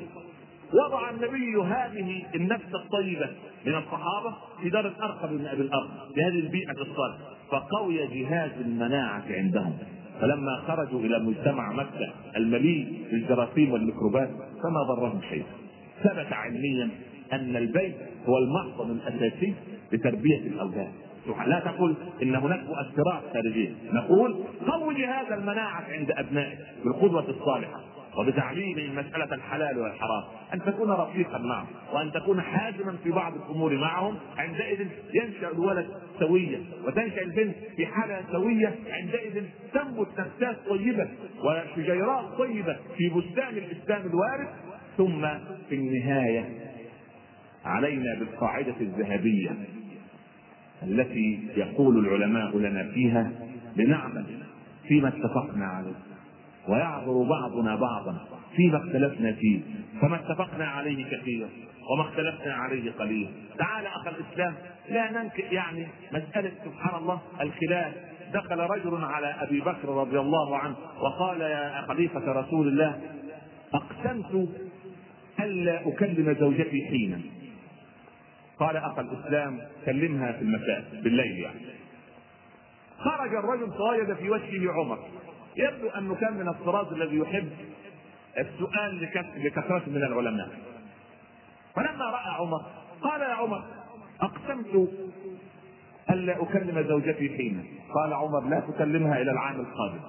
وضع 0.74 1.10
النبي 1.10 1.56
هذه 1.56 2.26
النفس 2.36 2.76
الطيبة 2.76 3.30
من 3.66 3.76
الصحابة 3.76 4.36
في 4.62 4.70
دار 4.70 4.88
الأرقم 4.88 5.38
بن 5.38 5.46
أبي 5.46 5.62
الأرقم 5.62 6.14
بهذه 6.16 6.40
البيئة 6.40 6.72
الصالحة. 6.72 7.33
فقوي 7.52 8.08
جهاز 8.08 8.52
المناعة 8.66 9.24
عندهم. 9.30 9.78
فلما 10.22 10.64
خرجوا 10.68 11.00
إلى 11.00 11.20
مجتمع 11.20 11.74
مكة 11.74 12.14
المليء 12.38 13.06
بالجراثيم 13.12 13.72
والميكروبات 13.72 14.30
فما 14.64 14.84
ضرهم 14.88 15.22
شيء. 15.30 15.44
ثبت 16.04 16.34
علميا 16.34 16.90
أن 17.34 17.56
البيت 17.56 17.96
هو 18.28 18.38
المحضن 18.38 18.92
الأساسي 18.92 19.54
لتربية 19.92 20.40
الأولاد. 20.40 20.92
لا 21.48 21.60
تقل 21.60 21.96
إن 22.24 22.36
هناك 22.36 22.60
مؤثرات 22.60 23.24
خارجية. 23.34 23.72
نقول 23.94 24.36
قوي 24.68 24.96
جهاز 24.96 25.32
المناعة 25.32 25.84
عند 25.90 26.12
ابنائك 26.12 26.60
بالقدوة 26.86 27.30
الصالحة. 27.30 27.82
وبتعليم 28.18 28.96
مسألة 28.96 29.34
الحلال 29.34 29.78
والحرام. 29.80 30.24
أن 30.54 30.60
تكون 30.60 30.92
رفيقا 30.92 31.38
معهم 31.38 31.68
وأن 31.94 32.12
تكون 32.12 32.42
حازما 32.42 32.96
في 33.04 33.12
بعض 33.12 33.34
الأمور 33.36 33.78
معهم. 33.78 34.18
عندئذ 34.38 34.88
ينشأ 35.14 35.52
الولد 35.52 35.88
سويا 36.20 36.62
وتنشأ 36.86 37.22
البنت 37.22 37.56
في 37.78 37.86
حالة 37.86 38.22
سوية. 38.32 38.76
عندئذ 38.90 39.44
تنبت 39.74 40.08
نفسات 40.20 40.58
طيبة 40.70 41.08
وشجيرات 41.44 42.26
طيبة 42.38 42.78
في 42.98 43.10
بستان 43.10 43.58
الإسلام 43.58 44.02
الوارد. 44.02 44.48
ثم 44.98 45.28
في 45.70 45.76
النهاية 45.76 46.50
علينا 47.66 48.20
بالقاعدة 48.20 48.76
الذهبية 48.82 49.52
التي 50.84 51.40
يقول 51.58 52.08
العلماء 52.08 52.58
لنا 52.58 52.92
فيها 52.92 53.32
لنعمل 53.76 54.26
فيما 54.88 55.08
اتفقنا 55.08 55.66
عليه. 55.66 56.13
ويعذر 56.68 57.24
بعضنا 57.30 57.76
بعضا 57.76 58.28
فيما 58.56 58.78
اختلفنا 58.78 59.32
فيه. 59.32 59.62
فما 60.02 60.16
اتفقنا 60.16 60.66
عليه 60.66 61.06
كثيرا 61.06 61.50
وما 61.92 62.10
اختلفنا 62.10 62.54
عليه 62.54 62.92
قليلا 62.92 63.30
تعال 63.58 63.86
أخ 63.86 64.08
الإسلام 64.08 64.56
لا 64.90 65.12
ننكر 65.12 65.54
يعني 65.54 65.88
مسألة 66.12 66.52
سبحان 66.66 67.02
الله 67.02 67.22
الخلاف. 67.42 67.94
دخل 68.34 68.60
رجل 68.60 69.04
على 69.04 69.28
أبي 69.28 69.60
بكر 69.60 69.90
رضي 69.90 70.20
الله 70.20 70.58
عنه 70.58 70.76
وقال 71.02 71.42
يا 71.42 71.82
خليفة 71.82 72.32
رسول 72.32 72.68
الله 72.68 73.02
أقسمت 73.74 74.50
ألا 75.40 75.88
أكلم 75.88 76.36
زوجتي 76.40 76.88
حينا. 76.88 77.20
قال 78.60 78.78
أخ 78.78 79.00
الإسلام 79.00 79.60
كلمها 79.86 80.32
في 80.32 80.42
المساء 80.42 80.86
بالليل 81.04 81.40
يعني. 81.40 81.60
خرج 83.00 83.36
الرجل 83.36 83.72
فوجد 83.72 84.14
في 84.14 84.30
وجهه 84.30 84.72
عمر. 84.72 85.00
يبدو 85.58 85.90
أنه 85.90 86.16
كان 86.16 86.34
من 86.34 86.48
الطراز 86.48 86.94
الذي 86.94 87.18
يحب 87.18 87.52
السؤال 88.38 89.10
لكثرة 89.36 89.84
من 89.88 90.04
العلماء. 90.04 90.50
فلما 91.76 92.06
رأى 92.06 92.34
عمر 92.40 92.62
قال 93.02 93.22
يا 93.22 93.34
عمر 93.34 93.64
أقسمت 94.22 94.90
ألا 96.10 96.44
أكلم 96.44 96.88
زوجتي 96.88 97.30
حينا. 97.38 97.64
قال 97.96 98.14
عمر 98.14 98.50
لا 98.50 98.60
تكلمها 98.60 99.22
إلى 99.22 99.32
العام 99.32 99.60
القادم. 99.60 100.00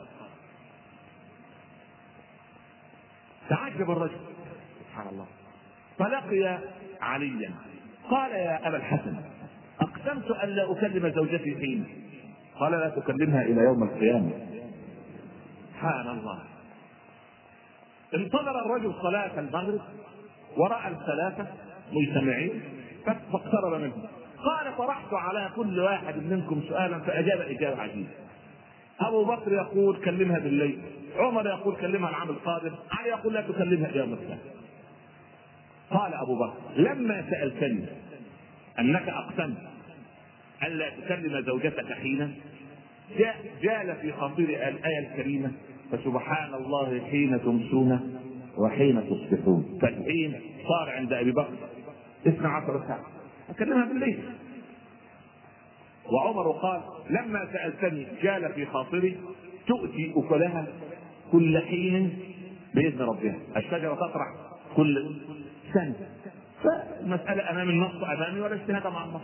تعجب 3.48 3.90
الرجل. 3.90 4.20
سبحان 4.80 5.08
الله. 5.08 5.26
فلقي 5.98 6.58
عليا. 7.00 7.50
قال 8.10 8.30
يا 8.30 8.68
أبا 8.68 8.76
الحسن 8.76 9.16
أقسمت 9.80 10.30
أن 10.30 10.48
لا 10.48 10.72
أكلم 10.72 11.12
زوجتي 11.12 11.54
حين 11.56 11.86
قال 12.58 12.72
لا 12.72 12.88
تكلمها 12.88 13.42
إلى 13.42 13.60
يوم 13.60 13.82
القيامة. 13.82 14.30
سبحان 15.84 16.08
الله. 16.08 16.38
انتظر 18.14 18.66
الرجل 18.66 18.94
صلاة 19.02 19.40
المغرب 19.40 19.80
ورأى 20.56 20.88
الثلاثة 20.88 21.46
مجتمعين 21.92 22.62
فاقترب 23.06 23.80
منهم. 23.80 24.02
قال 24.44 24.76
طرحت 24.78 25.12
على 25.12 25.50
كل 25.56 25.80
واحد 25.80 26.16
منكم 26.16 26.62
سؤالا 26.68 26.98
فأجاب 26.98 27.40
إجابة 27.40 27.82
عجيبة. 27.82 28.08
أبو 29.00 29.24
بكر 29.24 29.52
يقول 29.52 29.96
كلمها 29.96 30.38
بالليل. 30.38 30.82
عمر 31.16 31.46
يقول 31.46 31.76
كلمها 31.76 32.10
العام 32.10 32.30
القادم. 32.30 32.74
علي 32.90 33.08
يقول 33.08 33.34
لا 33.34 33.40
تكلمها 33.40 33.88
اليوم 33.88 34.12
الثاني. 34.12 34.40
قال 35.90 36.14
أبو 36.14 36.38
بكر 36.38 36.80
لما 36.80 37.24
سألتني 37.30 37.86
أنك 38.78 39.08
أقسمت 39.08 39.58
ألا 40.62 40.90
تكلم 40.90 41.40
زوجتك 41.40 41.92
حينا 41.92 42.30
جال 43.62 43.96
في 44.02 44.12
خاطري 44.12 44.68
الآية 44.68 44.98
الكريمة 44.98 45.52
فسبحان 45.92 46.54
الله 46.54 47.00
حين 47.10 47.40
تمسون 47.42 48.20
وحين 48.58 49.02
تصبحون. 49.10 49.78
فالحين 49.82 50.40
صار 50.68 50.90
عند 50.90 51.12
أبي 51.12 51.32
بكر 51.32 51.54
12 52.26 52.82
ساعة. 52.88 53.04
أكلمها 53.50 53.84
بالليل. 53.84 54.18
وعمر 56.12 56.50
قال 56.50 56.80
لما 57.10 57.48
سألتني 57.52 58.06
جال 58.22 58.52
في 58.52 58.66
خاطري 58.66 59.16
تؤتي 59.66 60.12
أكلها 60.16 60.66
كل 61.32 61.58
حين 61.58 62.18
بإذن 62.74 63.00
ربها. 63.00 63.36
الشجرة 63.56 63.94
تطرح 63.94 64.26
كل 64.76 65.16
سنة. 65.74 65.94
فالمساله 66.64 67.50
أمام 67.50 67.68
النص 67.68 68.02
أمامي 68.02 68.40
ولا 68.40 68.54
اجتهاد 68.54 68.86
مع 68.86 69.04
النص 69.04 69.22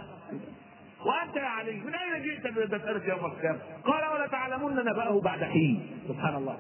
وأنت 1.07 1.37
يا 1.37 1.43
علي 1.43 1.73
من 1.73 1.95
أين 1.95 2.23
جئت 2.23 2.47
بمسألة 2.47 3.09
يوم 3.09 3.25
القيامة؟ 3.25 3.59
قال 3.85 4.13
ولا 4.15 4.27
تعلمون 4.27 4.77
نبأه 4.77 5.21
بعد 5.21 5.45
حين. 5.45 5.87
سبحان 6.09 6.35
الله. 6.35 6.57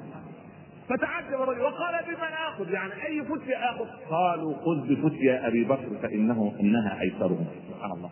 فتعجب 0.88 1.42
الرجل 1.42 1.60
وقال 1.60 2.04
بمن 2.04 2.32
اخذ 2.48 2.70
يعني 2.70 2.92
أي 3.06 3.22
فتية 3.24 3.56
اخذ؟ 3.56 3.86
قالوا 4.10 4.54
خذ 4.54 4.88
بفتية 4.88 5.46
أبي 5.46 5.64
بكر 5.64 5.88
فإنه 6.02 6.52
إنها 6.60 7.00
أيسرهم. 7.00 7.46
سبحان 7.68 7.92
الله. 7.92 8.10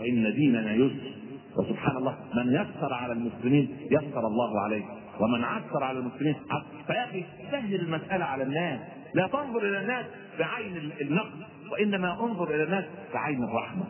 وإن 0.00 0.34
ديننا 0.34 0.72
يسر. 0.72 1.12
وسبحان 1.56 1.96
الله. 1.96 2.16
من 2.34 2.54
يسر 2.54 2.94
على 2.94 3.12
المسلمين 3.12 3.76
يسر 3.90 4.26
الله 4.26 4.60
عليه. 4.60 4.84
ومن 5.20 5.44
عسر 5.44 5.84
على 5.84 5.98
المسلمين 5.98 6.34
عسر. 6.50 6.66
فيا 6.86 7.04
أخي 7.04 7.24
سهل 7.50 7.74
المسألة 7.74 8.24
على 8.24 8.42
الناس. 8.42 8.80
لا 9.14 9.26
تنظر 9.26 9.58
إلى 9.58 9.80
الناس 9.80 10.06
بعين 10.38 10.92
النقد. 11.00 11.42
وإنما 11.72 12.24
انظر 12.24 12.54
إلى 12.54 12.62
الناس 12.62 12.84
بعين 13.14 13.44
الرحمة. 13.44 13.84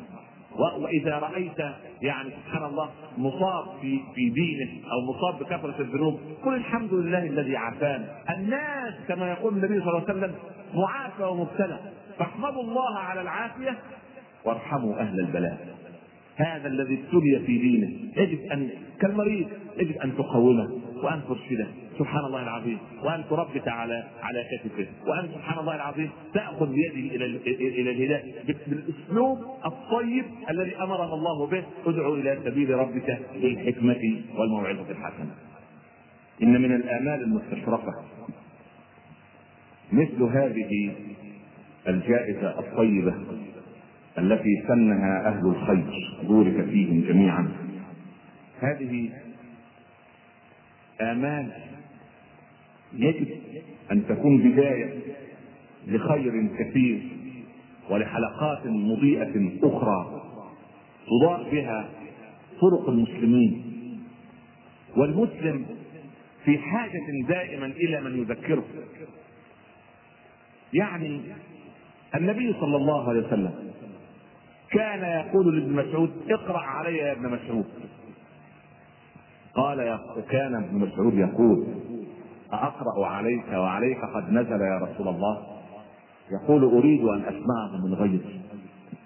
وإذا 0.58 1.18
رأيت 1.18 1.58
يعني 2.02 2.30
سبحان 2.30 2.64
الله 2.64 2.90
مصاب 3.18 3.64
في 3.80 4.00
في 4.14 4.28
دينه 4.28 4.70
أو 4.92 5.12
مصاب 5.12 5.38
بكثرة 5.38 5.82
الذنوب 5.82 6.20
قل 6.44 6.54
الحمد 6.54 6.94
لله 6.94 7.26
الذي 7.26 7.56
عافانا. 7.56 8.18
الناس 8.38 8.94
كما 9.08 9.30
يقول 9.30 9.54
النبي 9.54 9.80
صلى 9.80 9.88
الله 9.88 10.04
عليه 10.08 10.18
وسلم 10.18 10.34
معافى 10.74 11.22
ومبتلى. 11.22 11.78
فاحمدوا 12.18 12.62
الله 12.62 12.98
على 12.98 13.20
العافية 13.20 13.78
وارحموا 14.44 15.00
أهل 15.00 15.20
البلاء 15.20 15.76
هذا 16.36 16.68
الذي 16.68 16.94
ابتلي 16.94 17.38
في 17.46 17.58
دينه. 17.58 17.90
يجب 18.16 18.52
ان 18.52 18.70
كالمريض 19.00 19.48
يجب 19.76 19.96
أن 19.96 20.16
تقومه 20.16 20.70
وأن 21.02 21.20
ترشده. 21.28 21.66
سبحان 21.98 22.24
الله 22.24 22.42
العظيم. 22.42 22.78
وأن 23.02 23.24
تربت 23.30 23.68
على 23.68 24.04
على 24.22 24.44
كتفه. 24.52 24.86
وأن 25.06 25.28
سبحان 25.34 25.58
الله 25.58 25.74
العظيم 25.74 26.10
تأخذ 26.34 26.72
بيده 26.72 27.16
إلى 27.16 27.24
إلى 27.80 27.90
الهداية. 27.90 28.34
بالأسلوب 28.66 29.38
الطيب 29.66 30.24
الذي 30.50 30.76
امرنا 30.76 31.14
الله 31.14 31.46
به. 31.46 31.64
ادعو 31.86 32.14
إلى 32.14 32.38
سبيل 32.44 32.70
ربك 32.70 33.18
بالحكمة 33.42 34.22
والموعظة 34.38 34.90
الحسنة. 34.90 35.34
إن 36.42 36.62
من 36.62 36.72
الآمال 36.74 37.22
المستشرقه 37.22 38.04
مثل 39.92 40.22
هذه 40.22 40.92
الجائزة 41.88 42.58
الطيبة 42.58 43.14
التي 44.18 44.62
سنها 44.68 45.28
أهل 45.28 45.46
الخير. 45.46 46.16
بورك 46.22 46.64
فيهم 46.64 47.00
جميعا. 47.08 47.48
هذه 48.60 49.10
آمال 51.00 51.52
يجب 52.98 53.28
أن 53.92 54.06
تكون 54.06 54.38
بداية 54.50 55.00
لخير 55.86 56.48
كثير 56.58 57.02
ولحلقات 57.90 58.66
مضيئة 58.66 59.58
أخرى 59.62 60.22
تضاء 61.06 61.50
بها 61.50 61.88
طرق 62.60 62.88
المسلمين. 62.88 63.62
والمسلم 64.96 65.66
في 66.44 66.58
حاجة 66.58 67.26
دائما 67.28 67.66
إلى 67.66 68.00
من 68.00 68.18
يذكره. 68.18 68.64
يعني 70.72 71.20
النبي 72.14 72.52
صلى 72.60 72.76
الله 72.76 73.08
عليه 73.08 73.26
وسلم 73.26 73.72
كان 74.70 75.26
يقول 75.26 75.58
لابن 75.58 75.72
مسعود 75.72 76.10
اقرأ 76.30 76.58
علي 76.58 76.96
يا 76.96 77.12
ابن 77.12 77.28
مسعود. 77.28 77.66
قال 79.54 79.98
كان 80.30 80.54
ابن 80.54 80.78
مسعود 80.78 81.14
يقول 81.14 81.66
أقرأ 82.52 83.06
عليك 83.06 83.48
وعليك 83.48 83.98
قد 84.14 84.32
نزل 84.32 84.60
يا 84.60 84.78
رسول 84.78 85.08
الله. 85.08 85.42
يقول 86.32 86.64
أريد 86.64 87.04
أن 87.04 87.20
أسمعه 87.20 87.86
من 87.86 87.94
غيري. 87.94 88.40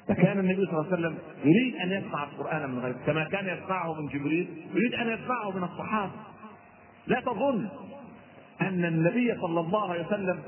فكان 0.08 0.38
النبي 0.38 0.66
صلى 0.66 0.72
الله 0.72 0.86
عليه 0.86 0.92
وسلم 0.92 1.18
يريد 1.44 1.74
أن 1.76 1.90
يسمع 1.92 2.24
القرآن 2.24 2.70
من 2.70 2.78
غيره 2.78 2.96
كما 3.06 3.24
كان 3.24 3.58
يسمعه 3.58 3.94
من 4.00 4.06
جبريل 4.06 4.48
يريد 4.74 4.94
أن 4.94 5.08
يسمعه 5.08 5.50
من 5.50 5.64
الصحابة. 5.64 6.12
لا 7.06 7.20
تظن 7.20 7.68
أن 8.60 8.84
النبي 8.84 9.34
صلى 9.40 9.60
الله 9.60 9.90
عليه 9.90 10.06
وسلم 10.06 10.38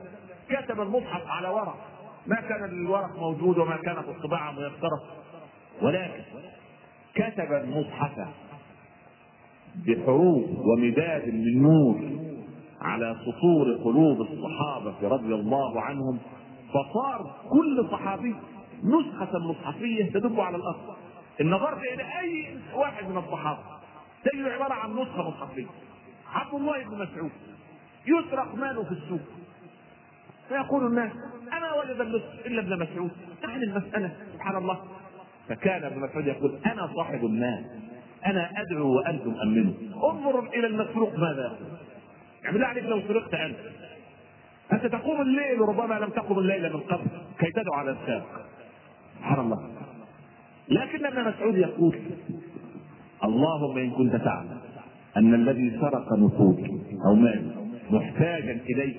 كتب 0.48 0.80
المصحف 0.80 1.26
على 1.26 1.48
ورق. 1.48 1.76
ما 2.26 2.36
كان 2.36 2.64
الورق 2.64 3.18
موجود 3.18 3.58
وما 3.58 3.76
كانت 3.76 4.08
الطباعة 4.08 4.52
ميسرة. 4.52 5.00
ولكن 5.82 6.22
كتب 7.14 7.52
المصحف 7.52 8.28
بحروف 9.86 10.44
ومداد 10.58 11.28
من 11.28 11.62
نور. 11.62 12.21
على 12.82 13.16
سطور 13.26 13.74
قلوب 13.84 14.20
الصحابة 14.20 15.08
رضي 15.08 15.34
الله 15.34 15.80
عنهم 15.80 16.18
فصار 16.68 17.34
كل 17.50 17.88
صحابي 17.90 18.34
نسخة 18.84 19.38
مصحفية 19.38 20.10
تدب 20.10 20.40
على 20.40 20.56
الأصل 20.56 20.96
إن 21.40 21.50
نظرت 21.50 21.78
إلى 21.78 22.02
أي 22.20 22.58
واحد 22.74 23.08
من 23.08 23.16
الصحابة؟ 23.18 23.58
تجد 24.24 24.44
عبارة 24.44 24.74
عن 24.74 24.92
نسخة 24.92 25.28
مصحفية 25.28 25.66
عبد 26.32 26.54
الله 26.54 26.84
بن 26.84 26.94
مسعود 26.94 27.30
يسرق 28.06 28.54
ماله 28.54 28.84
في 28.84 28.92
السوق. 28.92 29.20
فيقول 30.48 30.86
الناس 30.86 31.12
أما 31.52 31.72
وجد 31.74 32.00
النسخ 32.00 32.46
إلا 32.46 32.60
ابن 32.60 32.78
مسعود. 32.78 33.10
يعني 33.42 33.64
المسألة 33.64 34.16
سبحان 34.32 34.56
الله. 34.56 34.80
فكان 35.48 35.84
ابن 35.84 36.00
مسعود 36.00 36.26
يقول 36.26 36.58
أنا 36.66 36.90
صاحب 36.96 37.24
الناس. 37.24 37.64
أنا 38.26 38.50
أدعو 38.56 38.96
وأنتم 38.96 39.34
أمنوا. 39.42 39.72
انظر 40.10 40.48
إلى 40.48 40.66
المسروق 40.66 41.18
ماذا؟ 41.18 41.42
يقول 41.42 41.81
يعني 42.42 42.52
بالله 42.52 42.66
عليك 42.66 42.84
لو 42.84 43.00
سرقت 43.08 43.34
أنت. 43.34 43.56
أنت 44.72 44.86
تقوم 44.86 45.20
الليل 45.20 45.60
وربما 45.60 45.94
لم 45.94 46.10
تقم 46.10 46.38
الليل 46.38 46.72
من 46.72 46.80
قبل. 46.80 47.04
كي 47.38 47.50
تدعو 47.50 47.74
على 47.74 47.90
السارق 47.90 48.46
سبحان 49.18 49.40
الله. 49.40 49.70
لكن 50.68 51.06
ابن 51.06 51.28
مسعود 51.28 51.56
يقول 51.56 51.98
اللهم 53.24 53.78
إن 53.78 53.90
كنت 53.90 54.16
تعلم 54.16 54.60
أن 55.16 55.34
الذي 55.34 55.78
سرق 55.80 56.12
نفوذ 56.18 56.66
أو 57.06 57.14
مال 57.14 57.50
محتاجا 57.90 58.60
اليك 58.70 58.96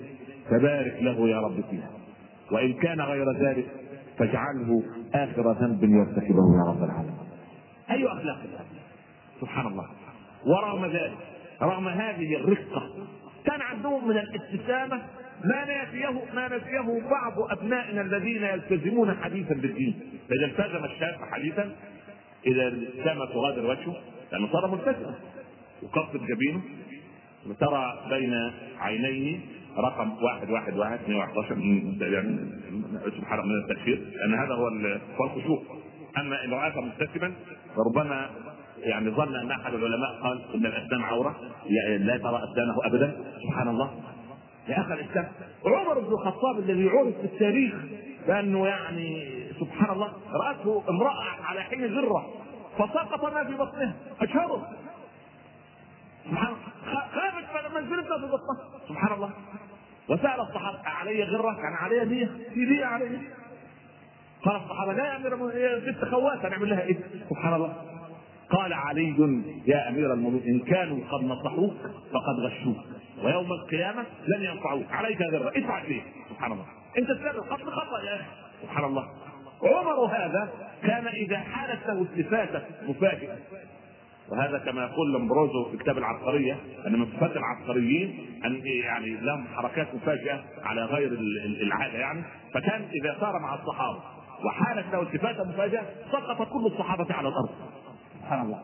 فبارك 0.50 0.98
له 1.02 1.30
يا 1.30 1.40
رب 1.40 1.64
فيه 1.70 1.90
وإن 2.52 2.74
كان 2.74 3.02
غير 3.02 3.32
ذلك 3.32 3.66
فاجعله 4.18 4.84
آخر 5.14 5.52
ذنب 5.52 5.84
يرتكبه 5.84 6.58
يا 6.58 6.70
رب 6.70 6.84
العالمين. 6.84 7.18
اي 7.92 8.08
اخلاق 8.08 8.40
سبحان 9.42 9.68
الله. 9.68 9.86
ورغم 10.46 10.86
ذلك 10.86 11.18
رغم 11.62 11.88
هذه 11.88 12.36
الرقة 12.36 12.90
كان 13.46 13.62
عندهم 13.62 14.08
من 14.08 14.18
الابتسامة 14.18 15.02
ما 15.44 15.64
نسيه 15.64 16.26
ما 16.34 16.48
نسيه 16.48 17.10
بعض 17.10 17.52
أبنائنا 17.52 18.02
الذين 18.02 18.44
يلتزمون 18.44 19.16
حديثا 19.24 19.54
بالدين. 19.54 20.00
فاذا 20.30 20.46
التزم 20.46 20.86
الشاب 20.86 21.16
حديثا 21.32 21.76
إذا 22.48 22.68
الابتسامة 22.68 23.26
تغادر 23.26 23.66
وجهه 23.66 23.96
لأنه 24.32 24.52
صار 24.52 24.72
ملتزما 24.72 25.16
يقصد 25.84 26.26
جبينه. 26.28 26.62
وترى 27.50 28.06
بين 28.10 28.52
عينيه 28.80 29.40
رقم 29.78 30.24
واحد 30.24 30.50
واحد 30.50 30.78
واحد 30.78 31.00
111 31.08 31.58
يعني 32.02 32.38
سبحان 33.18 33.40
من 33.40 33.56
التأشير 33.64 34.02
لأن 34.16 34.34
هذا 34.34 34.54
هو 34.54 34.68
الخشوع 35.26 35.64
أما 36.18 36.46
إن 36.46 36.54
رآك 36.54 36.78
مبتسما 36.78 37.34
فربما 37.76 38.30
يعني 38.84 39.10
ظن 39.10 39.36
أن 39.36 39.52
أحد 39.52 39.74
العلماء 39.74 40.22
قال 40.24 40.42
إن 40.56 40.66
الاسنان 40.66 41.02
عورة 41.02 41.36
يعني 41.66 41.98
لا 41.98 42.18
ترى 42.18 42.44
اسنانه 42.44 42.78
ابدا 42.86 43.18
سبحان 43.44 43.68
الله. 43.68 43.92
يا 44.68 44.80
أخي 44.80 44.94
الإسلام 44.94 45.28
عمر 45.66 46.00
بن 46.00 46.14
الخطاب 46.14 46.60
الذي 46.60 46.90
عرف 46.90 47.16
في 47.18 47.26
التاريخ 47.26 47.74
لأنه 48.28 48.68
يعني 48.68 49.34
سبحان 49.60 49.90
الله 49.90 50.14
رأته 50.34 50.84
امرأة 50.90 51.24
على 51.44 51.62
حين 51.62 51.86
ذره 51.86 52.26
فسقط 52.78 53.34
ما 53.34 53.44
في 53.44 53.54
بطنها 53.54 53.94
أشهره. 54.22 54.70
سبحان 56.30 56.48
الله. 56.48 57.06
خافت 57.12 57.46
فلما 57.54 57.82
نزلت 57.82 58.08
في 58.08 58.28
بطنها 58.28 58.80
سبحان 58.90 59.14
الله. 59.14 59.30
وسأل 60.10 60.42
الصحابة 60.42 60.80
علي 60.86 61.24
غرة؟ 61.24 61.54
كان 61.54 61.74
علي 61.74 62.06
دية 62.06 62.32
في 62.54 62.66
دية 62.66 62.86
علي 62.86 63.18
قال 64.46 64.56
الصحابة 64.56 64.94
لا 64.94 65.06
يا 65.06 65.16
أمير 65.16 65.34
المؤمنين 65.34 65.94
ست 65.94 66.06
خوات 66.06 66.46
نعمل 66.46 66.70
لها 66.70 66.82
إيه؟ 66.82 66.98
سبحان 67.30 67.54
الله. 67.54 67.93
قال 68.54 68.74
علي 68.74 69.16
يا 69.68 69.90
أمير 69.90 70.14
المؤمنين 70.14 70.44
إن 70.48 70.60
كانوا 70.60 70.98
قد 71.12 71.24
نصحوك 71.26 71.78
فقد 72.14 72.40
غشوك 72.40 72.78
ويوم 73.24 73.52
القيامة 73.52 74.04
لن 74.28 74.44
ينفعوك. 74.44 74.92
عليك 74.92 75.22
غره 75.22 75.50
ادفع 75.50 75.84
فيه. 75.84 76.02
سبحان 76.30 76.52
الله. 76.52 76.66
انت 76.98 77.08
تسبب 77.08 77.44
قتل 77.50 77.72
خطأ 77.72 78.04
يا 78.04 78.16
أخي. 78.16 78.26
سبحان 78.62 78.86
الله. 78.86 79.08
عمر 79.64 80.06
هذا 80.06 80.50
كان 80.84 81.08
إذا 81.08 81.38
حالت 81.38 81.88
له 81.88 82.02
التفاتة 82.02 82.62
مفاجئة. 82.88 83.38
وهذا 84.32 84.58
كما 84.58 84.84
يقول 84.84 85.14
لمبروزو 85.14 85.72
في 85.72 85.78
كتاب 85.78 85.98
العبقريه 85.98 86.58
أن 86.88 87.00
من 87.00 87.06
صفات 87.06 87.32
العبقريين 87.38 88.40
أن 88.46 88.62
يعني 88.66 89.18
لهم 89.22 89.48
حركات 89.56 89.96
مفاجئة 89.96 90.44
على 90.64 90.86
غير 90.86 91.12
العادة 91.62 91.98
يعني. 91.98 92.24
فكان 92.54 92.82
إذا 93.02 93.16
سار 93.20 93.40
مع 93.40 93.56
الصحابة 93.56 94.00
وحالت 94.46 94.94
له 94.94 95.02
التفاتة 95.02 95.44
مفاجئة 95.44 95.84
سقط 96.12 96.50
كل 96.50 96.66
الصحابة 96.66 97.14
على 97.14 97.28
الأرض. 97.28 97.50
سبحان 98.24 98.42
الله. 98.42 98.62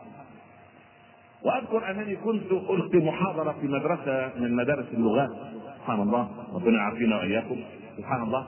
وأذكر 1.44 1.90
أنني 1.90 2.16
كنت 2.16 2.52
ألقي 2.52 2.98
محاضرة 2.98 3.52
في 3.60 3.66
مدرسة 3.66 4.32
من 4.36 4.56
مدارس 4.56 4.86
اللغات. 4.92 5.30
سبحان 5.78 6.00
الله. 6.02 6.28
ربنا 6.54 6.78
يعافينا 6.78 7.16
وإياكم. 7.16 7.56
سبحان 7.96 8.22
الله. 8.22 8.46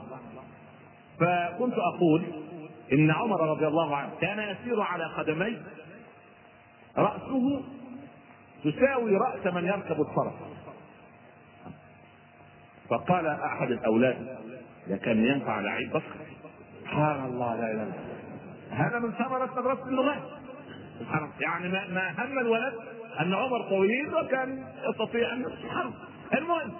فكنت 1.19 1.73
أقول 1.73 2.23
إن 2.93 3.11
عمر 3.11 3.49
رضي 3.49 3.67
الله 3.67 3.95
عنه 3.95 4.09
كان 4.21 4.39
يسير 4.39 4.81
على 4.81 5.03
قدميه 5.17 5.61
رأسه 6.97 7.61
تساوي 8.63 9.17
رأس 9.17 9.53
من 9.53 9.65
يركب 9.65 10.01
الفرس 10.01 10.33
فقال 12.89 13.27
أحد 13.27 13.71
الأولاد 13.71 14.37
ده 14.87 14.97
كان 14.97 15.25
ينفع 15.25 15.59
لعيب 15.59 15.89
بكر 15.89 16.15
سبحان 16.81 17.25
الله 17.25 17.55
لا 17.55 17.71
إله 17.71 17.83
إلا 17.83 17.93
هذا 18.71 18.99
من 18.99 19.11
ثمرة 19.11 19.49
مدرسة 19.57 19.87
اللغات. 19.89 20.21
الله 21.03 21.29
يعني 21.39 21.69
ما, 21.69 21.87
ما 21.87 22.25
هم 22.25 22.39
الولد 22.39 22.73
أن 23.19 23.33
عمر 23.33 23.69
طويل 23.69 24.15
وكان 24.15 24.63
يستطيع 24.89 25.33
أن 25.33 25.43
سبحان 25.43 25.91
المهم 26.33 26.71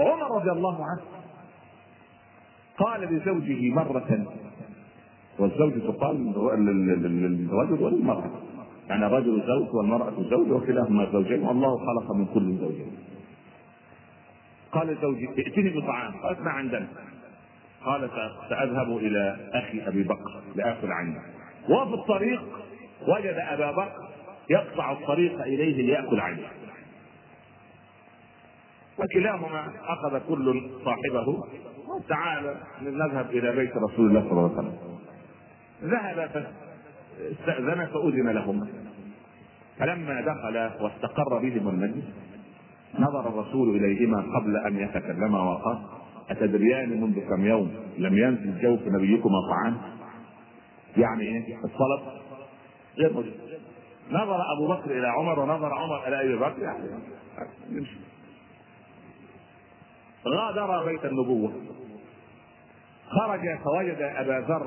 عمر 0.00 0.36
رضي 0.36 0.50
الله 0.50 0.84
عنه 0.84 1.02
قال 2.78 3.00
لزوجه 3.00 3.70
مرة 3.70 4.26
والزوج 5.38 5.72
تقال 5.72 6.16
للرجل 6.58 7.82
وللمرأة 7.82 8.30
يعني 8.88 9.06
الرجل 9.06 9.42
زوج 9.46 9.74
والمرأة 9.74 10.12
زوج 10.30 10.50
وكلاهما 10.50 11.12
زوجين 11.12 11.42
والله 11.42 11.76
خلق 11.76 12.12
من 12.16 12.26
كل 12.26 12.56
زوجين. 12.56 12.92
قال 14.72 14.86
لزوجي 14.86 15.28
ائتني 15.28 15.80
بطعام. 15.80 16.12
قالت 16.22 16.40
ما 16.40 16.50
عندنا. 16.50 16.88
قال 17.84 18.10
سأذهب 18.48 18.96
إلى 18.96 19.50
أخي 19.54 19.88
أبي 19.88 20.02
بكر 20.02 20.42
لآكل 20.56 20.92
عنده 20.92 21.20
وفي 21.68 21.94
الطريق 21.94 22.42
وجد 23.08 23.34
أبا 23.48 23.70
بكر 23.70 24.08
يقطع 24.50 24.92
الطريق 24.92 25.40
إليه 25.42 25.82
ليأكل 25.86 26.20
عنده 26.20 26.48
وكلاهما 28.98 29.72
أخذ 29.86 30.20
كل 30.28 30.70
صاحبه 30.84 31.44
تعالى 32.08 32.56
نذهب 32.82 33.30
إلى 33.30 33.52
بيت 33.56 33.76
رسول 33.76 34.06
الله 34.08 34.20
صلى 34.20 34.30
الله 34.32 34.42
عليه 34.58 34.68
وسلم. 34.68 34.78
ذهب 35.84 36.46
استأذن 37.30 37.86
فأذن 37.86 38.28
لهما 38.30 38.66
فلما 39.78 40.20
دخل 40.20 40.70
واستقر 40.84 41.38
بهم 41.38 41.68
المجلس 41.68 42.04
نظر 42.98 43.28
الرسول 43.28 43.76
إليهما 43.76 44.24
قبل 44.38 44.56
أن 44.56 44.76
يتكلما 44.78 45.42
وقال 45.42 45.78
أتدريان 46.30 47.00
منذ 47.00 47.20
كم 47.28 47.46
يوم 47.46 47.74
لم 47.98 48.18
ينزل 48.18 48.60
جوف 48.62 48.80
نبيكما 48.86 49.38
طعام؟ 49.50 49.76
يعني 50.96 51.22
إيه؟ 51.22 51.56
الطلب. 51.56 52.20
غير 52.98 53.12
موجود 53.12 53.34
نظر 54.10 54.38
أبو 54.56 54.68
بكر 54.68 54.98
إلى 54.98 55.06
عمر 55.08 55.40
ونظر 55.40 55.74
عمر 55.74 56.08
إلى 56.08 56.20
أبي 56.20 56.36
بكر. 56.36 56.62
يعني 56.62 57.86
غادر 60.28 60.84
بيت 60.84 61.04
النبوة. 61.04 61.52
خرج 63.10 63.40
فوجد 63.64 64.00
أبا 64.00 64.46
ذر 64.48 64.66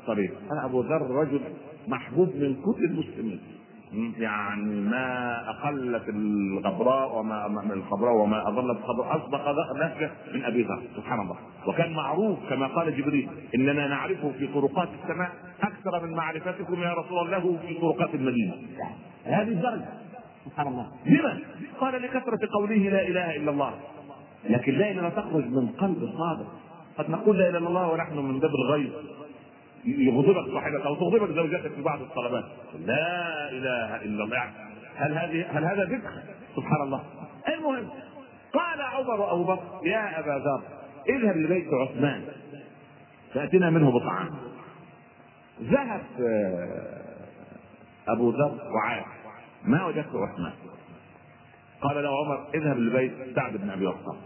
الطريق 0.00 0.32
أنا 0.52 0.64
أبو 0.64 0.80
ذر 0.80 1.10
رجل 1.10 1.40
محبوب 1.88 2.28
من 2.28 2.62
كل 2.62 2.84
المسلمين. 2.84 3.40
يعني 4.18 4.80
ما 4.80 5.36
أقلت 5.50 6.08
الغبراء 6.08 7.18
وما 7.18 7.48
من 7.48 7.72
الخضراء 7.72 8.14
وما 8.14 8.48
أظلت 8.48 8.78
الخضراء 8.78 9.16
أصبح 9.16 9.40
نفسه 9.76 10.10
من 10.34 10.44
أبي 10.44 10.62
ذر 10.62 10.82
سبحان 10.96 11.20
الله. 11.20 11.36
وكان 11.66 11.92
معروف 11.92 12.38
كما 12.50 12.66
قال 12.66 12.96
جبريل 12.96 13.28
إننا 13.54 13.88
نعرفه 13.88 14.32
في 14.38 14.46
طرقات 14.46 14.88
السماء 15.02 15.32
أكثر 15.62 16.06
من 16.06 16.14
معرفتكم 16.14 16.82
يا 16.82 16.94
رسول 16.94 17.18
الله 17.18 17.58
في 17.66 17.74
طرقات 17.74 18.14
المدينة. 18.14 18.54
هذه 19.24 19.48
الدرجة. 19.48 19.88
سبحان 20.44 20.66
الله. 20.66 20.86
لما؟ 21.06 21.38
قال 21.80 22.02
لكثرة 22.02 22.48
قوله 22.52 22.76
لا 22.76 23.08
إله 23.08 23.36
إلا 23.36 23.50
الله. 23.50 23.74
لكن 24.50 24.72
لا 24.72 24.90
اله 24.90 25.08
تخرج 25.08 25.44
من 25.44 25.68
قلب 25.68 26.10
صادق. 26.18 26.46
قد 26.98 27.10
نقول 27.10 27.38
لا 27.38 27.48
إله 27.48 27.58
إلا 27.58 27.68
الله 27.68 27.92
ونحن 27.92 28.18
من 28.18 28.40
باب 28.40 28.50
الغيظ 28.50 28.92
يغضبك 29.86 30.52
صاحبك 30.52 30.80
أو 30.86 30.94
تغضبك 30.94 31.30
زوجتك 31.30 31.72
في 31.72 31.82
بعض 31.82 32.00
الطلبات. 32.00 32.44
لا 32.78 33.50
إله 33.50 33.96
إلا 33.96 34.24
الله. 34.24 34.36
يعني 34.36 34.54
هل 34.96 35.12
هذه 35.12 35.58
هل 35.58 35.64
هذا 35.64 35.84
ذكر 35.84 36.10
سبحان 36.56 36.82
الله. 36.82 37.04
المهم 37.48 37.88
قال 38.52 38.82
عمر 38.82 39.32
ابو 39.32 39.44
بكر 39.44 39.86
يا 39.86 40.18
أبا 40.18 40.44
ذر 40.44 40.62
اذهب 41.08 41.36
لبيت 41.36 41.68
عثمان. 41.74 42.24
فاتنا 43.34 43.70
منه 43.70 43.90
بطعام. 43.90 44.30
ذهب 45.62 46.02
أبو 48.08 48.30
ذر 48.30 48.58
وعاد. 48.74 49.04
ما 49.64 49.86
وجدت 49.86 50.08
عثمان. 50.14 50.52
قال 51.80 52.02
له 52.02 52.24
عمر 52.24 52.46
اذهب 52.54 52.78
لبيت 52.78 53.12
سعد 53.36 53.56
بن 53.56 53.70
أبي 53.70 53.86
وقاص. 53.86 54.16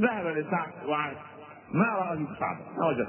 ذهب 0.00 0.26
لسعد 0.26 0.72
وعاد. 0.88 1.16
ما 1.72 1.84
رأى 1.84 2.26
سعد 2.38 2.56
ما 2.78 2.86
وجد 2.88 3.08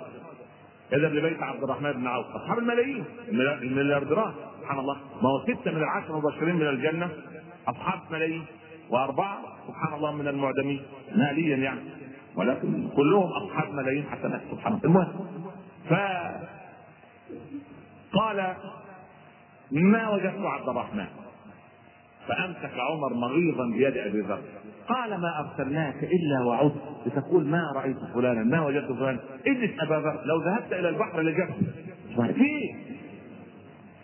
اذهب 0.94 1.14
لبيت 1.14 1.44
عبد 1.44 1.64
الرحمن 1.64 1.92
بن 1.92 2.08
عوف. 2.08 2.26
أصحاب 2.26 2.60
الملايين. 2.60 3.06
المليارديرات. 3.62 4.34
سبحان 4.62 4.80
الله. 4.80 4.98
ما 5.22 5.30
هو 5.30 5.44
ستة 5.44 5.72
من 5.72 5.78
العشر 5.78 6.18
المبشرين 6.18 6.56
من 6.56 6.68
الجنة. 6.68 7.10
أصحاب 7.68 8.00
ملايين 8.12 8.46
وأربعة 8.90 9.42
سبحان 9.68 9.94
الله 9.94 10.12
من 10.12 10.28
المعدمين. 10.28 10.82
ماليا 11.16 11.58
يعني. 11.58 11.80
ولكن 12.36 12.90
كلهم 12.96 13.30
أصحاب 13.32 13.74
ملايين 13.74 14.04
حسنات 14.04 14.42
سبحان 14.52 14.74
الله. 14.74 14.86
المهم. 14.86 15.28
ف 15.90 15.94
قال 18.14 18.56
ما 19.72 20.10
وجدت 20.10 20.46
عبد 20.46 20.70
الرحمن؟ 20.70 21.21
فأمسك 22.28 22.72
عمر 22.78 23.14
مغيظا 23.14 23.66
بيد 23.66 23.98
أبي 23.98 24.22
ذر. 24.22 24.42
قال 24.88 25.22
ما 25.22 25.40
أرسلناك 25.40 26.04
إلا 26.04 26.46
وعدت. 26.46 26.74
لتقول 27.06 27.46
ما 27.46 27.72
رأيت 27.76 27.98
فلانا 28.14 28.44
ما 28.44 28.66
وجدت 28.66 28.92
فلانا. 28.92 29.20
اجلس 29.48 29.72
أبا 29.80 29.94
ذر 29.94 30.22
لو 30.26 30.42
ذهبت 30.42 30.74
إلى 30.74 30.90
البحر 30.90 31.22
لجبت 31.22 31.56
فيه 32.16 32.76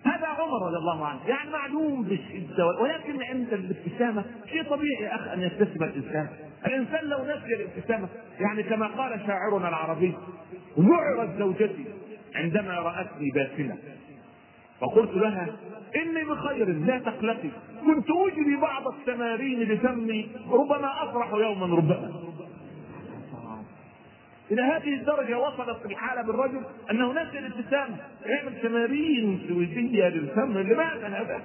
هذا 0.03 0.27
عمر 0.27 0.67
رضي 0.67 0.77
الله 0.77 1.05
عنه. 1.05 1.19
يعني 1.27 1.49
معلوم 1.49 2.03
بالشدة 2.03 2.65
ولكن 2.65 3.23
عند 3.23 3.53
الابتسامة 3.53 4.23
شيء 4.45 4.63
طبيعي 4.63 5.15
أخي 5.15 5.33
أن 5.33 5.41
يبتسم 5.41 5.83
الإنسان. 5.83 6.27
الإنسان 6.65 7.05
لو 7.05 7.17
نسي 7.23 7.53
الابتسامة 7.55 8.07
يعني 8.39 8.63
كما 8.63 8.87
قال 8.87 9.21
شاعرنا 9.27 9.69
العربي 9.69 10.13
ذعرت 10.79 11.37
زوجتي 11.37 11.85
عندما 12.35 12.73
رأتني 12.73 13.31
باسمة. 13.35 13.75
فقلت 14.81 15.11
لها 15.11 15.47
إني 16.01 16.23
بخير 16.23 16.69
لا 16.69 16.99
تقلقي. 16.99 17.49
كنت 17.85 18.07
أجري 18.09 18.55
بعض 18.61 18.87
التمارين 18.87 19.59
لفمي 19.59 20.29
ربما 20.51 21.03
أفرح 21.03 21.33
يوما 21.33 21.75
ربما. 21.75 22.11
إلى 24.51 24.61
هذه 24.61 24.93
الدرجة 24.93 25.39
وصلت 25.39 25.85
الحالة 25.85 26.21
بالرجل 26.21 26.61
انه 26.91 27.11
نسي 27.11 27.39
الابتسامه 27.39 27.97
يعمل 28.25 28.61
تمارين 28.61 29.39
سويديه 29.47 30.07
للفم. 30.07 30.57
لماذا 30.57 31.07
هذا؟ 31.07 31.41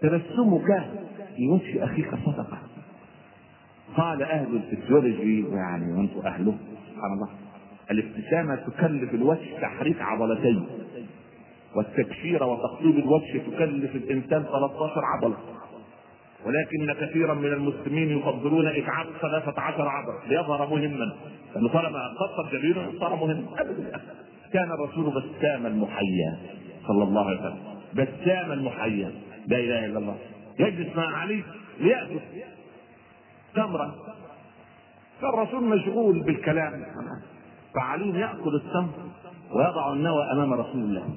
تبسمك 0.00 0.90
في 1.36 1.48
وجه 1.48 1.84
أخيك 1.84 2.10
صدقة. 2.14 2.58
قال 3.96 4.22
أهل 4.22 4.56
الفسيولوجي 4.56 5.44
يعني 5.48 5.92
وأنتم 5.92 6.26
أهله 6.26 6.58
سبحان 6.90 7.12
الله. 7.12 7.28
الابتسامة 7.90 8.54
تكلف 8.56 9.14
الوجه 9.14 9.60
تحريك 9.60 10.00
عضلتين. 10.00 10.66
والتبشير 11.76 12.44
وتقليب 12.44 12.98
الوجه 12.98 13.38
تكلف 13.38 13.96
الإنسان 13.96 14.42
13 14.42 15.04
عضله 15.04 15.36
ولكن 16.46 17.06
كثيرا 17.06 17.34
من 17.34 17.52
المسلمين 17.52 18.18
يفضلون 18.18 18.66
اتعاب 18.66 19.06
ثلاثة 19.20 19.60
عشر 19.60 19.88
عبر 19.88 20.12
ليظهر 20.28 20.66
مهما. 20.66 21.16
طالما 21.54 21.98
قصد 22.08 22.52
جبينه 22.52 22.92
صار 23.00 23.14
مهم. 23.14 23.46
كان 24.52 24.70
الرسول 24.72 25.04
بسام 25.04 25.66
المحيا 25.66 26.38
صلى 26.88 27.02
الله 27.02 27.26
عليه 27.26 27.40
وسلم. 27.40 27.58
بسام 27.94 28.52
المحيا. 28.52 29.12
لا 29.46 29.58
إله 29.58 29.86
إلا 29.86 29.98
الله. 29.98 30.16
يجلس 30.58 30.96
مع 30.96 31.16
علي 31.16 31.42
ليأكل. 31.80 32.20
تمرة 33.54 33.94
فالرسول 35.20 35.64
مشغول 35.64 36.22
بالكلام. 36.22 36.84
فعلي 37.74 38.20
يأكل 38.20 38.54
التمر 38.54 38.92
ويضع 39.52 39.92
النوى 39.92 40.32
أمام 40.32 40.54
رسول 40.54 40.80
الله. 40.82 41.08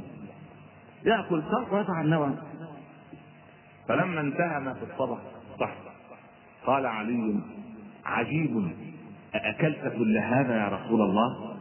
يأكل 1.06 1.36
التمر 1.36 1.76
ويضع 1.76 2.02
النوى. 2.02 2.34
فلما 3.88 4.22
انتهى 4.22 4.60
ما 4.60 4.74
في 4.74 4.84
الطبق 4.84 5.20
صح. 5.60 5.74
قال 6.66 6.86
علي 6.86 7.40
عجيب 8.06 8.72
أأكلت 9.36 9.94
كل 9.98 10.18
هذا 10.18 10.58
يا 10.58 10.68
رسول 10.68 11.02
الله؟ 11.02 11.58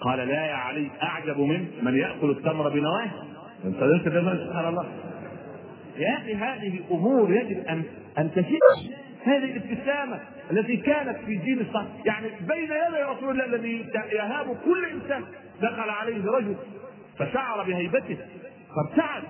قال 0.00 0.18
لا 0.18 0.46
يا 0.46 0.54
علي 0.54 0.90
أعجب 1.02 1.40
من 1.40 1.68
من 1.82 1.96
يأكل 1.96 2.30
التمر 2.30 2.68
بنواه. 2.68 3.10
انت 3.64 3.82
انت 3.82 4.08
سبحان 4.48 4.68
الله. 4.68 4.86
يا 5.96 6.18
أخي 6.18 6.34
هذه 6.34 6.80
أمور 6.90 7.32
يجب 7.32 7.66
أن 7.66 7.82
أن 8.18 8.30
تشد 8.30 8.58
هذه 9.24 9.44
الابتسامة 9.44 10.20
التي 10.50 10.76
كانت 10.76 11.18
في 11.18 11.36
دين 11.36 11.60
الصلاة 11.60 11.86
يعني 12.04 12.28
بين 12.28 12.64
يدي 12.64 13.02
رسول 13.02 13.30
الله 13.30 13.44
الذي 13.44 13.86
يهاب 14.12 14.56
كل 14.64 14.84
إنسان 14.84 15.24
دخل 15.62 15.90
عليه 15.90 16.30
رجل 16.30 16.56
فشعر 17.18 17.62
بهيبته 17.66 18.18
فارتعد 18.76 19.22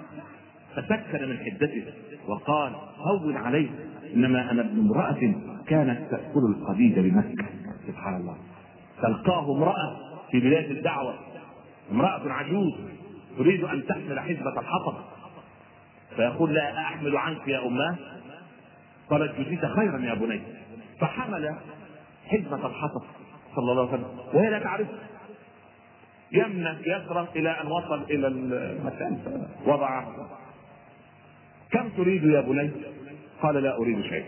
فسكن 0.77 1.29
من 1.29 1.39
حدته 1.39 1.85
وقال 2.29 2.73
هون 2.97 3.37
عليه 3.37 3.69
إنما 4.15 4.51
أنا 4.51 4.63
ابن 4.63 4.79
امرأة 4.81 5.35
كانت 5.67 6.11
تأكل 6.11 6.41
القديد 6.57 6.99
بمكة. 6.99 7.47
سبحان 7.87 8.17
الله. 8.17 8.37
تلقاه 9.03 9.57
امرأة 9.57 9.97
في 10.31 10.41
بدايه 10.41 10.71
الدعوة 10.71 11.15
امرأة 11.93 12.33
عجوز 12.33 12.73
تريد 13.39 13.65
أن 13.65 13.87
تحمل 13.87 14.21
حزبة 14.21 14.61
الحطب. 14.61 14.95
فيقول 16.17 16.55
لا 16.55 16.79
أحمل 16.79 17.17
عنك 17.17 17.49
يا 17.49 17.67
اماه 17.67 17.97
قالت 19.11 19.41
جزيت 19.41 19.65
خيرا 19.65 19.99
يا 19.99 20.15
بني. 20.15 20.41
فحمل 21.01 21.55
حزمة 22.27 22.67
الحطب 22.67 23.03
صلى 23.57 23.73
الله 23.73 23.89
عليه 23.89 24.03
وسلم. 24.03 24.19
وهي 24.35 24.51
لا 24.51 24.59
تعرف 24.59 24.87
يمنى 26.35 26.71
يسرى 26.87 27.29
إلى 27.37 27.51
أن 27.51 27.67
وصل 27.67 28.03
إلى 28.11 28.27
المكان. 28.27 29.19
وضع. 29.67 30.05
كم 31.71 31.89
تريد 31.89 32.25
يا 32.25 32.41
بني؟ 32.41 32.71
قال 33.43 33.55
لا 33.55 33.77
أريد 33.77 34.01
شيء 34.01 34.25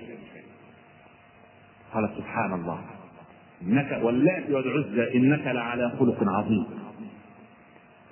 قال 1.94 2.10
سبحان 2.16 2.52
الله. 2.52 2.80
إنك 3.62 4.00
واللات 4.02 4.50
والعزى 4.50 5.14
إنك 5.14 5.46
لعلى 5.46 5.92
خلق 5.98 6.18
عظيم. 6.22 6.66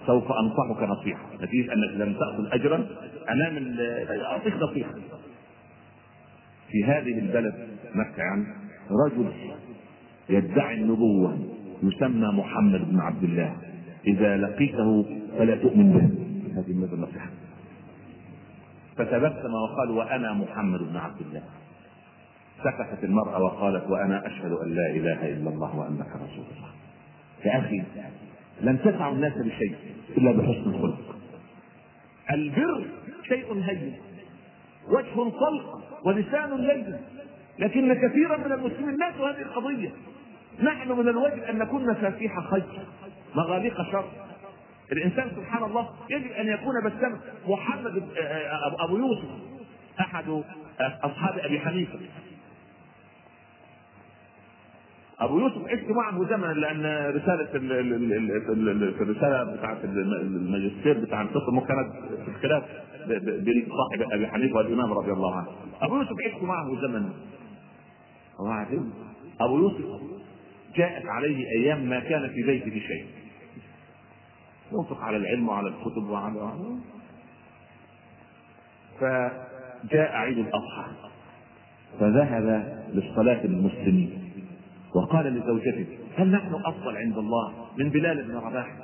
سوف 0.07 0.33
أنصحك 0.33 0.83
نصيحة. 0.83 1.27
نتيجه 1.43 1.73
أنك 1.73 1.91
لم 1.95 2.13
تأخذ 2.13 2.53
أجرا 2.53 2.87
امام 3.31 3.77
أعطيك 4.25 4.55
نصيحة. 4.55 4.93
في 6.71 6.85
هذه 6.85 7.19
البلد 7.19 7.69
مكة 7.95 8.19
يعني 8.19 8.45
رجل 9.07 9.33
يدعي 10.29 10.75
النبوة 10.75 11.39
يسمى 11.83 12.27
محمد 12.27 12.91
بن 12.91 13.01
عبد 13.01 13.25
الله. 13.25 13.57
إذا 14.07 14.37
لقيته 14.37 15.05
فلا 15.39 15.57
تؤمن 15.57 15.93
به. 15.93 16.25
هذه 16.61 16.95
النصيحة. 16.95 17.29
فتبسم 18.97 19.55
وقال 19.55 19.91
وأنا 19.91 20.33
محمد 20.33 20.81
بن 20.81 20.97
عبد 20.97 21.21
الله. 21.21 21.43
سكتت 22.65 23.05
المرأة 23.05 23.43
وقالت 23.43 23.91
وأنا 23.91 24.27
أشهد 24.27 24.53
أن 24.53 24.75
لا 24.75 24.91
إله 24.91 25.29
إلا 25.29 25.51
الله 25.51 25.77
وأنك 25.77 26.07
رسول 26.07 26.45
الله. 26.57 26.71
يا 27.45 27.59
أخي 27.59 27.83
لن 28.63 28.79
تدفع 28.83 29.09
الناس 29.09 29.33
بشيء 29.33 29.75
إلا 30.19 30.33
بحسن 30.33 30.71
الخلق. 30.71 31.17
البر 32.31 32.85
شيء 33.29 33.55
هين. 33.63 33.97
وجه 34.89 35.31
طلق 35.31 35.83
ولسان 36.05 36.57
لين. 36.57 36.97
لكن 37.59 37.95
كثيرا 37.95 38.37
من 38.37 38.53
المسلمين 38.53 38.97
ناسوا 38.97 39.29
هذه 39.29 39.43
القضية. 39.43 39.91
نحن 40.63 40.93
من 40.93 41.09
الواجب 41.09 41.43
أن 41.43 41.59
نكون 41.59 41.91
مفاتيح 41.91 42.51
خير. 42.51 42.87
مغاليق 43.35 43.83
شر 43.93 44.05
الإنسان 44.93 45.31
سبحان 45.37 45.63
الله 45.63 45.89
يجب 46.11 46.31
أن 46.31 46.47
يكون 46.49 46.75
بسام 46.85 47.21
محمد 47.47 48.03
ابو 48.81 48.97
يوسف 48.97 49.29
أحد 50.01 50.43
أصحاب 50.81 51.39
أبي 51.39 51.61
حنيفة. 51.61 51.99
أبو 55.21 55.39
يوسف 55.39 55.69
عشت 55.69 55.91
معه 55.91 56.29
زمنا 56.29 56.53
لأن 56.53 57.15
رسالة 57.17 57.49
الرسالة 59.01 59.57
بتاعت 59.57 59.85
الماجستير 59.85 60.99
بتاع 60.99 61.23
الفقه 61.23 61.61
كانت 61.69 61.93
في 62.25 62.29
الخلاف 62.29 62.65
بين 63.45 63.69
صاحب 63.69 64.13
أبي 64.13 64.27
حنيفة 64.27 64.57
والإمام 64.57 64.93
رضي 64.93 65.13
الله 65.13 65.37
عنه. 65.37 65.49
أبو 65.83 65.97
يوسف 65.97 66.13
عشت 66.27 66.43
معه 66.43 66.81
زمنا. 66.83 67.13
وبعدين 68.41 68.93
أبو 69.41 69.59
يوسف 69.59 69.85
جاءت 70.77 71.07
عليه 71.07 71.47
أيام 71.59 71.89
ما 71.89 72.01
كان 72.01 72.29
في 72.29 72.43
بيته 72.43 72.81
شيء. 72.87 73.07
ينفق 74.73 75.01
على 75.01 75.17
العلم 75.17 75.49
وعلى 75.49 75.69
الكتب 75.69 76.11
وعلى 76.11 76.53
فجاء 79.01 80.13
عيد 80.17 80.39
الأضحى. 80.39 80.85
فذهب 82.01 82.47
للصلاة 82.93 83.43
بالمسلمين 83.43 84.33
وقال 84.95 85.27
لزوجته 85.27 85.87
هل 86.17 86.31
نحن 86.31 86.55
أفضل 86.55 86.97
عند 86.97 87.19
الله 87.19 87.53
من 87.79 87.91
بلال 87.91 88.23
بن 88.23 88.37
رباح؟ 88.37 88.77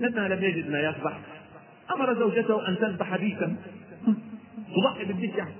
لما 0.00 0.28
لم 0.28 0.44
يجد 0.44 0.70
ما 0.70 0.80
يذبح. 0.80 1.18
أمر 1.94 2.14
زوجته 2.14 2.68
أن 2.68 2.76
تذبح 2.76 3.16
ديكا 3.16 3.56
تضحي 4.76 5.04
بالديك 5.04 5.38
يعني. 5.38 5.54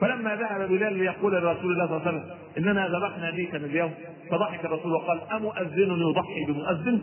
فلما 0.00 0.36
ذهب 0.36 0.68
بلال 0.68 0.92
ليقول 0.92 1.32
لرسول 1.32 1.72
الله 1.72 1.86
صلى 1.86 1.96
الله 1.96 2.08
عليه 2.08 2.18
وسلم 2.18 2.30
إننا 2.58 2.88
ذبحنا 2.88 3.30
ديكا 3.30 3.56
اليوم. 3.56 3.94
فضحك 4.30 4.64
الرسول 4.64 4.92
وقال 4.92 5.20
أمؤذن 5.20 6.00
يضحي 6.00 6.44
بمؤذن؟ 6.48 7.00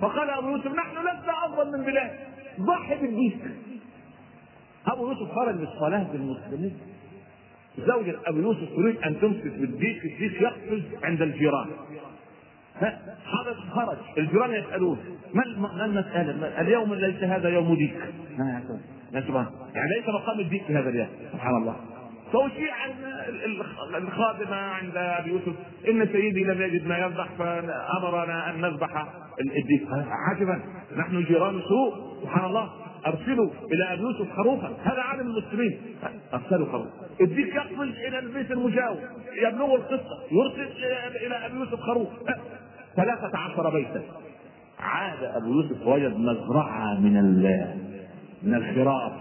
فقال 0.00 0.30
أبو 0.30 0.48
يوسف 0.48 0.74
نحن 0.74 0.96
لسنا 0.96 1.46
أفضل 1.46 1.78
من 1.78 1.84
بلال. 1.84 2.10
ضحي 2.60 2.94
بالديك 2.96 3.38
أبو 4.86 5.08
يوسف 5.08 5.32
خرج 5.32 5.54
للصلاة 5.54 6.02
بالمسلمين. 6.12 6.78
زوجة 7.78 8.16
أبو 8.26 8.38
يوسف 8.38 8.76
تريد 8.76 8.96
أن 8.96 9.20
تمسك 9.20 9.44
بالديك 9.44 10.04
الديك 10.04 10.40
يقفز 10.40 10.82
عند 11.04 11.22
الجيران. 11.22 11.66
خرج 13.24 13.56
خرج. 13.70 13.96
الجيران 14.18 14.50
يسألون 14.54 14.98
ما 15.34 15.84
المسألة؟ 15.84 16.60
اليوم 16.60 16.94
ليس 16.94 17.22
هذا 17.22 17.48
يوم 17.48 17.74
ديك. 17.74 18.00
سبحان 19.12 19.46
يعني 19.74 19.90
ليس 19.98 20.08
مقام 20.08 20.40
الديك 20.40 20.64
في 20.64 20.76
هذا 20.76 20.88
اليوم. 20.88 21.08
سبحان 21.32 21.56
الله. 21.56 21.76
فأشيع 22.32 22.74
عن 23.94 24.02
الخادمة 24.02 24.56
عند 24.56 24.96
أبي 24.96 25.30
يوسف. 25.30 25.52
إن 25.88 26.06
سيدي 26.06 26.44
لم 26.44 26.62
يجد 26.62 26.86
ما 26.86 26.98
يذبح 26.98 27.28
فأمرنا 27.38 28.50
أن 28.50 28.60
نذبح 28.60 29.06
الديك 29.40 29.88
عجبا 30.30 30.60
نحن 30.96 31.24
جيران 31.24 31.60
سوء. 31.68 32.22
سبحان 32.22 32.44
الله. 32.44 32.70
أرسلوا 33.06 33.50
إلى 33.72 33.92
أبي 33.92 34.02
يوسف 34.02 34.32
خروفا. 34.36 34.68
هذا 34.82 35.00
عالم 35.00 35.20
المسلمين. 35.20 35.80
أرسلوا 36.34 36.72
خروفا. 36.72 36.90
الديك 37.20 37.54
يقفز 37.54 37.88
إلى 38.08 38.18
البيت 38.18 38.50
المجاور. 38.50 38.98
يبلغ 39.42 39.74
القصة. 39.74 40.18
يرسل 40.32 40.84
إلى 41.26 41.46
أبي 41.46 41.56
يوسف 41.56 41.80
خروف. 41.80 42.08
ثلاثة 42.96 43.38
عشر 43.38 43.70
بيتا. 43.70 44.02
عاد 44.80 45.24
أبو 45.24 45.46
يوسف 45.46 45.86
وجد 45.86 46.16
مزرعة 46.16 47.00
من 47.00 47.42
من 48.42 48.54
الخراف 48.54 49.12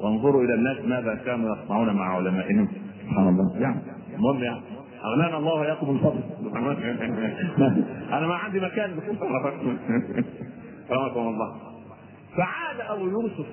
وانظروا 0.00 0.44
إلى 0.44 0.54
الناس 0.54 0.84
ماذا 0.84 1.14
كانوا 1.14 1.56
يصنعون 1.56 1.96
مع 1.96 2.16
علمائهم. 2.16 2.68
سبحان 3.02 3.28
الله. 3.28 3.60
يعني 3.60 3.80
المهم 4.14 4.42
يعني 4.42 4.60
أغنانا 5.04 5.38
الله 5.38 5.54
وإياكم 5.54 5.90
من 5.90 5.98
فضله 5.98 6.22
أنا 8.18 8.26
ما 8.26 8.34
عندي 8.34 8.60
مكان 8.60 8.90
رحمكم 10.90 11.20
الله. 11.20 11.56
فعاد 12.36 12.80
أبو 12.80 13.08
يوسف 13.08 13.46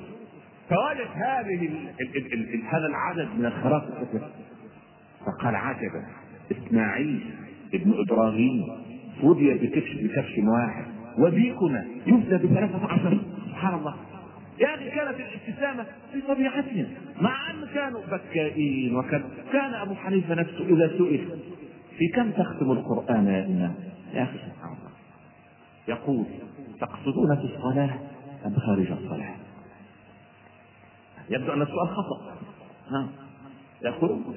فوجد 0.69 1.07
هذه 1.13 1.69
هذا 2.69 2.87
العدد 2.87 3.27
من 3.37 3.45
الخراف 3.45 3.83
فقال 5.25 5.55
عجبا. 5.55 6.05
إسماعيل 6.51 7.23
ابن 7.73 7.93
إبراهيم 8.07 8.67
فدي 9.21 9.53
بكبش 9.53 9.93
بكبش 9.93 10.39
واحد. 10.47 10.85
وديكنا 11.17 11.85
يفدى 12.07 12.37
بثلاثة 12.47 12.85
عشر. 12.85 13.19
سبحان 13.47 13.73
الله. 13.73 13.95
يا 14.59 14.75
أخي 14.75 14.89
كانت 14.89 15.19
الابتسامة 15.19 15.85
في 16.13 16.21
طبيعتهم 16.21 16.87
مع 17.21 17.51
أن 17.51 17.67
كانوا 17.73 18.01
بكائين 18.11 18.95
وكان 18.95 19.23
كان 19.51 19.73
أبو 19.73 19.95
حنيفة 19.95 20.35
نفسه 20.35 20.65
إذا 20.65 20.87
سئل 20.97 21.39
في 21.97 22.07
كم 22.15 22.31
تختم 22.31 22.71
القرآن 22.71 23.27
يا 23.27 23.45
إمام؟ 23.45 23.75
يا 24.13 24.23
أخي 24.23 24.37
سبحان 24.37 24.71
الله. 24.77 24.89
يقول 25.87 26.25
تقصدون 26.79 27.35
في 27.35 27.55
الصلاة 27.55 27.99
أم 28.45 28.55
خارج 28.55 28.91
الصلاة؟ 28.91 29.35
يبدو 31.29 31.53
أن 31.53 31.61
السؤال 31.61 31.87
خطأ. 31.87 32.37
نعم. 32.91 33.09
يقولون 33.81 34.35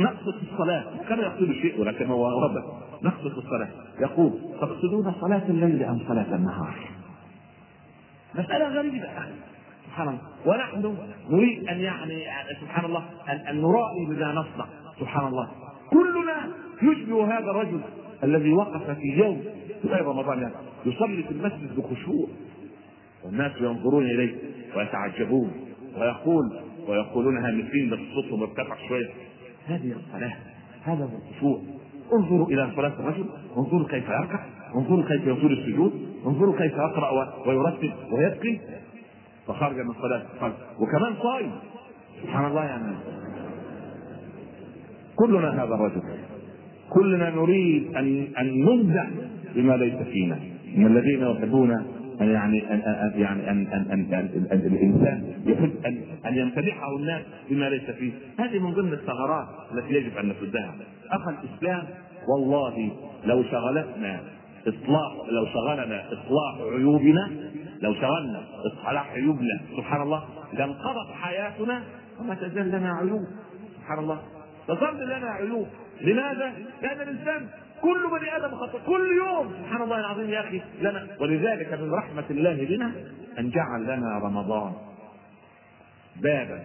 نقصد 0.00 0.34
الصلاة. 0.52 0.84
كان 1.08 1.18
يقصد 1.18 1.52
شيء 1.52 1.80
ولكن 1.80 2.06
هو 2.06 2.40
ربط. 2.40 2.64
نقصد 3.02 3.26
الصلاة. 3.26 3.68
يقول 4.00 4.32
تقصدون 4.60 5.14
صلاة 5.20 5.42
الليل 5.48 5.82
أم 5.82 5.98
صلاة 6.08 6.34
النهار؟ 6.34 6.97
مسألة 8.34 8.68
غريبة. 8.68 9.08
سبحان 9.86 10.08
الله. 10.08 10.20
ونحن 10.46 10.96
نريد 11.30 11.68
أن 11.68 11.80
يعني 11.80 12.24
سبحان 12.60 12.84
الله 12.84 13.04
أن, 13.28 13.60
نرائي 13.60 14.06
بما 14.08 14.32
نصنع 14.32 14.66
سبحان 15.00 15.26
الله. 15.26 15.48
كلنا 15.90 16.48
يشبه 16.82 17.38
هذا 17.38 17.50
الرجل 17.50 17.80
الذي 18.24 18.52
وقف 18.52 18.90
في 18.90 19.08
يوم 19.08 19.44
في 19.82 19.88
رمضان. 19.88 20.42
يعني 20.42 20.54
يصلي 20.86 21.22
في 21.22 21.30
المسجد 21.30 21.76
بخشوع. 21.76 22.28
والناس 23.24 23.52
ينظرون 23.60 24.04
إليه 24.04 24.34
ويتعجبون 24.76 25.52
ويقول 25.96 26.60
ويقولون 26.88 27.44
هامسين 27.44 27.90
بس 27.90 27.98
صوتهم 28.14 28.42
ارتفع 28.42 28.88
شوية. 28.88 29.08
هذه 29.66 29.92
الصلاة 29.92 30.36
هذا 30.84 31.04
هو 31.04 31.18
الخشوع. 31.28 31.62
انظروا 32.12 32.46
إلى 32.46 32.72
صلاة 32.76 32.92
الرجل. 33.00 33.24
انظروا 33.56 33.88
كيف 33.88 34.08
يركع. 34.08 34.57
انظروا 34.74 35.04
كيف 35.08 35.26
يطول 35.26 35.52
السجود 35.52 35.92
انظروا 36.26 36.58
كيف 36.58 36.72
يقرأ 36.72 37.10
ويرتب 37.46 37.92
ويبكي. 38.12 38.60
فخرج 39.46 39.76
من 39.76 39.90
الصلاة. 39.90 40.22
وكمان 40.78 41.14
صايم. 41.22 41.50
سبحان 42.22 42.44
الله 42.44 42.64
يعني 42.64 42.96
كلنا 45.16 45.64
هذا 45.64 45.74
الرجل. 45.74 46.02
كلنا 46.90 47.30
نريد 47.30 47.96
ان 47.96 48.26
أن 48.38 48.64
نمزح 48.64 49.06
بما 49.54 49.76
ليس 49.76 49.94
فينا. 49.94 50.38
من 50.76 50.86
الذين 50.86 51.20
يحبون 51.20 51.70
أن 52.20 52.28
يعني 52.30 52.74
أن 52.74 53.12
يعني 53.16 53.50
أن 53.50 53.66
أن 53.66 53.86
أن, 53.90 54.14
أن, 54.14 54.46
أن 54.52 54.58
الإنسان 54.58 55.32
يحب 55.46 55.72
أن 55.86 56.00
أن 56.26 56.38
يمتدحه 56.38 56.96
الناس 56.96 57.22
بما 57.50 57.70
ليس 57.70 57.90
فيه، 57.90 58.12
هذه 58.38 58.58
من 58.58 58.72
ضمن 58.74 58.92
الثغرات 58.92 59.46
التي 59.72 59.94
يجب 59.94 60.16
أن 60.16 60.28
نسدها. 60.28 60.74
أخا 61.10 61.30
الإسلام 61.30 61.84
والله 62.28 62.90
لو 63.24 63.42
شغلتنا 63.42 64.20
إصلاح 64.62 65.12
لو 65.28 65.46
شغلنا 65.46 66.06
إصلاح 66.06 66.72
عيوبنا 66.72 67.30
لو 67.82 67.94
شغلنا 67.94 68.44
إصلاح 68.72 69.10
عيوبنا 69.10 69.60
سبحان 69.76 70.02
الله 70.02 70.24
لانقضت 70.52 71.12
حياتنا 71.12 71.82
وما 72.20 72.34
تزال 72.34 72.68
لنا 72.68 72.92
عيوب 72.92 73.22
سبحان 73.76 73.98
الله 73.98 74.22
تظل 74.68 75.04
لنا 75.04 75.30
عيوب. 75.30 75.66
لماذا؟ 76.00 76.52
لأن 76.82 77.00
الإنسان 77.00 77.48
كل 77.82 78.18
بني 78.18 78.36
آدم 78.36 78.56
خطأ 78.56 78.78
كل 78.86 79.06
يوم 79.26 79.52
سبحان 79.62 79.82
الله 79.82 80.00
العظيم 80.00 80.30
يا 80.30 80.40
أخي 80.40 80.62
لنا. 80.80 81.06
ولذلك 81.20 81.72
من 81.72 81.94
رحمة 81.94 82.24
الله 82.30 82.64
بنا 82.64 82.92
أن 83.38 83.50
جعل 83.50 83.82
لنا 83.82 84.18
رمضان 84.18 84.72
بابا 86.16 86.62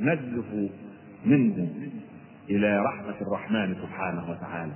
نزلف 0.00 0.70
منه 1.24 1.68
إلى 2.50 2.78
رحمة 2.78 3.14
الرحمن 3.20 3.74
سبحانه 3.74 4.30
وتعالى. 4.30 4.72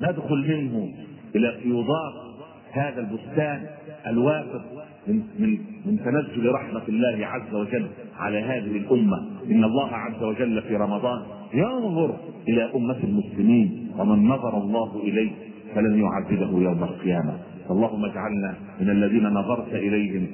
ندخل 0.00 0.48
منه 0.48 0.88
إلى 1.36 1.52
فيوضات 1.62 2.14
هذا 2.72 3.00
البستان 3.00 3.66
الوافر 4.06 4.60
من 5.06 5.22
من 5.38 5.58
من 5.86 5.98
تنزل 6.04 6.52
رحمة 6.52 6.82
الله 6.88 7.26
عز 7.26 7.54
وجل 7.54 7.86
على 8.18 8.40
هذه 8.40 8.76
الأمة. 8.76 9.18
إن 9.50 9.64
الله 9.64 9.88
عز 9.92 10.22
وجل 10.22 10.62
في 10.62 10.76
رمضان 10.76 11.22
ينظر 11.54 12.16
إلى 12.48 12.70
أمة 12.74 12.98
المسلمين 13.04 13.92
ومن 13.98 14.28
نظر 14.28 14.58
الله 14.58 15.00
إليه 15.02 15.30
فلن 15.74 16.02
يعذبه 16.04 16.58
يوم 16.60 16.84
القيامة. 16.84 17.38
اللهم 17.70 18.04
اجعلنا 18.04 18.54
من 18.80 18.90
الذين 18.90 19.28
نظرت 19.28 19.74
إليهم. 19.74 20.26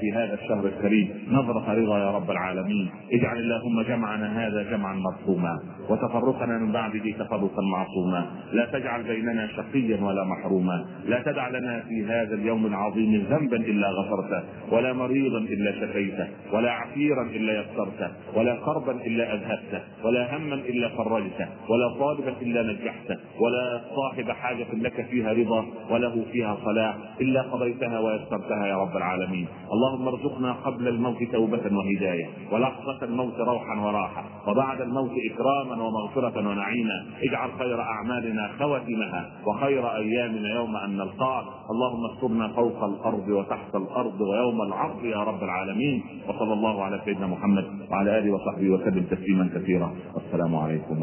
في 0.00 0.12
هذا 0.14 0.34
الشهر 0.34 0.66
الكريم. 0.66 1.08
نظرة 1.30 1.74
رضا 1.74 1.98
يا 1.98 2.10
رب 2.10 2.30
العالمين. 2.30 2.88
اجعل 3.12 3.38
اللهم 3.38 3.82
جمعنا 3.82 4.46
هذا 4.46 4.62
جمعا 4.70 4.94
مرحوما. 4.94 5.58
وتفرقنا 5.90 6.58
من 6.58 6.72
بعده 6.72 7.10
تفرقا 7.18 7.62
معصوما. 7.72 8.26
لا 8.52 8.64
تجعل 8.66 9.02
بيننا 9.02 9.46
شقيا 9.46 10.04
ولا 10.04 10.24
محروما. 10.24 10.84
لا 11.04 11.22
تدع 11.22 11.48
لنا 11.48 11.80
في 11.88 12.04
هذا 12.04 12.34
اليوم 12.34 12.66
العظيم 12.66 13.26
ذنبا 13.30 13.56
إلا 13.56 13.88
غفرته 13.90 14.42
ولا 14.72 14.92
مريضا 14.92 15.38
إلا 15.38 15.72
شفيته 15.72 16.28
ولا 16.52 16.70
عسيرا 16.70 17.22
إلا 17.22 17.60
يسرته 17.60 18.10
ولا 18.34 18.56
كربا 18.64 18.92
إلا 18.92 19.34
أذهبته 19.34 19.80
ولا 20.04 20.36
هما 20.36 20.54
إلا 20.54 20.88
فرجته 20.88 21.48
ولا 21.68 21.88
طالبا 21.98 22.32
إلا 22.42 22.62
نجحته 22.62 23.16
ولا 23.40 23.80
صاحب 23.96 24.30
حاجة 24.30 24.66
لك 24.74 25.06
فيها 25.10 25.32
رضا 25.32 25.66
وله 25.90 26.24
فيها 26.32 26.56
صلاح 26.64 26.96
إلا 27.20 27.42
قضيتها 27.42 27.98
ويسرتها 27.98 28.66
يا 28.66 28.76
رب 28.76 28.96
العالمين. 28.96 29.46
اللهم 29.72 30.08
ارزقنا 30.08 30.52
قبل 30.52 30.88
الموت 30.88 31.22
توبة 31.32 31.76
وهداية 31.76 32.26
ولحظة 32.52 32.98
الموت 33.02 33.38
روحا 33.38 33.80
وراحة 33.80 34.24
وبعد 34.48 34.80
الموت 34.80 35.10
إكراما 35.32 35.75
ومغفرة 35.82 36.48
ونعيما. 36.48 37.06
اجعل 37.22 37.50
خير 37.58 37.80
أعمالنا 37.80 38.50
خواتمها 38.58 39.30
وخير 39.46 39.96
أيامنا 39.96 40.54
يوم 40.54 40.76
أن 40.76 40.96
نلقاك. 40.96 41.44
اللهم 41.70 42.14
استرنا 42.14 42.48
فوق 42.48 42.84
الأرض 42.84 43.28
وتحت 43.28 43.74
الأرض 43.74 44.20
ويوم 44.20 44.62
العرض 44.62 45.04
يا 45.04 45.22
رب 45.22 45.42
العالمين. 45.42 46.02
وصلى 46.28 46.52
الله 46.52 46.82
على 46.84 47.00
سيدنا 47.04 47.26
محمد 47.26 47.64
وعلى 47.90 48.18
آله 48.18 48.30
وصحبه 48.34 48.70
وسلم 48.70 49.04
تسليما 49.10 49.50
كثيرا. 49.54 49.92
والسلام 50.14 50.56
عليكم 50.56 51.02